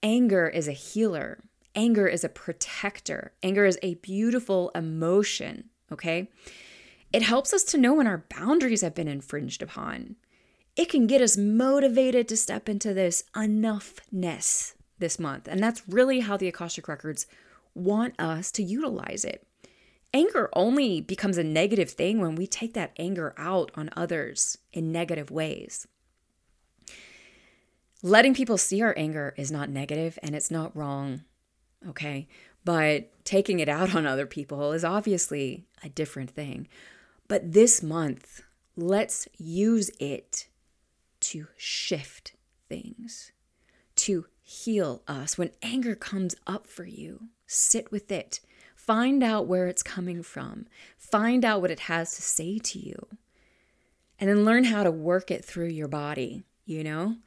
Anger 0.01 0.47
is 0.47 0.68
a 0.68 0.74
healer. 0.74 1.39
Anger 1.76 2.07
is 2.07 2.24
a 2.24 2.30
protector. 2.30 3.34
Anger 3.41 3.65
is 3.65 3.80
a 3.82 3.95
beautiful 3.95 4.69
emotion, 4.76 5.69
okay? 5.91 6.30
It 7.11 7.24
helps 7.24 7.53
us 7.53 7.63
to 7.65 7.78
know 7.78 7.93
when 7.93 8.07
our 8.07 8.26
boundaries 8.30 8.82
have 8.82 8.93
been 8.93 9.07
infringed 9.07 9.61
upon. 9.61 10.15
It 10.76 10.89
can 10.89 11.07
get 11.07 11.21
us 11.21 11.38
motivated 11.38 12.28
to 12.28 12.38
step 12.38 12.69
into 12.69 12.93
this 12.93 13.24
enoughness 13.36 14.74
this 14.99 15.19
month. 15.19 15.47
And 15.47 15.61
that's 15.61 15.88
really 15.88 16.21
how 16.21 16.38
the 16.38 16.47
Akashic 16.47 16.88
Records 16.88 17.28
want 17.76 18.19
us 18.19 18.51
to 18.51 18.63
utilize 18.63 19.26
it. 19.26 19.45
Anger 20.13 20.49
only 20.53 21.01
becomes 21.01 21.39
a 21.39 21.43
negative 21.43 21.89
thing 21.89 22.19
when 22.19 22.36
we 22.36 22.45
take 22.45 22.74
that 22.76 22.93
anger 22.97 23.34
out 23.36 23.71
on 23.76 23.89
others 23.95 24.59
in 24.71 24.91
negative 24.91 25.32
ways. 25.32 25.88
Letting 28.03 28.36
people 28.36 28.57
see 28.57 28.82
our 28.82 28.93
anger 28.95 29.34
is 29.38 29.51
not 29.51 29.69
negative 29.69 30.19
and 30.21 30.36
it's 30.36 30.51
not 30.51 30.76
wrong 30.76 31.24
okay? 31.90 32.28
But 32.66 33.12
taking 33.26 33.60
it 33.60 33.70
out 33.70 33.96
on 33.96 34.06
other 34.06 34.26
people 34.26 34.72
is 34.72 34.86
obviously 34.86 35.66
a 35.84 35.90
different 35.90 36.32
thing. 36.32 36.68
But 37.28 37.54
this 37.54 37.84
month, 37.84 38.44
let's 38.76 39.28
use 39.38 39.90
it 40.00 40.48
to 41.22 41.48
shift 41.58 42.34
things, 42.68 43.32
to 43.96 44.26
heal 44.42 45.02
us. 45.08 45.38
When 45.38 45.52
anger 45.62 45.96
comes 45.96 46.36
up 46.46 46.68
for 46.68 46.86
you, 46.86 47.30
sit 47.48 47.92
with 47.92 48.12
it. 48.12 48.40
Find 48.76 49.24
out 49.24 49.48
where 49.48 49.68
it's 49.68 49.84
coming 49.84 50.24
from. 50.24 50.68
Find 50.98 51.46
out 51.46 51.62
what 51.62 51.72
it 51.72 51.82
has 51.82 52.16
to 52.16 52.22
say 52.22 52.60
to 52.60 52.80
you. 52.80 53.08
And 54.20 54.30
then 54.30 54.46
learn 54.46 54.66
how 54.66 54.84
to 54.84 54.92
work 54.92 55.32
it 55.32 55.44
through 55.44 55.68
your 55.68 55.88
body, 55.88 56.44
you 56.66 56.84
know? 56.84 57.18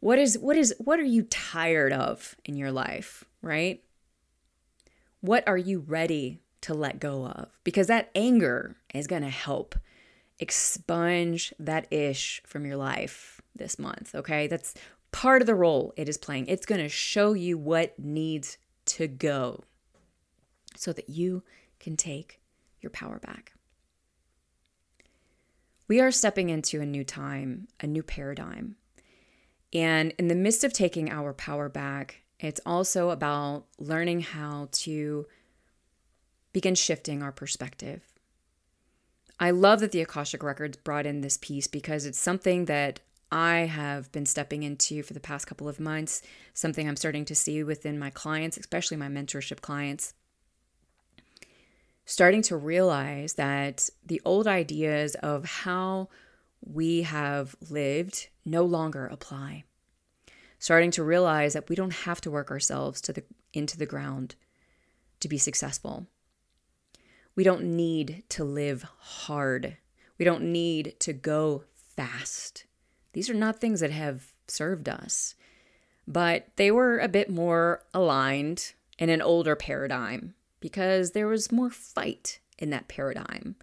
What 0.00 0.18
is 0.18 0.38
what 0.38 0.56
is 0.56 0.74
what 0.78 0.98
are 0.98 1.04
you 1.04 1.22
tired 1.24 1.92
of 1.92 2.34
in 2.44 2.56
your 2.56 2.72
life, 2.72 3.24
right? 3.40 3.82
What 5.22 5.46
are 5.46 5.56
you 5.56 5.78
ready 5.78 6.42
to 6.62 6.74
let 6.74 7.00
go 7.00 7.26
of? 7.26 7.48
Because 7.64 7.86
that 7.86 8.10
anger 8.14 8.76
is 8.92 9.06
going 9.06 9.22
to 9.22 9.30
help 9.30 9.76
expunge 10.40 11.54
that 11.60 11.86
ish 11.92 12.42
from 12.44 12.66
your 12.66 12.76
life 12.76 13.40
this 13.54 13.78
month, 13.78 14.14
okay? 14.16 14.48
That's 14.48 14.74
part 15.12 15.40
of 15.40 15.46
the 15.46 15.54
role 15.54 15.94
it 15.96 16.08
is 16.08 16.18
playing. 16.18 16.46
It's 16.48 16.66
going 16.66 16.80
to 16.80 16.88
show 16.88 17.34
you 17.34 17.56
what 17.56 17.96
needs 17.98 18.58
to 18.86 19.06
go 19.06 19.62
so 20.74 20.92
that 20.92 21.08
you 21.08 21.44
can 21.78 21.96
take 21.96 22.40
your 22.80 22.90
power 22.90 23.20
back. 23.20 23.52
We 25.86 26.00
are 26.00 26.10
stepping 26.10 26.50
into 26.50 26.80
a 26.80 26.86
new 26.86 27.04
time, 27.04 27.68
a 27.78 27.86
new 27.86 28.02
paradigm. 28.02 28.74
And 29.72 30.14
in 30.18 30.26
the 30.26 30.34
midst 30.34 30.64
of 30.64 30.72
taking 30.72 31.10
our 31.10 31.32
power 31.32 31.68
back, 31.68 32.21
it's 32.42 32.60
also 32.66 33.10
about 33.10 33.66
learning 33.78 34.20
how 34.20 34.68
to 34.72 35.26
begin 36.52 36.74
shifting 36.74 37.22
our 37.22 37.32
perspective. 37.32 38.02
I 39.38 39.50
love 39.50 39.80
that 39.80 39.92
the 39.92 40.02
Akashic 40.02 40.42
Records 40.42 40.76
brought 40.76 41.06
in 41.06 41.20
this 41.20 41.38
piece 41.38 41.66
because 41.66 42.04
it's 42.04 42.18
something 42.18 42.66
that 42.66 43.00
I 43.30 43.60
have 43.60 44.12
been 44.12 44.26
stepping 44.26 44.62
into 44.62 45.02
for 45.02 45.14
the 45.14 45.20
past 45.20 45.46
couple 45.46 45.68
of 45.68 45.80
months, 45.80 46.20
something 46.52 46.86
I'm 46.86 46.96
starting 46.96 47.24
to 47.26 47.34
see 47.34 47.64
within 47.64 47.98
my 47.98 48.10
clients, 48.10 48.56
especially 48.56 48.98
my 48.98 49.08
mentorship 49.08 49.60
clients. 49.60 50.12
Starting 52.04 52.42
to 52.42 52.56
realize 52.56 53.34
that 53.34 53.88
the 54.04 54.20
old 54.24 54.46
ideas 54.46 55.14
of 55.16 55.44
how 55.44 56.08
we 56.60 57.02
have 57.02 57.56
lived 57.70 58.28
no 58.44 58.64
longer 58.64 59.06
apply 59.06 59.64
starting 60.62 60.92
to 60.92 61.02
realize 61.02 61.54
that 61.54 61.68
we 61.68 61.74
don't 61.74 61.92
have 61.92 62.20
to 62.20 62.30
work 62.30 62.48
ourselves 62.48 63.00
to 63.00 63.12
the 63.12 63.24
into 63.52 63.76
the 63.76 63.84
ground 63.84 64.36
to 65.18 65.26
be 65.26 65.36
successful. 65.36 66.06
We 67.34 67.42
don't 67.42 67.64
need 67.64 68.22
to 68.28 68.44
live 68.44 68.86
hard. 68.98 69.76
We 70.18 70.24
don't 70.24 70.52
need 70.52 70.94
to 71.00 71.12
go 71.12 71.64
fast. 71.74 72.64
These 73.12 73.28
are 73.28 73.34
not 73.34 73.60
things 73.60 73.80
that 73.80 73.90
have 73.90 74.32
served 74.46 74.88
us, 74.88 75.34
but 76.06 76.46
they 76.54 76.70
were 76.70 77.00
a 77.00 77.08
bit 77.08 77.28
more 77.28 77.82
aligned 77.92 78.72
in 79.00 79.10
an 79.10 79.20
older 79.20 79.56
paradigm 79.56 80.34
because 80.60 81.10
there 81.10 81.26
was 81.26 81.50
more 81.50 81.70
fight 81.70 82.38
in 82.56 82.70
that 82.70 82.86
paradigm. 82.86 83.56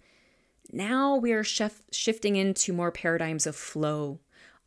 Now 0.70 1.16
we 1.16 1.32
are 1.32 1.44
shif- 1.44 1.80
shifting 1.90 2.36
into 2.36 2.74
more 2.74 2.92
paradigms 2.92 3.46
of 3.46 3.56
flow, 3.56 4.20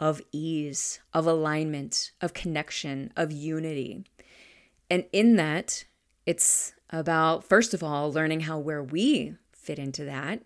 of 0.04 0.22
ease, 0.34 1.00
of 1.14 1.26
alignment, 1.26 2.12
of 2.20 2.34
connection, 2.34 3.10
of 3.16 3.32
unity. 3.32 4.04
And 4.90 5.06
in 5.14 5.38
that, 5.38 5.86
it's 6.26 6.74
about, 6.90 7.46
first 7.46 7.74
of 7.74 7.82
all, 7.82 8.12
learning 8.12 8.42
how 8.42 8.60
where 8.60 8.84
we 8.84 9.36
fit 9.54 9.80
into 9.80 10.04
that 10.04 10.42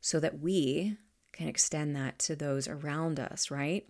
so 0.00 0.18
that 0.20 0.40
we 0.40 0.96
can 1.32 1.48
extend 1.48 1.94
that 1.94 2.18
to 2.20 2.34
those 2.34 2.66
around 2.66 3.20
us, 3.20 3.50
right? 3.50 3.86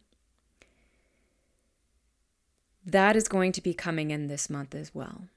That 2.84 3.14
is 3.14 3.28
going 3.28 3.52
to 3.52 3.62
be 3.62 3.72
coming 3.72 4.10
in 4.10 4.26
this 4.26 4.50
month 4.50 4.74
as 4.74 4.92
well. 4.92 5.28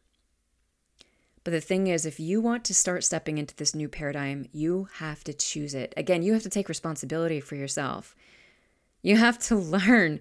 But 1.43 1.51
the 1.51 1.61
thing 1.61 1.85
is, 1.85 2.03
if 2.03 2.19
you 2.19 2.41
want 2.41 2.65
to 2.65 2.73
start 2.73 3.03
stepping 3.03 3.37
into 3.37 3.55
this 3.55 3.75
new 3.75 3.87
paradigm, 3.87 4.47
you 4.51 4.89
have 4.95 5.23
to 5.25 5.33
choose 5.33 5.75
it. 5.75 5.93
Again, 5.95 6.23
you 6.23 6.33
have 6.33 6.41
to 6.43 6.49
take 6.49 6.67
responsibility 6.67 7.39
for 7.39 7.55
yourself. 7.55 8.15
You 9.01 9.17
have 9.17 9.39
to 9.39 9.55
learn 9.55 10.19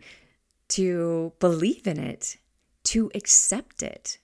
to 0.69 1.33
believe 1.39 1.87
in 1.87 1.99
it, 1.99 2.37
to 2.85 3.11
accept 3.15 3.83
it. 3.83 4.19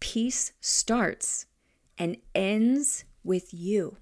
Peace 0.00 0.52
starts 0.60 1.46
and 1.98 2.16
ends 2.34 3.04
with 3.24 3.52
you, 3.52 3.96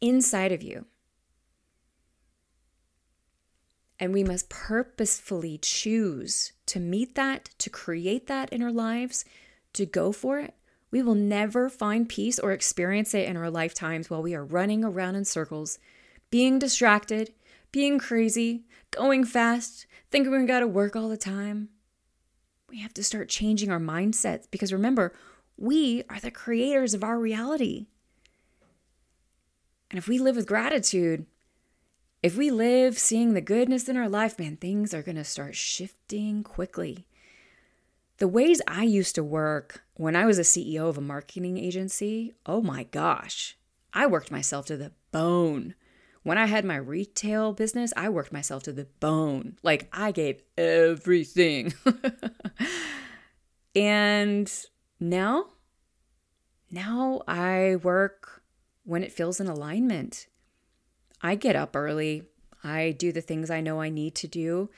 inside 0.00 0.52
of 0.52 0.62
you. 0.62 0.86
And 3.98 4.14
we 4.14 4.24
must 4.24 4.48
purposefully 4.48 5.58
choose 5.58 6.52
to 6.66 6.80
meet 6.80 7.14
that, 7.16 7.50
to 7.58 7.68
create 7.68 8.28
that 8.28 8.50
in 8.50 8.62
our 8.62 8.72
lives, 8.72 9.24
to 9.74 9.84
go 9.84 10.12
for 10.12 10.38
it. 10.38 10.54
We 10.90 11.02
will 11.02 11.14
never 11.14 11.68
find 11.68 12.08
peace 12.08 12.38
or 12.38 12.52
experience 12.52 13.14
it 13.14 13.28
in 13.28 13.36
our 13.36 13.50
lifetimes 13.50 14.08
while 14.08 14.22
we 14.22 14.34
are 14.34 14.44
running 14.44 14.84
around 14.84 15.16
in 15.16 15.24
circles, 15.24 15.78
being 16.30 16.58
distracted, 16.58 17.32
being 17.72 17.98
crazy, 17.98 18.64
going 18.90 19.24
fast, 19.24 19.86
thinking 20.10 20.32
we 20.32 20.46
gotta 20.46 20.66
work 20.66 20.96
all 20.96 21.08
the 21.08 21.16
time. 21.16 21.68
We 22.68 22.80
have 22.80 22.94
to 22.94 23.04
start 23.04 23.28
changing 23.28 23.70
our 23.70 23.80
mindsets 23.80 24.50
because 24.50 24.72
remember, 24.72 25.12
we 25.56 26.04
are 26.08 26.20
the 26.20 26.30
creators 26.30 26.94
of 26.94 27.04
our 27.04 27.18
reality. 27.18 27.86
And 29.90 29.98
if 29.98 30.08
we 30.08 30.18
live 30.18 30.36
with 30.36 30.46
gratitude, 30.46 31.26
if 32.22 32.36
we 32.36 32.50
live 32.50 32.98
seeing 32.98 33.34
the 33.34 33.40
goodness 33.40 33.88
in 33.88 33.96
our 33.96 34.08
life, 34.08 34.38
man, 34.38 34.56
things 34.56 34.94
are 34.94 35.02
gonna 35.02 35.24
start 35.24 35.54
shifting 35.54 36.42
quickly. 36.42 37.06
The 38.18 38.28
ways 38.28 38.60
I 38.68 38.84
used 38.84 39.14
to 39.14 39.24
work 39.24 39.82
when 39.94 40.14
I 40.14 40.26
was 40.26 40.38
a 40.38 40.42
CEO 40.42 40.88
of 40.88 40.98
a 40.98 41.02
marketing 41.02 41.56
agency, 41.56 42.34
oh 42.44 42.60
my 42.60 42.84
gosh, 42.84 43.56
I 43.92 44.06
worked 44.06 44.30
myself 44.30 44.66
to 44.66 44.76
the 44.76 44.92
bone. 45.10 45.74
When 46.22 46.38
I 46.38 46.46
had 46.46 46.64
my 46.64 46.76
retail 46.76 47.52
business, 47.52 47.92
I 47.96 48.08
worked 48.08 48.32
myself 48.32 48.62
to 48.64 48.72
the 48.72 48.86
bone. 49.00 49.56
Like 49.62 49.88
I 49.92 50.12
gave 50.12 50.42
everything. 50.58 51.74
And 53.74 54.52
now, 54.98 55.46
now 56.70 57.22
I 57.28 57.76
work 57.76 58.42
when 58.84 59.02
it 59.02 59.12
feels 59.12 59.40
in 59.40 59.46
alignment. 59.46 60.26
I 61.22 61.34
get 61.34 61.56
up 61.56 61.76
early. 61.76 62.24
I 62.64 62.92
do 62.98 63.12
the 63.12 63.20
things 63.20 63.50
I 63.50 63.60
know 63.60 63.80
I 63.80 63.88
need 63.88 64.14
to 64.16 64.28
do. 64.28 64.70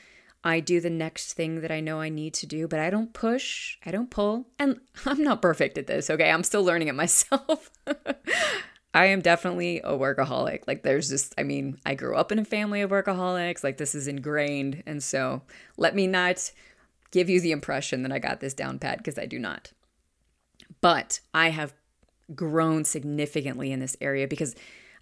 I 0.45 0.61
do 0.61 0.81
the 0.81 0.91
next 0.91 1.35
thing 1.35 1.61
that 1.61 1.71
I 1.71 1.81
know 1.81 2.01
I 2.01 2.09
need 2.09 2.35
to 2.35 2.47
do, 2.47 2.67
but 2.67 2.81
I 2.81 2.91
don't 2.91 3.13
push, 3.13 3.79
I 3.87 3.93
don't 3.93 4.11
pull. 4.11 4.49
And 4.59 4.81
I'm 5.07 5.23
not 5.23 5.41
perfect 5.41 5.79
at 5.79 5.87
this, 5.87 6.11
okay? 6.11 6.31
I'm 6.31 6.43
still 6.43 6.65
learning 6.65 6.89
it 6.89 6.95
myself. 6.95 7.71
I 8.95 9.07
am 9.07 9.21
definitely 9.21 9.79
a 9.79 9.93
workaholic. 9.93 10.65
Like, 10.67 10.83
there's 10.83 11.09
just, 11.09 11.35
I 11.39 11.43
mean, 11.43 11.79
I 11.87 11.95
grew 11.95 12.15
up 12.15 12.31
in 12.31 12.39
a 12.39 12.45
family 12.45 12.83
of 12.83 12.91
workaholics. 12.91 13.65
Like, 13.65 13.79
this 13.79 13.95
is 13.95 14.07
ingrained. 14.07 14.83
And 14.87 15.03
so 15.03 15.43
let 15.79 15.95
me 15.95 16.07
not 16.07 16.53
give 17.11 17.29
you 17.29 17.41
the 17.41 17.53
impression 17.53 18.03
that 18.03 18.13
I 18.13 18.19
got 18.19 18.41
this 18.41 18.55
down 18.55 18.79
pat 18.79 18.99
because 18.99 19.19
I 19.19 19.27
do 19.27 19.39
not. 19.39 19.73
But 20.81 21.21
I 21.33 21.51
have 21.51 21.75
grown 22.35 22.85
significantly 22.85 23.73
in 23.73 23.81
this 23.81 23.97
area 24.01 24.29
because 24.29 24.55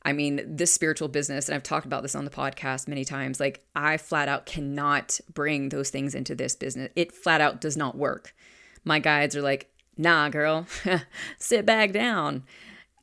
I 0.02 0.12
mean, 0.12 0.40
this 0.46 0.72
spiritual 0.72 1.08
business, 1.08 1.48
and 1.48 1.54
I've 1.54 1.62
talked 1.62 1.84
about 1.84 2.02
this 2.02 2.14
on 2.14 2.24
the 2.24 2.30
podcast 2.30 2.88
many 2.88 3.04
times, 3.04 3.38
like 3.38 3.62
I 3.76 3.98
flat 3.98 4.28
out 4.28 4.46
cannot 4.46 5.20
bring 5.32 5.68
those 5.68 5.90
things 5.90 6.14
into 6.14 6.34
this 6.34 6.56
business. 6.56 6.90
It 6.96 7.12
flat 7.12 7.40
out 7.40 7.60
does 7.60 7.76
not 7.76 7.98
work. 7.98 8.34
My 8.82 8.98
guides 8.98 9.36
are 9.36 9.42
like, 9.42 9.70
nah, 9.98 10.30
girl, 10.30 10.66
sit 11.38 11.66
back 11.66 11.92
down. 11.92 12.44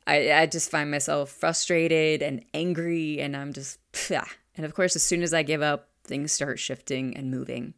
I, 0.08 0.32
I 0.32 0.46
just 0.46 0.70
find 0.70 0.90
myself 0.90 1.30
frustrated 1.30 2.22
and 2.22 2.42
angry, 2.54 3.20
and 3.20 3.36
I'm 3.36 3.52
just, 3.52 3.78
pfft. 3.92 4.26
and 4.56 4.64
of 4.64 4.74
course, 4.74 4.96
as 4.96 5.02
soon 5.02 5.22
as 5.22 5.34
I 5.34 5.42
give 5.42 5.60
up, 5.60 5.90
things 6.02 6.32
start 6.32 6.58
shifting 6.58 7.14
and 7.14 7.30
moving. 7.30 7.74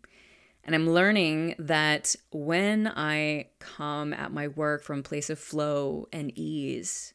And 0.62 0.74
I'm 0.74 0.89
learning 0.89 1.57
that 1.59 2.15
when 2.31 2.86
I 2.86 3.48
come 3.59 4.12
at 4.12 4.32
my 4.32 4.47
work 4.47 4.85
from 4.85 5.01
a 5.01 5.02
place 5.02 5.28
of 5.28 5.40
flow 5.40 6.07
and 6.12 6.31
ease, 6.39 7.15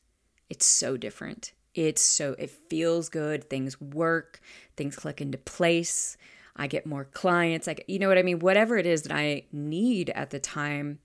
it's 0.49 0.65
so 0.65 0.97
different. 0.97 1.53
It's 1.73 2.01
so, 2.01 2.35
it 2.37 2.49
feels 2.49 3.07
good. 3.07 3.49
Things 3.49 3.79
work, 3.79 4.41
things 4.75 4.97
click 4.97 5.21
into 5.21 5.37
place. 5.37 6.17
I 6.57 6.67
get 6.67 6.85
more 6.85 7.05
clients. 7.05 7.67
Like, 7.67 7.85
you 7.87 7.99
know 7.99 8.09
what 8.09 8.17
I 8.17 8.23
mean? 8.23 8.39
Whatever 8.39 8.77
it 8.77 8.85
is 8.85 9.03
that 9.03 9.15
I 9.15 9.43
need 9.53 10.09
at 10.09 10.31
the 10.31 10.39
time, 10.39 10.99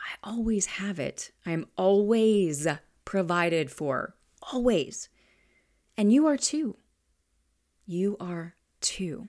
I 0.00 0.28
always 0.28 0.66
have 0.66 0.98
it. 0.98 1.30
I'm 1.44 1.66
always 1.76 2.66
provided 3.06 3.70
for. 3.70 4.14
Always. 4.52 5.08
And 5.96 6.12
you 6.12 6.26
are 6.26 6.36
too. 6.36 6.76
You 7.86 8.18
are 8.20 8.54
too. 8.82 9.28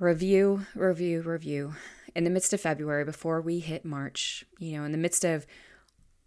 Review, 0.00 0.66
review, 0.74 1.20
review. 1.20 1.74
In 2.16 2.24
the 2.24 2.30
midst 2.30 2.52
of 2.52 2.60
February, 2.60 3.04
before 3.04 3.40
we 3.40 3.60
hit 3.60 3.84
March, 3.84 4.44
you 4.58 4.76
know, 4.76 4.84
in 4.84 4.90
the 4.90 4.98
midst 4.98 5.24
of 5.24 5.46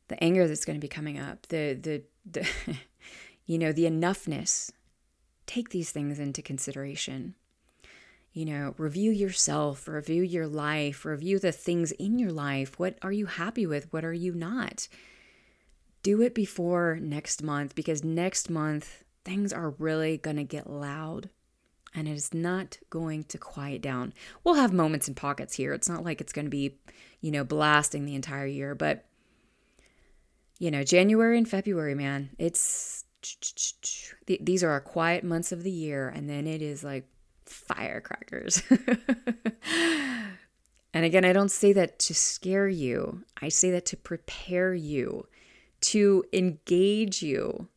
the 0.08 0.24
anger 0.24 0.48
that's 0.48 0.64
going 0.64 0.78
to 0.78 0.82
be 0.82 0.88
coming 0.88 1.20
up, 1.20 1.48
the 1.48 1.74
the 1.74 2.04
the 2.26 2.48
you 3.46 3.58
know, 3.58 3.74
the 3.74 3.84
enoughness. 3.84 4.72
Take 5.46 5.70
these 5.70 5.92
things 5.92 6.20
into 6.20 6.42
consideration. 6.42 7.36
You 8.34 8.46
know, 8.46 8.74
review 8.78 9.12
yourself, 9.12 9.88
review 9.88 10.24
your 10.24 10.48
life, 10.48 11.06
review 11.06 11.38
the 11.38 11.52
things 11.52 11.92
in 11.94 12.18
your 12.18 12.32
life. 12.32 12.80
What 12.80 12.98
are 13.04 13.12
you 13.12 13.28
happy 13.28 13.68
with? 13.68 13.94
What 13.94 14.04
are 14.04 14.14
you 14.14 14.34
not? 14.34 14.88
Do 16.02 16.22
it 16.22 16.34
before 16.34 16.98
next 17.00 17.44
month 17.44 17.76
because 17.76 18.04
next 18.04 18.50
month 18.50 19.04
things 19.24 19.54
are 19.54 19.76
really 19.78 20.18
going 20.18 20.38
to 20.38 20.44
get 20.44 20.70
loud 20.70 21.30
and 21.94 22.08
it 22.08 22.14
is 22.14 22.34
not 22.34 22.80
going 22.90 23.24
to 23.26 23.38
quiet 23.38 23.82
down. 23.82 24.14
We'll 24.44 24.56
have 24.56 24.74
moments 24.74 25.08
and 25.08 25.16
pockets 25.16 25.54
here. 25.54 25.74
It's 25.74 25.88
not 25.88 26.04
like 26.04 26.20
it's 26.20 26.34
going 26.34 26.46
to 26.46 26.52
be, 26.52 26.80
you 27.22 27.32
know, 27.32 27.44
blasting 27.44 28.06
the 28.06 28.16
entire 28.16 28.48
year, 28.48 28.74
but 28.74 29.06
you 30.60 30.72
know, 30.72 30.84
January 30.84 31.38
and 31.38 31.48
February, 31.48 31.94
man, 31.94 32.30
it's 32.40 33.06
these 34.26 34.64
are 34.64 34.70
our 34.70 34.82
quiet 34.82 35.24
months 35.24 35.52
of 35.52 35.64
the 35.64 35.72
year, 35.72 36.10
and 36.10 36.30
then 36.30 36.48
it 36.48 36.62
is 36.62 36.84
like 36.84 37.08
firecrackers. 37.54 38.62
and 40.94 41.06
again, 41.06 41.26
I 41.26 41.34
don't 41.34 41.52
say 41.52 41.74
that 41.74 42.00
to 42.00 42.14
scare 42.14 42.68
you, 42.68 43.24
I 43.42 43.50
say 43.50 43.72
that 43.72 43.86
to 43.88 43.98
prepare 43.98 44.74
you, 44.74 45.28
to 45.82 46.24
engage 46.34 47.22
you, 47.22 47.68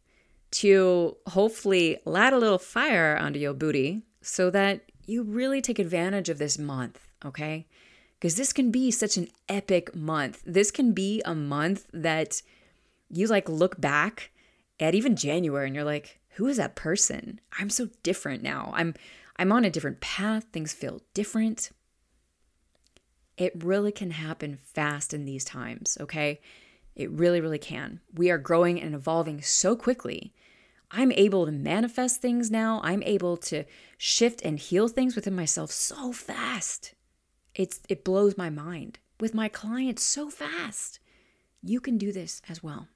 to 0.52 1.16
hopefully 1.28 1.98
light 2.04 2.32
a 2.32 2.38
little 2.38 2.58
fire 2.58 3.18
under 3.20 3.38
your 3.38 3.54
booty 3.54 4.02
so 4.22 4.50
that 4.50 4.80
you 5.06 5.22
really 5.22 5.60
take 5.60 5.78
advantage 5.78 6.28
of 6.28 6.38
this 6.38 6.58
month, 6.58 7.06
okay? 7.24 7.66
Because 8.18 8.36
this 8.36 8.52
can 8.52 8.70
be 8.70 8.90
such 8.90 9.16
an 9.16 9.28
epic 9.48 9.94
month. 9.94 10.42
This 10.46 10.70
can 10.70 10.92
be 10.92 11.22
a 11.24 11.34
month 11.34 11.86
that 11.92 12.42
you 13.08 13.26
like 13.26 13.48
look 13.48 13.80
back 13.80 14.30
at 14.80 14.94
even 14.94 15.16
January 15.16 15.66
and 15.66 15.74
you're 15.74 15.84
like, 15.84 16.18
who 16.36 16.46
is 16.46 16.56
that 16.58 16.74
person? 16.74 17.40
I'm 17.58 17.70
so 17.70 17.88
different 18.02 18.42
now. 18.42 18.72
I'm 18.74 18.94
I'm 19.38 19.52
on 19.52 19.64
a 19.64 19.70
different 19.70 20.00
path. 20.00 20.46
Things 20.52 20.72
feel 20.72 21.02
different. 21.14 21.70
It 23.36 23.62
really 23.62 23.92
can 23.92 24.12
happen 24.12 24.56
fast 24.56 25.12
in 25.12 25.24
these 25.24 25.44
times, 25.44 25.98
okay? 26.00 26.40
It 26.94 27.10
really, 27.10 27.40
really 27.40 27.58
can. 27.58 28.00
We 28.14 28.30
are 28.30 28.38
growing 28.38 28.80
and 28.80 28.94
evolving 28.94 29.42
so 29.42 29.76
quickly. 29.76 30.32
I'm 30.90 31.12
able 31.12 31.44
to 31.44 31.52
manifest 31.52 32.22
things 32.22 32.50
now. 32.50 32.80
I'm 32.82 33.02
able 33.02 33.36
to 33.38 33.64
shift 33.98 34.40
and 34.42 34.58
heal 34.58 34.88
things 34.88 35.14
within 35.14 35.36
myself 35.36 35.70
so 35.70 36.12
fast. 36.12 36.94
It's 37.54 37.80
it 37.88 38.04
blows 38.04 38.38
my 38.38 38.50
mind 38.50 38.98
with 39.18 39.34
my 39.34 39.48
clients 39.48 40.02
so 40.02 40.30
fast. 40.30 41.00
You 41.62 41.80
can 41.80 41.98
do 41.98 42.12
this 42.12 42.40
as 42.48 42.62
well. 42.62 42.88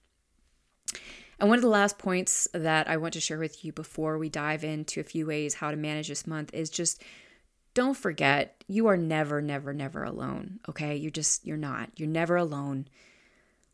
And 1.40 1.48
one 1.48 1.56
of 1.56 1.62
the 1.62 1.68
last 1.68 1.96
points 1.96 2.46
that 2.52 2.88
I 2.88 2.98
want 2.98 3.14
to 3.14 3.20
share 3.20 3.38
with 3.38 3.64
you 3.64 3.72
before 3.72 4.18
we 4.18 4.28
dive 4.28 4.62
into 4.62 5.00
a 5.00 5.04
few 5.04 5.26
ways 5.26 5.54
how 5.54 5.70
to 5.70 5.76
manage 5.76 6.08
this 6.08 6.26
month 6.26 6.52
is 6.52 6.68
just 6.68 7.02
don't 7.72 7.96
forget 7.96 8.62
you 8.68 8.88
are 8.88 8.96
never, 8.96 9.40
never, 9.40 9.72
never 9.72 10.04
alone. 10.04 10.60
Okay. 10.68 10.96
You're 10.96 11.10
just, 11.10 11.46
you're 11.46 11.56
not. 11.56 11.90
You're 11.96 12.08
never 12.08 12.36
alone. 12.36 12.88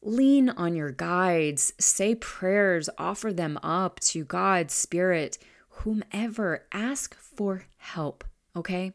Lean 0.00 0.50
on 0.50 0.76
your 0.76 0.92
guides, 0.92 1.72
say 1.80 2.14
prayers, 2.14 2.88
offer 2.98 3.32
them 3.32 3.58
up 3.64 3.98
to 4.00 4.24
God, 4.24 4.70
Spirit, 4.70 5.36
whomever. 5.70 6.66
Ask 6.70 7.16
for 7.16 7.64
help. 7.78 8.22
Okay. 8.54 8.92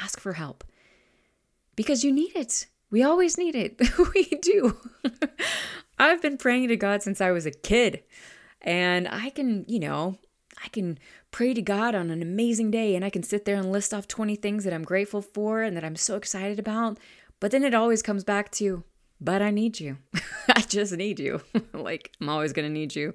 Ask 0.00 0.18
for 0.18 0.34
help 0.34 0.64
because 1.76 2.04
you 2.04 2.12
need 2.12 2.34
it. 2.34 2.66
We 2.90 3.02
always 3.02 3.36
need 3.36 3.54
it. 3.54 3.80
we 4.14 4.24
do. 4.24 4.78
I've 5.98 6.22
been 6.22 6.38
praying 6.38 6.68
to 6.68 6.76
God 6.76 7.02
since 7.02 7.20
I 7.20 7.30
was 7.30 7.46
a 7.46 7.50
kid. 7.50 8.02
And 8.62 9.06
I 9.08 9.30
can, 9.30 9.64
you 9.68 9.78
know, 9.78 10.18
I 10.64 10.68
can 10.68 10.98
pray 11.30 11.54
to 11.54 11.62
God 11.62 11.94
on 11.94 12.10
an 12.10 12.22
amazing 12.22 12.70
day 12.70 12.94
and 12.94 13.04
I 13.04 13.10
can 13.10 13.22
sit 13.22 13.44
there 13.44 13.56
and 13.56 13.70
list 13.70 13.94
off 13.94 14.08
20 14.08 14.36
things 14.36 14.64
that 14.64 14.72
I'm 14.72 14.84
grateful 14.84 15.22
for 15.22 15.62
and 15.62 15.76
that 15.76 15.84
I'm 15.84 15.96
so 15.96 16.16
excited 16.16 16.58
about. 16.58 16.98
But 17.40 17.50
then 17.50 17.62
it 17.64 17.74
always 17.74 18.02
comes 18.02 18.24
back 18.24 18.50
to, 18.52 18.82
but 19.20 19.42
I 19.42 19.50
need 19.50 19.78
you. 19.78 19.98
I 20.54 20.62
just 20.62 20.92
need 20.92 21.20
you. 21.20 21.42
like, 21.72 22.12
I'm 22.20 22.28
always 22.28 22.52
going 22.52 22.66
to 22.66 22.72
need 22.72 22.96
you, 22.96 23.14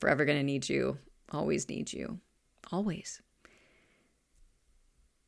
forever 0.00 0.24
going 0.24 0.38
to 0.38 0.44
need 0.44 0.68
you, 0.68 0.98
always 1.32 1.68
need 1.68 1.92
you. 1.92 2.20
Always. 2.70 3.22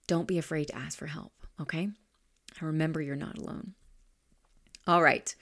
Don't 0.06 0.28
be 0.28 0.38
afraid 0.38 0.66
to 0.66 0.76
ask 0.76 0.98
for 0.98 1.06
help, 1.06 1.32
okay? 1.60 1.88
And 2.60 2.68
remember, 2.68 3.00
you're 3.00 3.16
not 3.16 3.38
alone. 3.38 3.74
All 4.86 5.02
right. 5.02 5.34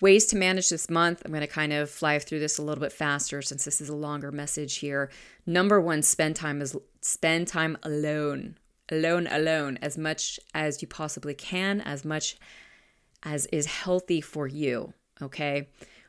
Ways 0.00 0.26
to 0.26 0.36
manage 0.36 0.70
this 0.70 0.88
month. 0.88 1.22
I'm 1.24 1.32
going 1.32 1.42
to 1.42 1.46
kind 1.46 1.72
of 1.72 1.90
fly 1.90 2.18
through 2.18 2.40
this 2.40 2.56
a 2.56 2.62
little 2.62 2.80
bit 2.80 2.92
faster 2.92 3.42
since 3.42 3.64
this 3.64 3.80
is 3.80 3.90
a 3.90 3.94
longer 3.94 4.32
message 4.32 4.76
here. 4.76 5.10
Number 5.44 5.80
one, 5.80 6.02
spend 6.02 6.36
time 6.36 6.62
as 6.62 6.74
spend 7.02 7.48
time 7.48 7.76
alone. 7.82 8.56
Alone, 8.90 9.28
alone, 9.30 9.78
as 9.82 9.98
much 9.98 10.40
as 10.52 10.82
you 10.82 10.88
possibly 10.88 11.34
can, 11.34 11.80
as 11.82 12.04
much 12.04 12.36
as 13.22 13.46
is 13.46 13.66
healthy 13.66 14.20
for 14.20 14.48
you. 14.48 14.94
Okay. 15.20 15.68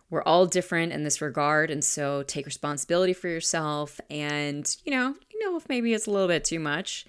We're 0.10 0.24
all 0.24 0.46
different 0.46 0.92
in 0.92 1.04
this 1.04 1.22
regard. 1.22 1.70
And 1.70 1.84
so 1.84 2.24
take 2.24 2.46
responsibility 2.46 3.14
for 3.14 3.28
yourself. 3.28 4.00
And, 4.10 4.74
you 4.84 4.92
know, 4.92 5.16
you 5.32 5.40
know, 5.44 5.58
if 5.58 5.70
maybe 5.70 5.94
it's 5.94 6.08
a 6.08 6.12
little 6.12 6.28
bit 6.28 6.44
too 6.44 6.60
much, 6.60 7.06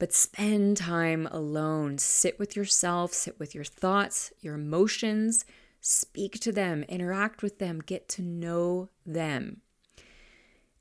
but 0.00 0.12
spend 0.12 0.78
time 0.78 1.28
alone. 1.30 1.98
Sit 1.98 2.40
with 2.40 2.56
yourself, 2.56 3.12
sit 3.12 3.38
with 3.38 3.54
your 3.54 3.62
thoughts, 3.62 4.32
your 4.40 4.56
emotions 4.56 5.44
Speak 5.80 6.38
to 6.40 6.52
them, 6.52 6.84
interact 6.84 7.42
with 7.42 7.58
them, 7.58 7.80
get 7.80 8.08
to 8.10 8.22
know 8.22 8.90
them. 9.06 9.62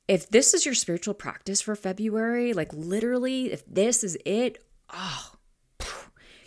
If 0.08 0.30
this 0.30 0.54
is 0.54 0.66
your 0.66 0.76
spiritual 0.76 1.14
practice 1.14 1.62
for 1.62 1.76
February, 1.76 2.52
like 2.52 2.74
literally, 2.74 3.52
if 3.52 3.66
this 3.66 4.04
is 4.04 4.18
it, 4.26 4.64
oh, 4.90 5.34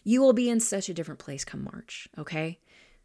you 0.05 0.20
will 0.20 0.32
be 0.35 0.51
in 0.51 0.61
such 0.61 0.89
a 0.89 0.94
different 0.94 1.20
place 1.20 1.44
come 1.44 1.65
March, 1.65 2.09
okay? 2.19 2.59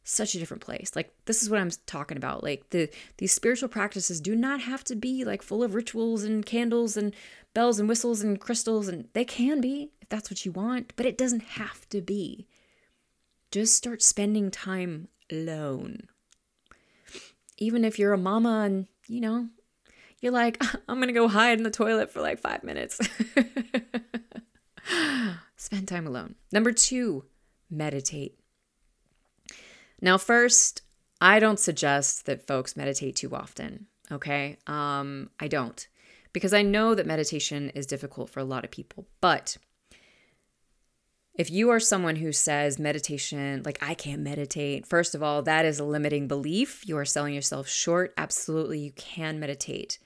Such 0.10 0.36
a 0.36 0.40
different 0.40 0.64
place. 0.64 0.96
Like 0.96 1.14
this 1.26 1.44
is 1.44 1.50
what 1.50 1.60
I'm 1.60 1.70
talking 1.86 2.16
about. 2.16 2.42
Like 2.42 2.70
the 2.70 2.90
these 3.18 3.34
spiritual 3.34 3.68
practices 3.68 4.22
do 4.22 4.38
not 4.38 4.62
have 4.62 4.82
to 4.86 4.96
be 4.96 5.26
like 5.26 5.42
full 5.42 5.64
of 5.64 5.76
rituals 5.76 6.24
and 6.24 6.46
candles 6.46 6.96
and 6.96 7.14
bells 7.54 7.78
and 7.78 7.90
whistles 7.90 8.22
and 8.22 8.40
crystals 8.40 8.88
and 8.88 9.10
they 9.12 9.26
can 9.26 9.60
be 9.60 9.92
if 10.02 10.08
that's 10.08 10.32
what 10.32 10.46
you 10.46 10.54
want, 10.54 10.94
but 10.96 11.06
it 11.06 11.18
doesn't 11.18 11.44
have 11.44 11.90
to 11.90 12.00
be. 12.00 12.48
Just 13.52 13.76
start 13.76 14.02
spending 14.02 14.50
time 14.50 15.10
alone. 15.30 16.08
Even 17.58 17.84
if 17.84 18.00
you're 18.00 18.14
a 18.14 18.18
mama 18.18 18.62
and, 18.62 18.88
you 19.10 19.20
know, 19.20 19.50
you're 20.22 20.32
like, 20.32 20.64
I'm 20.88 21.00
going 21.00 21.08
to 21.08 21.14
go 21.14 21.28
hide 21.28 21.58
in 21.58 21.64
the 21.64 21.70
toilet 21.70 22.14
for 22.14 22.22
like 22.22 22.40
five 22.40 22.64
minutes. 22.64 22.98
Spend 25.58 25.90
time 25.90 26.08
alone. 26.08 26.36
Number 26.54 26.72
two, 26.72 27.26
meditate. 27.70 28.40
Now, 30.02 30.18
first, 30.18 30.82
I 31.20 31.40
don't 31.40 31.60
suggest 31.60 32.26
that 32.26 32.46
folks 32.46 32.78
meditate 32.78 33.16
too 33.16 33.36
often. 33.36 33.88
Okay. 34.12 34.58
Um, 34.68 35.30
I 35.40 35.48
don't 35.48 35.88
because 36.34 36.54
I 36.54 36.62
know 36.62 36.94
that 36.94 37.08
meditation 37.08 37.72
is 37.72 37.88
difficult 37.88 38.30
for 38.30 38.40
a 38.40 38.46
lot 38.46 38.64
of 38.64 38.72
people. 38.72 39.08
But 39.22 39.58
if 41.34 41.50
you 41.50 41.70
are 41.70 41.80
someone 41.80 42.18
who 42.18 42.32
says 42.32 42.80
meditation, 42.80 43.64
like 43.66 43.80
I 43.82 43.94
can't 43.94 44.22
meditate, 44.22 44.86
first 44.86 45.16
of 45.16 45.24
all, 45.24 45.42
that 45.44 45.66
is 45.66 45.80
a 45.80 45.84
limiting 45.84 46.28
belief. 46.28 46.88
You 46.88 46.98
are 46.98 47.06
selling 47.06 47.34
yourself 47.34 47.68
short. 47.68 48.14
Absolutely, 48.18 48.80
you 48.80 48.92
can 48.92 49.40
meditate. 49.40 50.00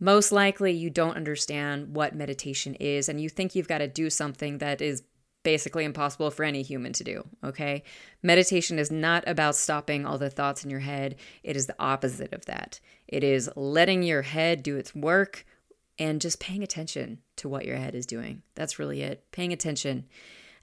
Most 0.00 0.32
likely, 0.32 0.72
you 0.72 0.90
don't 0.90 1.16
understand 1.16 1.94
what 1.94 2.14
meditation 2.14 2.74
is, 2.76 3.08
and 3.08 3.20
you 3.20 3.28
think 3.28 3.54
you've 3.54 3.68
got 3.68 3.78
to 3.78 3.88
do 3.88 4.10
something 4.10 4.58
that 4.58 4.82
is 4.82 5.02
basically 5.42 5.84
impossible 5.84 6.30
for 6.30 6.44
any 6.44 6.62
human 6.62 6.92
to 6.92 7.04
do, 7.04 7.26
okay? 7.42 7.82
Meditation 8.22 8.78
is 8.78 8.90
not 8.90 9.24
about 9.26 9.56
stopping 9.56 10.06
all 10.06 10.18
the 10.18 10.30
thoughts 10.30 10.64
in 10.64 10.70
your 10.70 10.80
head, 10.80 11.16
it 11.42 11.56
is 11.56 11.66
the 11.66 11.76
opposite 11.78 12.32
of 12.32 12.46
that. 12.46 12.80
It 13.08 13.24
is 13.24 13.50
letting 13.56 14.02
your 14.02 14.22
head 14.22 14.62
do 14.62 14.76
its 14.76 14.94
work 14.94 15.44
and 15.98 16.20
just 16.20 16.40
paying 16.40 16.62
attention 16.62 17.18
to 17.36 17.48
what 17.48 17.64
your 17.64 17.76
head 17.76 17.94
is 17.94 18.06
doing. 18.06 18.42
That's 18.54 18.78
really 18.78 19.02
it. 19.02 19.24
Paying 19.32 19.52
attention. 19.52 20.06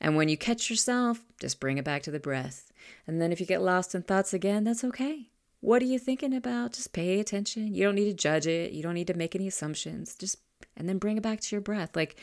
And 0.02 0.16
when 0.16 0.30
you 0.30 0.38
catch 0.38 0.70
yourself, 0.70 1.26
just 1.40 1.60
bring 1.60 1.78
it 1.78 1.86
back 1.86 2.04
to 2.04 2.12
the 2.12 2.20
breath. 2.20 2.72
And 3.06 3.22
then 3.22 3.32
if 3.32 3.40
you 3.40 3.46
get 3.46 3.62
lost 3.62 3.94
in 3.94 4.04
thoughts 4.04 4.34
again, 4.34 4.64
that's 4.64 4.84
okay. 4.84 5.30
What 5.62 5.82
are 5.82 5.86
you 5.86 6.00
thinking 6.00 6.34
about? 6.34 6.74
Just 6.74 6.94
pay 6.94 7.20
attention. 7.20 7.74
You 7.74 7.84
don't 7.84 7.96
need 7.96 8.06
to 8.06 8.14
judge 8.14 8.48
it. 8.48 8.72
You 8.72 8.82
don't 8.82 8.94
need 8.94 9.08
to 9.08 9.14
make 9.14 9.36
any 9.36 9.48
assumptions. 9.48 10.16
Just 10.16 10.38
and 10.78 10.88
then 10.88 10.98
bring 10.98 11.18
it 11.18 11.24
back 11.24 11.42
to 11.42 11.56
your 11.56 11.62
breath. 11.62 11.96
Like 11.96 12.16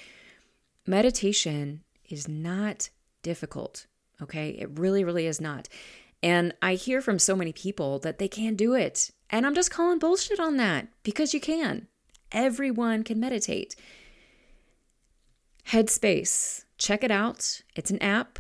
meditation 0.87 1.83
is 2.09 2.29
not 2.29 2.91
difficult. 3.23 3.87
Okay. 4.23 4.51
It 4.51 4.79
really, 4.79 5.05
really 5.05 5.27
is 5.27 5.41
not. 5.41 5.69
And 6.23 6.55
I 6.63 6.75
hear 6.75 7.01
from 7.01 7.19
so 7.19 7.37
many 7.37 7.53
people 7.53 7.99
that 8.01 8.19
they 8.19 8.29
can't 8.29 8.57
do 8.57 8.75
it. 8.75 9.11
And 9.31 9.47
I'm 9.47 9.55
just 9.55 9.71
calling 9.71 9.99
bullshit 9.99 10.41
on 10.41 10.57
that 10.57 10.89
because 11.03 11.35
you 11.35 11.41
can. 11.41 11.89
Everyone 12.33 13.05
can 13.05 13.21
meditate. 13.21 13.77
Headspace, 15.69 16.65
check 16.79 17.03
it 17.05 17.11
out. 17.11 17.63
It's 17.75 17.91
an 17.91 18.03
app. 18.03 18.39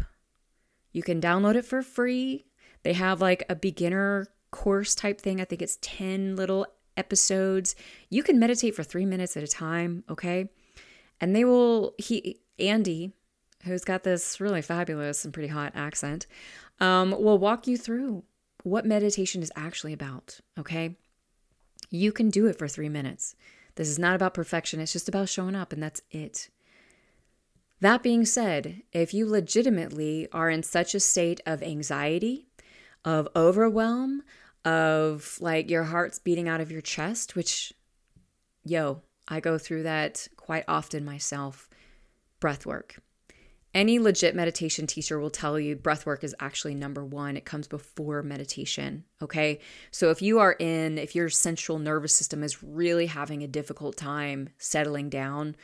You 0.93 1.02
can 1.02 1.20
download 1.20 1.56
it 1.56 1.64
for 1.64 1.82
free. 1.82 2.47
They 2.82 2.93
have 2.93 3.20
like 3.20 3.44
a 3.48 3.56
beginner 3.56 4.28
course 4.51 4.94
type 4.94 5.20
thing. 5.20 5.40
I 5.40 5.44
think 5.44 5.60
it's 5.60 5.78
10 5.82 6.36
little 6.36 6.66
episodes. 6.97 7.74
You 8.10 8.22
can 8.22 8.38
meditate 8.38 8.74
for 8.74 8.82
three 8.82 9.05
minutes 9.05 9.36
at 9.36 9.43
a 9.43 9.48
time, 9.48 10.05
okay? 10.09 10.48
And 11.20 11.34
they 11.34 11.44
will, 11.44 11.94
he, 11.98 12.40
Andy, 12.59 13.12
who's 13.66 13.84
got 13.84 14.02
this 14.05 14.40
really 14.40 14.62
fabulous 14.62 15.24
and 15.24 15.34
pretty 15.34 15.48
hot 15.48 15.72
accent, 15.74 16.26
um, 16.80 17.10
will 17.10 17.38
walk 17.38 17.66
you 17.66 17.76
through 17.76 18.24
what 18.62 18.84
meditation 18.84 19.43
is 19.43 19.52
actually 19.55 19.93
about. 19.93 20.40
Okay. 20.59 20.97
You 21.90 22.12
can 22.12 22.30
do 22.30 22.47
it 22.47 22.59
for 22.59 22.66
three 22.66 22.88
minutes. 22.88 23.36
This 23.76 23.88
is 23.88 23.98
not 23.98 24.16
about 24.16 24.34
perfection, 24.34 24.80
it's 24.80 24.93
just 24.93 25.09
about 25.09 25.28
showing 25.28 25.55
up, 25.55 25.72
and 25.72 25.82
that's 25.82 26.01
it. 26.10 26.48
That 27.80 28.02
being 28.02 28.24
said, 28.24 28.82
if 28.93 29.12
you 29.12 29.28
legitimately 29.28 30.28
are 30.32 30.48
in 30.48 30.62
such 30.62 30.94
a 30.94 31.01
state 31.01 31.40
of 31.44 31.62
anxiety, 31.62 32.47
of 33.05 33.28
overwhelm, 33.36 34.22
of 34.64 35.38
like 35.40 35.70
your 35.70 35.84
heart's 35.84 36.18
beating 36.18 36.48
out 36.48 36.60
of 36.60 36.72
your 36.72 36.80
chest, 36.80 37.36
which, 37.36 37.72
yo, 38.64 39.02
I 39.28 39.40
go 39.40 39.59
through 39.59 39.82
that 39.84 40.26
quite 40.36 40.64
often 40.66 41.05
myself, 41.05 41.68
breath 42.40 42.64
work. 42.64 42.97
Any 43.76 43.98
legit 43.98 44.34
meditation 44.34 44.86
teacher 44.86 45.20
will 45.20 45.28
tell 45.28 45.60
you 45.60 45.76
breath 45.76 46.06
work 46.06 46.24
is 46.24 46.34
actually 46.40 46.74
number 46.74 47.04
one. 47.04 47.36
It 47.36 47.44
comes 47.44 47.68
before 47.68 48.22
meditation. 48.22 49.04
Okay. 49.20 49.60
So 49.90 50.08
if 50.08 50.22
you 50.22 50.38
are 50.38 50.54
in, 50.54 50.96
if 50.96 51.14
your 51.14 51.28
central 51.28 51.78
nervous 51.78 52.14
system 52.14 52.42
is 52.42 52.62
really 52.62 53.04
having 53.04 53.42
a 53.42 53.46
difficult 53.46 53.98
time 53.98 54.48
settling 54.56 55.10
down, 55.10 55.56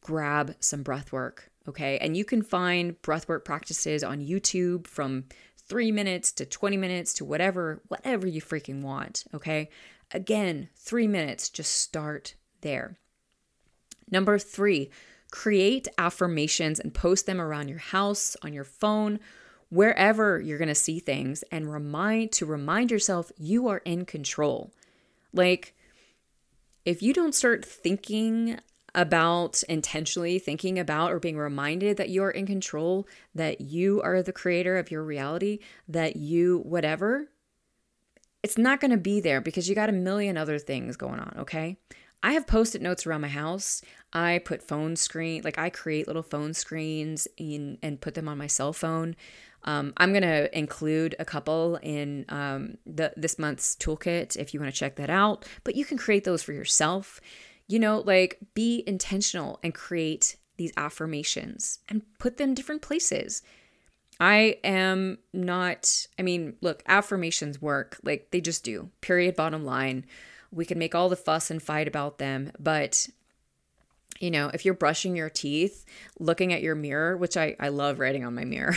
grab 0.00 0.56
some 0.60 0.82
breath 0.82 1.12
work. 1.12 1.50
Okay. 1.68 1.98
And 1.98 2.16
you 2.16 2.24
can 2.24 2.40
find 2.40 2.98
breath 3.02 3.28
work 3.28 3.44
practices 3.44 4.02
on 4.02 4.26
YouTube 4.26 4.86
from 4.86 5.24
three 5.58 5.92
minutes 5.92 6.32
to 6.32 6.46
20 6.46 6.78
minutes 6.78 7.12
to 7.12 7.26
whatever, 7.26 7.82
whatever 7.88 8.26
you 8.26 8.40
freaking 8.40 8.80
want. 8.80 9.24
Okay. 9.34 9.68
Again, 10.12 10.70
three 10.74 11.06
minutes, 11.06 11.50
just 11.50 11.74
start 11.74 12.34
there. 12.62 12.96
Number 14.10 14.38
three, 14.38 14.88
Create 15.30 15.88
affirmations 15.98 16.80
and 16.80 16.94
post 16.94 17.26
them 17.26 17.40
around 17.40 17.68
your 17.68 17.78
house, 17.78 18.36
on 18.42 18.52
your 18.52 18.64
phone, 18.64 19.20
wherever 19.70 20.40
you're 20.40 20.58
going 20.58 20.68
to 20.68 20.74
see 20.74 20.98
things 20.98 21.42
and 21.52 21.72
remind 21.72 22.32
to 22.32 22.46
remind 22.46 22.90
yourself 22.90 23.30
you 23.36 23.68
are 23.68 23.82
in 23.84 24.04
control. 24.04 24.72
Like 25.32 25.74
if 26.84 27.02
you 27.02 27.12
don't 27.12 27.34
start 27.34 27.64
thinking 27.64 28.58
about 28.94 29.62
intentionally 29.68 30.38
thinking 30.38 30.78
about 30.78 31.12
or 31.12 31.20
being 31.20 31.36
reminded 31.36 31.98
that 31.98 32.08
you 32.08 32.22
are 32.24 32.30
in 32.30 32.46
control, 32.46 33.06
that 33.34 33.60
you 33.60 34.00
are 34.02 34.22
the 34.22 34.32
creator 34.32 34.78
of 34.78 34.90
your 34.90 35.04
reality, 35.04 35.58
that 35.86 36.16
you 36.16 36.58
whatever, 36.64 37.28
it's 38.42 38.56
not 38.56 38.80
going 38.80 38.90
to 38.90 38.96
be 38.96 39.20
there 39.20 39.40
because 39.40 39.68
you 39.68 39.74
got 39.74 39.90
a 39.90 39.92
million 39.92 40.36
other 40.36 40.58
things 40.58 40.96
going 40.96 41.20
on, 41.20 41.34
okay? 41.38 41.76
I 42.22 42.32
have 42.32 42.46
post-it 42.46 42.82
notes 42.82 43.06
around 43.06 43.20
my 43.20 43.28
house. 43.28 43.82
I 44.12 44.40
put 44.44 44.62
phone 44.62 44.96
screen, 44.96 45.42
like 45.44 45.58
I 45.58 45.70
create 45.70 46.06
little 46.06 46.22
phone 46.22 46.54
screens 46.54 47.28
in 47.36 47.78
and 47.82 48.00
put 48.00 48.14
them 48.14 48.28
on 48.28 48.38
my 48.38 48.46
cell 48.46 48.72
phone. 48.72 49.14
Um, 49.64 49.92
I'm 49.96 50.12
gonna 50.12 50.48
include 50.52 51.14
a 51.18 51.24
couple 51.24 51.76
in 51.82 52.24
um, 52.28 52.78
the 52.86 53.12
this 53.16 53.38
month's 53.38 53.76
toolkit 53.76 54.36
if 54.36 54.54
you 54.54 54.60
want 54.60 54.72
to 54.72 54.78
check 54.78 54.96
that 54.96 55.10
out. 55.10 55.46
But 55.64 55.76
you 55.76 55.84
can 55.84 55.98
create 55.98 56.24
those 56.24 56.42
for 56.42 56.52
yourself. 56.52 57.20
You 57.66 57.78
know, 57.78 57.98
like 57.98 58.38
be 58.54 58.82
intentional 58.86 59.58
and 59.62 59.74
create 59.74 60.36
these 60.56 60.72
affirmations 60.76 61.80
and 61.88 62.02
put 62.18 62.36
them 62.36 62.54
different 62.54 62.82
places. 62.82 63.42
I 64.20 64.58
am 64.64 65.18
not. 65.32 66.06
I 66.18 66.22
mean, 66.22 66.56
look, 66.60 66.82
affirmations 66.86 67.60
work. 67.62 67.98
Like 68.02 68.28
they 68.30 68.40
just 68.40 68.64
do. 68.64 68.90
Period. 69.00 69.36
Bottom 69.36 69.64
line. 69.64 70.06
We 70.50 70.64
can 70.64 70.78
make 70.78 70.94
all 70.94 71.08
the 71.08 71.16
fuss 71.16 71.50
and 71.50 71.62
fight 71.62 71.88
about 71.88 72.18
them, 72.18 72.52
but 72.58 73.08
you 74.20 74.30
know, 74.30 74.50
if 74.52 74.64
you're 74.64 74.74
brushing 74.74 75.16
your 75.16 75.30
teeth, 75.30 75.84
looking 76.18 76.52
at 76.52 76.62
your 76.62 76.74
mirror, 76.74 77.16
which 77.16 77.36
I, 77.36 77.54
I 77.60 77.68
love 77.68 77.98
writing 78.00 78.24
on 78.24 78.34
my 78.34 78.44
mirror, 78.44 78.76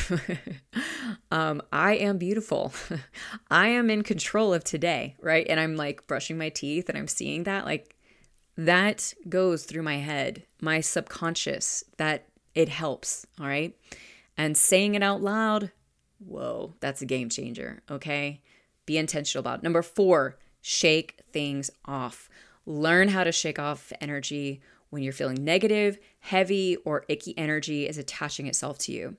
um, 1.32 1.62
I 1.72 1.96
am 1.96 2.18
beautiful. 2.18 2.74
I 3.52 3.70
am 3.70 3.90
in 3.90 4.04
control 4.04 4.54
of 4.54 4.64
today, 4.64 5.16
right? 5.20 5.46
And 5.50 5.60
I'm 5.60 5.76
like 5.76 6.06
brushing 6.06 6.38
my 6.38 6.50
teeth 6.50 6.90
and 6.90 6.98
I'm 6.98 7.08
seeing 7.08 7.44
that, 7.44 7.66
like, 7.66 7.96
that 8.58 9.14
goes 9.28 9.64
through 9.64 9.84
my 9.84 9.98
head, 9.98 10.44
my 10.60 10.82
subconscious, 10.82 11.84
that 11.98 12.28
it 12.54 12.70
helps, 12.70 13.26
all 13.40 13.48
right? 13.48 13.76
And 14.38 14.56
saying 14.56 14.96
it 14.96 15.04
out 15.04 15.22
loud, 15.22 15.72
whoa, 16.20 16.76
that's 16.80 17.02
a 17.02 17.06
game 17.06 17.30
changer, 17.30 17.82
okay? 17.90 18.42
Be 18.86 18.98
intentional 18.98 19.40
about 19.40 19.60
it. 19.60 19.64
Number 19.64 19.82
four, 19.82 20.38
shake 20.62 21.20
things 21.32 21.72
off. 21.86 22.30
Learn 22.66 23.10
how 23.10 23.24
to 23.24 23.32
shake 23.32 23.60
off 23.60 23.92
energy 24.00 24.62
when 24.90 25.04
you're 25.04 25.14
feeling 25.14 25.44
negative, 25.44 25.98
heavy, 26.20 26.76
or 26.78 27.06
icky 27.08 27.38
energy 27.38 27.88
is 27.88 27.98
attaching 27.98 28.48
itself 28.48 28.78
to 28.80 28.92
you. 28.92 29.16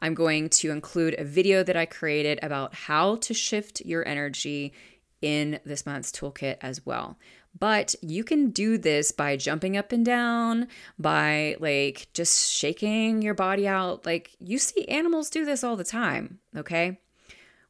I'm 0.00 0.14
going 0.14 0.48
to 0.50 0.70
include 0.70 1.16
a 1.18 1.24
video 1.24 1.62
that 1.64 1.76
I 1.76 1.84
created 1.84 2.38
about 2.42 2.74
how 2.74 3.16
to 3.16 3.34
shift 3.34 3.80
your 3.84 4.06
energy 4.06 4.72
in 5.20 5.58
this 5.64 5.84
month's 5.84 6.12
toolkit 6.12 6.58
as 6.60 6.86
well. 6.86 7.18
But 7.58 7.96
you 8.02 8.22
can 8.22 8.50
do 8.50 8.78
this 8.78 9.10
by 9.10 9.36
jumping 9.36 9.76
up 9.76 9.90
and 9.90 10.04
down, 10.06 10.68
by 10.98 11.56
like 11.58 12.06
just 12.14 12.52
shaking 12.52 13.22
your 13.22 13.34
body 13.34 13.66
out. 13.66 14.06
Like 14.06 14.30
you 14.38 14.58
see 14.58 14.86
animals 14.86 15.30
do 15.30 15.44
this 15.44 15.64
all 15.64 15.74
the 15.74 15.82
time, 15.82 16.38
okay? 16.56 17.00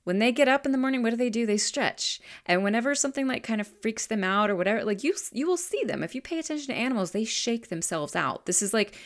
When 0.08 0.20
they 0.20 0.32
get 0.32 0.48
up 0.48 0.64
in 0.64 0.72
the 0.72 0.78
morning 0.78 1.02
what 1.02 1.10
do 1.10 1.16
they 1.16 1.28
do? 1.28 1.44
They 1.44 1.58
stretch. 1.58 2.18
And 2.46 2.64
whenever 2.64 2.94
something 2.94 3.28
like 3.28 3.42
kind 3.42 3.60
of 3.60 3.68
freaks 3.82 4.06
them 4.06 4.24
out 4.24 4.48
or 4.48 4.56
whatever 4.56 4.82
like 4.82 5.04
you 5.04 5.14
you 5.32 5.46
will 5.46 5.58
see 5.58 5.84
them. 5.84 6.02
If 6.02 6.14
you 6.14 6.22
pay 6.22 6.38
attention 6.38 6.68
to 6.68 6.80
animals 6.80 7.10
they 7.10 7.26
shake 7.26 7.68
themselves 7.68 8.16
out. 8.16 8.46
This 8.46 8.62
is 8.62 8.72
like 8.72 8.96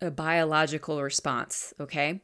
a 0.00 0.10
biological 0.10 1.00
response 1.00 1.72
okay? 1.78 2.22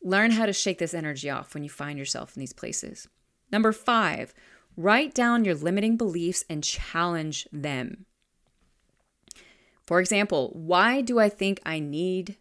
Learn 0.00 0.30
how 0.30 0.46
to 0.46 0.52
shake 0.52 0.78
this 0.78 0.94
energy 0.94 1.28
off 1.28 1.54
when 1.54 1.64
you 1.64 1.70
find 1.70 1.98
yourself 1.98 2.36
in 2.36 2.40
these 2.40 2.52
places. 2.52 3.08
Number 3.50 3.72
5 3.72 4.32
write 4.76 5.12
down 5.12 5.44
your 5.44 5.56
limiting 5.56 5.96
beliefs 5.96 6.44
and 6.48 6.62
challenge 6.62 7.48
them. 7.52 8.06
For 9.88 9.98
example 9.98 10.52
why 10.54 11.00
do 11.00 11.18
i 11.18 11.28
think 11.28 11.60
i 11.66 11.80
need 11.80 12.36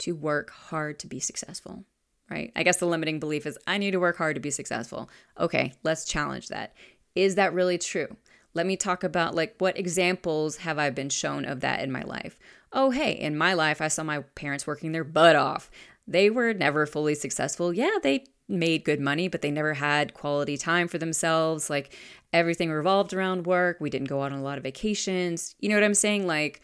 to 0.00 0.12
work 0.14 0.50
hard 0.50 0.98
to 0.98 1.06
be 1.06 1.20
successful, 1.20 1.86
right? 2.30 2.52
I 2.54 2.62
guess 2.62 2.78
the 2.78 2.86
limiting 2.86 3.20
belief 3.20 3.46
is 3.46 3.58
I 3.66 3.78
need 3.78 3.90
to 3.92 4.00
work 4.00 4.16
hard 4.16 4.36
to 4.36 4.40
be 4.40 4.50
successful. 4.50 5.10
Okay, 5.38 5.74
let's 5.82 6.04
challenge 6.04 6.48
that. 6.48 6.74
Is 7.14 7.34
that 7.34 7.52
really 7.52 7.78
true? 7.78 8.16
Let 8.54 8.66
me 8.66 8.76
talk 8.76 9.04
about 9.04 9.34
like 9.34 9.54
what 9.58 9.78
examples 9.78 10.58
have 10.58 10.78
I 10.78 10.90
been 10.90 11.08
shown 11.08 11.44
of 11.44 11.60
that 11.60 11.82
in 11.82 11.92
my 11.92 12.02
life? 12.02 12.38
Oh, 12.72 12.90
hey, 12.90 13.12
in 13.12 13.36
my 13.36 13.54
life, 13.54 13.80
I 13.80 13.88
saw 13.88 14.04
my 14.04 14.20
parents 14.20 14.66
working 14.66 14.92
their 14.92 15.04
butt 15.04 15.36
off. 15.36 15.70
They 16.06 16.30
were 16.30 16.52
never 16.54 16.86
fully 16.86 17.14
successful. 17.14 17.72
Yeah, 17.72 17.98
they 18.02 18.24
made 18.48 18.84
good 18.84 19.00
money, 19.00 19.28
but 19.28 19.42
they 19.42 19.50
never 19.50 19.74
had 19.74 20.14
quality 20.14 20.56
time 20.56 20.88
for 20.88 20.98
themselves. 20.98 21.70
Like 21.70 21.96
everything 22.32 22.70
revolved 22.70 23.12
around 23.12 23.46
work. 23.46 23.78
We 23.80 23.90
didn't 23.90 24.08
go 24.08 24.22
out 24.22 24.32
on 24.32 24.38
a 24.38 24.42
lot 24.42 24.58
of 24.58 24.64
vacations. 24.64 25.54
You 25.60 25.68
know 25.68 25.76
what 25.76 25.84
I'm 25.84 25.94
saying? 25.94 26.26
Like, 26.26 26.60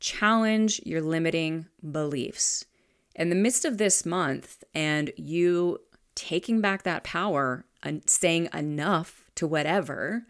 challenge 0.00 0.80
your 0.84 1.00
limiting 1.00 1.66
beliefs. 1.90 2.64
In 3.14 3.28
the 3.28 3.34
midst 3.34 3.64
of 3.64 3.78
this 3.78 4.06
month, 4.06 4.64
and 4.74 5.12
you 5.16 5.78
taking 6.14 6.60
back 6.60 6.82
that 6.82 7.04
power 7.04 7.64
and 7.82 8.08
saying 8.08 8.48
enough 8.54 9.30
to 9.34 9.46
whatever, 9.46 10.26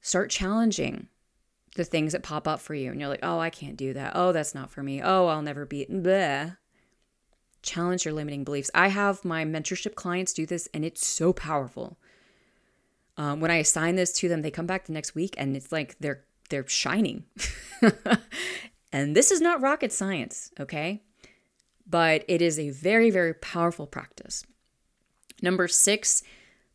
start 0.00 0.30
challenging 0.30 1.08
the 1.76 1.84
things 1.84 2.12
that 2.12 2.22
pop 2.22 2.48
up 2.48 2.60
for 2.60 2.74
you. 2.74 2.90
And 2.90 3.00
you're 3.00 3.08
like, 3.08 3.20
oh, 3.22 3.38
I 3.38 3.50
can't 3.50 3.76
do 3.76 3.92
that. 3.94 4.12
Oh, 4.14 4.32
that's 4.32 4.54
not 4.54 4.70
for 4.70 4.82
me. 4.82 5.00
Oh, 5.02 5.26
I'll 5.26 5.42
never 5.42 5.64
be. 5.64 5.86
Bleh. 5.90 6.56
Challenge 7.62 8.04
your 8.04 8.14
limiting 8.14 8.44
beliefs. 8.44 8.70
I 8.74 8.88
have 8.88 9.24
my 9.24 9.44
mentorship 9.44 9.94
clients 9.94 10.32
do 10.32 10.46
this, 10.46 10.68
and 10.72 10.84
it's 10.84 11.06
so 11.06 11.32
powerful. 11.32 11.98
Um, 13.16 13.40
when 13.40 13.50
I 13.50 13.56
assign 13.56 13.96
this 13.96 14.12
to 14.14 14.28
them, 14.28 14.42
they 14.42 14.50
come 14.50 14.66
back 14.66 14.86
the 14.86 14.92
next 14.92 15.14
week, 15.14 15.34
and 15.36 15.56
it's 15.56 15.72
like 15.72 15.96
they're 15.98 16.24
they're 16.50 16.66
shining. 16.66 17.24
and 18.92 19.16
this 19.16 19.30
is 19.30 19.40
not 19.40 19.60
rocket 19.60 19.92
science, 19.92 20.50
okay? 20.58 21.02
But 21.86 22.24
it 22.28 22.42
is 22.42 22.58
a 22.58 22.70
very, 22.70 23.10
very 23.10 23.34
powerful 23.34 23.86
practice. 23.86 24.44
Number 25.42 25.68
six, 25.68 26.22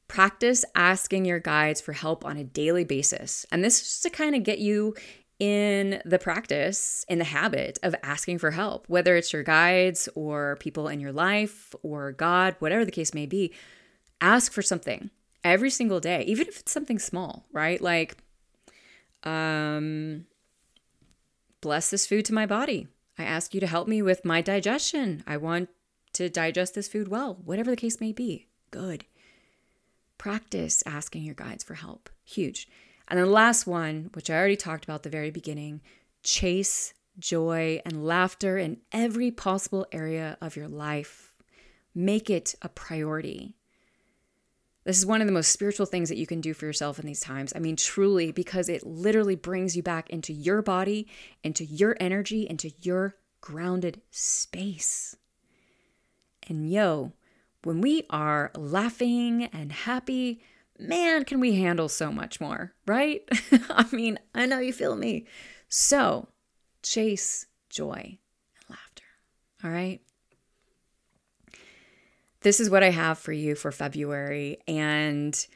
practice 0.07 0.63
asking 0.75 1.25
your 1.25 1.39
guides 1.39 1.81
for 1.81 1.93
help 1.93 2.25
on 2.25 2.37
a 2.37 2.43
daily 2.43 2.83
basis. 2.83 3.45
And 3.51 3.63
this 3.63 3.81
is 3.81 3.99
to 4.01 4.09
kind 4.09 4.35
of 4.35 4.43
get 4.43 4.59
you 4.59 4.95
in 5.39 6.01
the 6.05 6.19
practice, 6.19 7.05
in 7.09 7.17
the 7.17 7.25
habit 7.25 7.79
of 7.83 7.95
asking 8.03 8.37
for 8.37 8.51
help, 8.51 8.87
whether 8.87 9.15
it's 9.15 9.33
your 9.33 9.43
guides 9.43 10.07
or 10.15 10.57
people 10.57 10.87
in 10.87 10.99
your 10.99 11.11
life 11.11 11.73
or 11.83 12.11
God, 12.11 12.55
whatever 12.59 12.85
the 12.85 12.91
case 12.91 13.13
may 13.13 13.25
be. 13.25 13.53
Ask 14.21 14.53
for 14.53 14.61
something 14.61 15.09
every 15.43 15.69
single 15.69 15.99
day, 15.99 16.23
even 16.23 16.47
if 16.47 16.59
it's 16.59 16.71
something 16.71 16.99
small, 16.99 17.45
right? 17.51 17.81
Like, 17.81 18.17
um, 19.23 20.25
bless 21.63 21.89
this 21.89 22.05
food 22.05 22.25
to 22.25 22.33
my 22.33 22.45
body. 22.45 22.89
I 23.17 23.23
ask 23.23 23.53
you 23.53 23.61
to 23.61 23.67
help 23.67 23.87
me 23.87 24.01
with 24.01 24.25
my 24.25 24.41
digestion. 24.41 25.23
I 25.25 25.37
want 25.37 25.69
to 26.11 26.27
digest 26.27 26.75
this 26.75 26.89
food 26.89 27.07
well, 27.07 27.39
whatever 27.45 27.71
the 27.71 27.77
case 27.77 28.01
may 28.01 28.11
be. 28.11 28.47
Good. 28.69 29.05
Practice 30.17 30.83
asking 30.85 31.23
your 31.23 31.35
guides 31.35 31.63
for 31.63 31.75
help. 31.75 32.09
Huge. 32.25 32.67
And 33.07 33.17
then 33.17 33.27
the 33.27 33.31
last 33.31 33.65
one, 33.65 34.09
which 34.13 34.29
I 34.29 34.35
already 34.35 34.57
talked 34.57 34.83
about 34.83 34.95
at 34.95 35.03
the 35.03 35.09
very 35.09 35.31
beginning, 35.31 35.79
chase 36.21 36.93
joy 37.17 37.81
and 37.85 38.05
laughter 38.05 38.57
in 38.57 38.81
every 38.91 39.31
possible 39.31 39.87
area 39.93 40.37
of 40.41 40.57
your 40.57 40.67
life. 40.67 41.33
Make 41.95 42.29
it 42.29 42.55
a 42.61 42.67
priority. 42.67 43.55
This 44.83 44.97
is 44.97 45.05
one 45.05 45.21
of 45.21 45.27
the 45.27 45.33
most 45.33 45.51
spiritual 45.51 45.85
things 45.85 46.09
that 46.09 46.17
you 46.17 46.27
can 46.27 46.41
do 46.41 46.53
for 46.53 46.65
yourself 46.65 46.99
in 46.99 47.05
these 47.05 47.21
times. 47.21 47.53
I 47.55 47.59
mean, 47.59 47.75
truly, 47.75 48.31
because 48.31 48.67
it 48.67 48.85
literally 48.85 49.35
brings 49.35 49.77
you 49.77 49.83
back 49.83 50.09
into 50.09 50.33
your 50.33 50.61
body, 50.61 51.07
into 51.43 51.63
your 51.63 51.95
energy, 51.99 52.47
into 52.49 52.71
your 52.81 53.15
grounded 53.39 54.01
space. 54.11 55.15
And 56.47 56.69
yo, 56.69 57.13
when 57.63 57.79
we 57.79 58.05
are 58.09 58.51
laughing 58.57 59.45
and 59.45 59.71
happy, 59.71 60.41
man, 60.77 61.23
can 61.23 61.39
we 61.39 61.55
handle 61.55 61.87
so 61.87 62.11
much 62.11 62.41
more, 62.41 62.73
right? 62.85 63.21
I 63.69 63.85
mean, 63.93 64.19
I 64.35 64.45
know 64.45 64.59
you 64.59 64.73
feel 64.73 64.97
me. 64.97 65.27
So, 65.69 66.27
chase 66.81 67.45
joy 67.69 68.19
and 68.57 68.69
laughter. 68.69 69.03
All 69.63 69.71
right 69.71 70.01
this 72.43 72.59
is 72.59 72.69
what 72.69 72.83
I 72.83 72.91
have 72.91 73.17
for 73.17 73.31
you 73.31 73.55
for 73.55 73.71
February. 73.71 74.59
And 74.67 75.47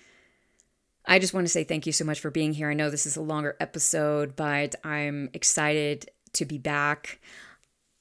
I 1.06 1.20
just 1.20 1.34
want 1.34 1.46
to 1.46 1.52
say 1.52 1.64
thank 1.64 1.86
you 1.86 1.94
so 1.94 2.04
much 2.06 2.20
for 2.20 2.32
being 2.32 2.54
here. 2.54 2.70
I 2.70 2.74
know 2.74 2.90
this 2.90 3.06
is 3.06 3.16
a 3.16 3.22
longer 3.22 3.56
episode, 3.60 4.36
but 4.36 4.76
I'm 4.84 5.30
excited 5.34 6.10
to 6.34 6.46
be 6.46 6.58
back. 6.58 7.20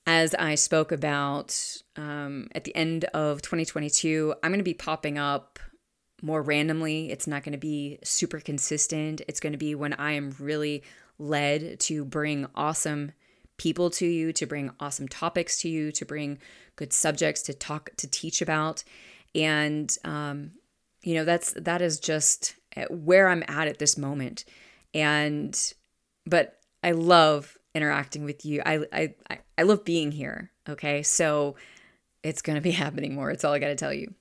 As 0.09 0.35
I 0.35 0.55
spoke 0.55 0.93
about 0.93 1.83
um, 1.97 2.49
at 2.55 2.65
the 2.65 2.75
end 2.77 3.05
of 3.07 3.43
2022, 3.43 4.35
I'm 4.43 4.51
going 4.51 4.61
to 4.61 4.65
be 4.65 4.75
popping 4.75 5.19
up 5.19 5.59
more 6.23 6.43
randomly. 6.43 7.11
It's 7.11 7.27
not 7.27 7.43
going 7.43 7.53
to 7.53 7.59
be 7.59 7.99
super 8.05 8.41
consistent. 8.41 9.21
It's 9.29 9.41
going 9.41 9.53
to 9.53 9.59
be 9.59 9.75
when 9.75 9.95
I 9.95 10.13
am 10.13 10.35
really 10.39 10.83
led 11.19 11.81
to 11.81 12.05
bring 12.05 12.47
awesome 12.55 13.13
people 13.59 13.91
to 13.91 14.07
you, 14.07 14.33
to 14.33 14.47
bring 14.47 14.71
awesome 14.81 15.09
topics 15.09 15.61
to 15.61 15.69
you, 15.69 15.93
to 15.93 16.05
bring 16.05 16.39
good 16.77 16.93
subjects 16.93 17.43
to 17.43 17.55
talk 17.55 17.91
to 17.97 18.09
teach 18.09 18.43
about, 18.43 18.85
and 19.35 19.97
um, 20.05 20.53
you 21.03 21.15
know 21.15 21.25
that's 21.25 21.53
that 21.55 21.83
is 21.83 21.99
just 21.99 22.55
where 22.91 23.29
I'm 23.29 23.45
at 23.49 23.69
at 23.69 23.79
this 23.79 23.97
moment, 23.97 24.45
and 24.95 25.73
but 26.27 26.59
I 26.83 26.93
love 26.93 27.57
interacting 27.75 28.25
with 28.25 28.45
you. 28.45 28.63
I 28.65 28.85
I 28.93 29.39
I 29.59 29.63
love 29.63 29.85
being 29.85 30.13
here. 30.13 30.51
Okay, 30.69 31.03
so 31.03 31.57
it's 32.23 32.43
gonna 32.43 32.61
be 32.61 32.71
happening 32.83 33.15
more. 33.15 33.31
It's 33.31 33.45
all 33.45 33.53
I 33.53 33.59
got 33.59 33.69
to 33.69 33.77
tell 33.77 33.95
you, 33.95 34.15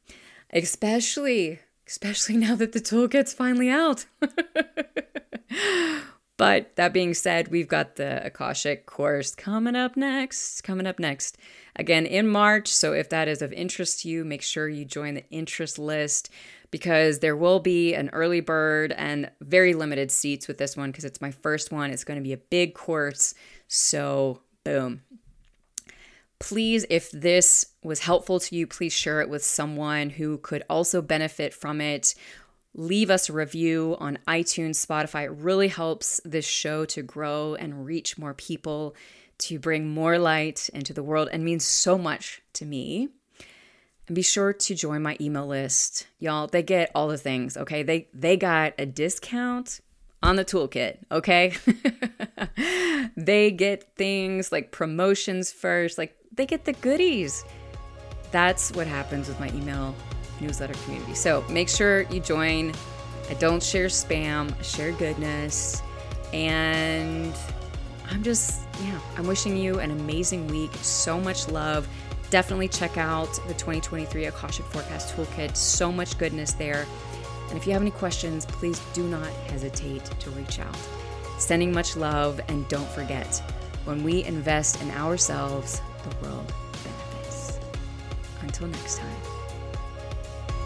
especially 0.52 1.60
especially 1.88 2.38
now 2.46 2.56
that 2.56 2.72
the 2.72 2.80
toolkit's 2.80 3.34
finally 3.34 3.70
out. 3.70 4.06
But 6.38 6.76
that 6.76 6.94
being 6.94 7.14
said, 7.14 7.48
we've 7.48 7.68
got 7.68 7.96
the 7.96 8.26
Akashic 8.26 8.86
course 8.86 9.34
coming 9.34 9.76
up 9.76 9.96
next. 9.96 10.62
Coming 10.62 10.86
up 10.86 11.00
next. 11.00 11.38
Again, 11.78 12.06
in 12.06 12.28
March. 12.28 12.68
So 12.68 12.94
if 12.94 13.10
that 13.10 13.28
is 13.28 13.42
of 13.42 13.54
interest 13.54 14.02
to 14.02 14.10
you, 14.10 14.26
make 14.26 14.42
sure 14.42 14.68
you 14.68 14.84
join 14.84 15.14
the 15.14 15.30
interest 15.30 15.80
list 15.80 16.30
because 16.72 17.20
there 17.20 17.38
will 17.38 17.60
be 17.60 17.94
an 17.94 18.10
early 18.12 18.42
bird 18.42 18.92
and 18.98 19.32
very 19.40 19.74
limited 19.74 20.12
seats 20.12 20.48
with 20.48 20.58
this 20.58 20.76
one 20.76 20.92
because 20.92 21.06
it's 21.06 21.22
my 21.22 21.32
first 21.32 21.72
one. 21.72 21.90
It's 21.90 22.04
going 22.04 22.20
to 22.20 22.24
be 22.24 22.34
a 22.34 22.38
big 22.38 22.74
course. 22.74 23.34
So, 23.70 24.42
boom. 24.66 25.04
Please, 26.40 26.86
if 26.90 27.10
this 27.12 27.66
was 27.82 28.00
helpful 28.00 28.42
to 28.42 28.56
you, 28.56 28.68
please 28.68 28.92
share 28.92 29.22
it 29.22 29.30
with 29.30 29.44
someone 29.44 30.10
who 30.10 30.38
could 30.38 30.64
also 30.70 31.02
benefit 31.02 31.54
from 31.54 31.80
it 31.80 32.14
leave 32.76 33.10
us 33.10 33.30
a 33.30 33.34
review 33.34 33.96
on 34.00 34.20
iTunes, 34.28 34.86
Spotify. 34.86 35.24
It 35.24 35.32
really 35.32 35.70
helps 35.70 36.20
this 36.26 36.46
show 36.46 36.86
to 36.86 37.02
grow 37.02 37.56
and 37.56 37.86
reach 37.86 38.18
more 38.18 38.34
people, 38.34 38.96
to 39.40 39.58
bring 39.58 39.90
more 39.90 40.20
light 40.20 40.70
into 40.74 40.94
the 40.94 41.04
world, 41.04 41.30
and 41.32 41.44
means 41.44 41.64
so 41.64 41.98
much 41.98 42.42
to 42.54 42.66
me. 42.66 43.10
And 44.08 44.16
be 44.16 44.22
sure 44.22 44.54
to 44.54 44.76
join 44.76 45.02
my 45.02 45.18
email 45.20 45.48
list. 45.48 46.08
Y'all, 46.20 46.48
they 46.48 46.62
get 46.62 46.92
all 46.94 47.08
the 47.08 47.18
things, 47.18 47.58
okay? 47.58 47.82
They 47.82 48.08
they 48.14 48.38
got 48.38 48.74
a 48.78 48.86
discount 48.86 49.80
on 50.22 50.36
the 50.36 50.46
toolkit, 50.46 50.98
okay? 51.12 51.54
they 53.18 53.50
get 53.50 53.96
things 53.96 54.52
like 54.52 54.72
promotions 54.72 55.52
first, 55.52 55.98
like 55.98 56.16
they 56.32 56.46
get 56.46 56.66
the 56.66 56.74
goodies. 56.74 57.46
That's 58.32 58.72
what 58.74 58.86
happens 58.86 59.28
with 59.28 59.40
my 59.40 59.50
email 59.50 59.96
newsletter 60.46 60.74
community. 60.84 61.16
So 61.16 61.44
make 61.50 61.70
sure 61.70 62.02
you 62.04 62.20
join. 62.20 62.74
I 63.30 63.34
don't 63.36 63.62
share 63.62 63.88
spam, 63.88 64.58
I 64.58 64.62
share 64.62 64.92
goodness. 64.92 65.82
And 66.34 67.34
I'm 68.10 68.24
just, 68.24 68.62
yeah, 68.84 69.00
I'm 69.18 69.26
wishing 69.26 69.58
you 69.58 69.80
an 69.80 69.92
amazing 69.92 70.48
week. 70.48 70.72
So 70.82 71.20
much 71.20 71.48
love. 71.48 71.88
Definitely 72.30 72.68
check 72.68 72.98
out 72.98 73.34
the 73.48 73.54
2023 73.54 74.26
Akashic 74.26 74.66
Forecast 74.66 75.16
Toolkit. 75.16 75.56
So 75.56 75.92
much 75.92 76.18
goodness 76.18 76.54
there. 76.54 76.86
And 77.50 77.58
if 77.58 77.66
you 77.66 77.74
have 77.74 77.82
any 77.82 77.92
questions, 77.92 78.46
please 78.46 78.80
do 78.94 79.08
not 79.08 79.30
hesitate 79.50 80.04
to 80.06 80.30
reach 80.32 80.60
out. 80.60 80.78
Sending 81.38 81.72
much 81.72 81.96
love, 81.96 82.40
and 82.48 82.68
don't 82.70 82.90
forget 82.90 83.42
when 83.86 84.04
we 84.04 84.24
invest 84.24 84.82
in 84.82 84.90
ourselves, 84.92 85.82
the 86.04 86.28
world 86.28 86.52
benefits. 86.84 87.60
Until 88.42 88.68
next 88.68 88.98
time. 88.98 89.25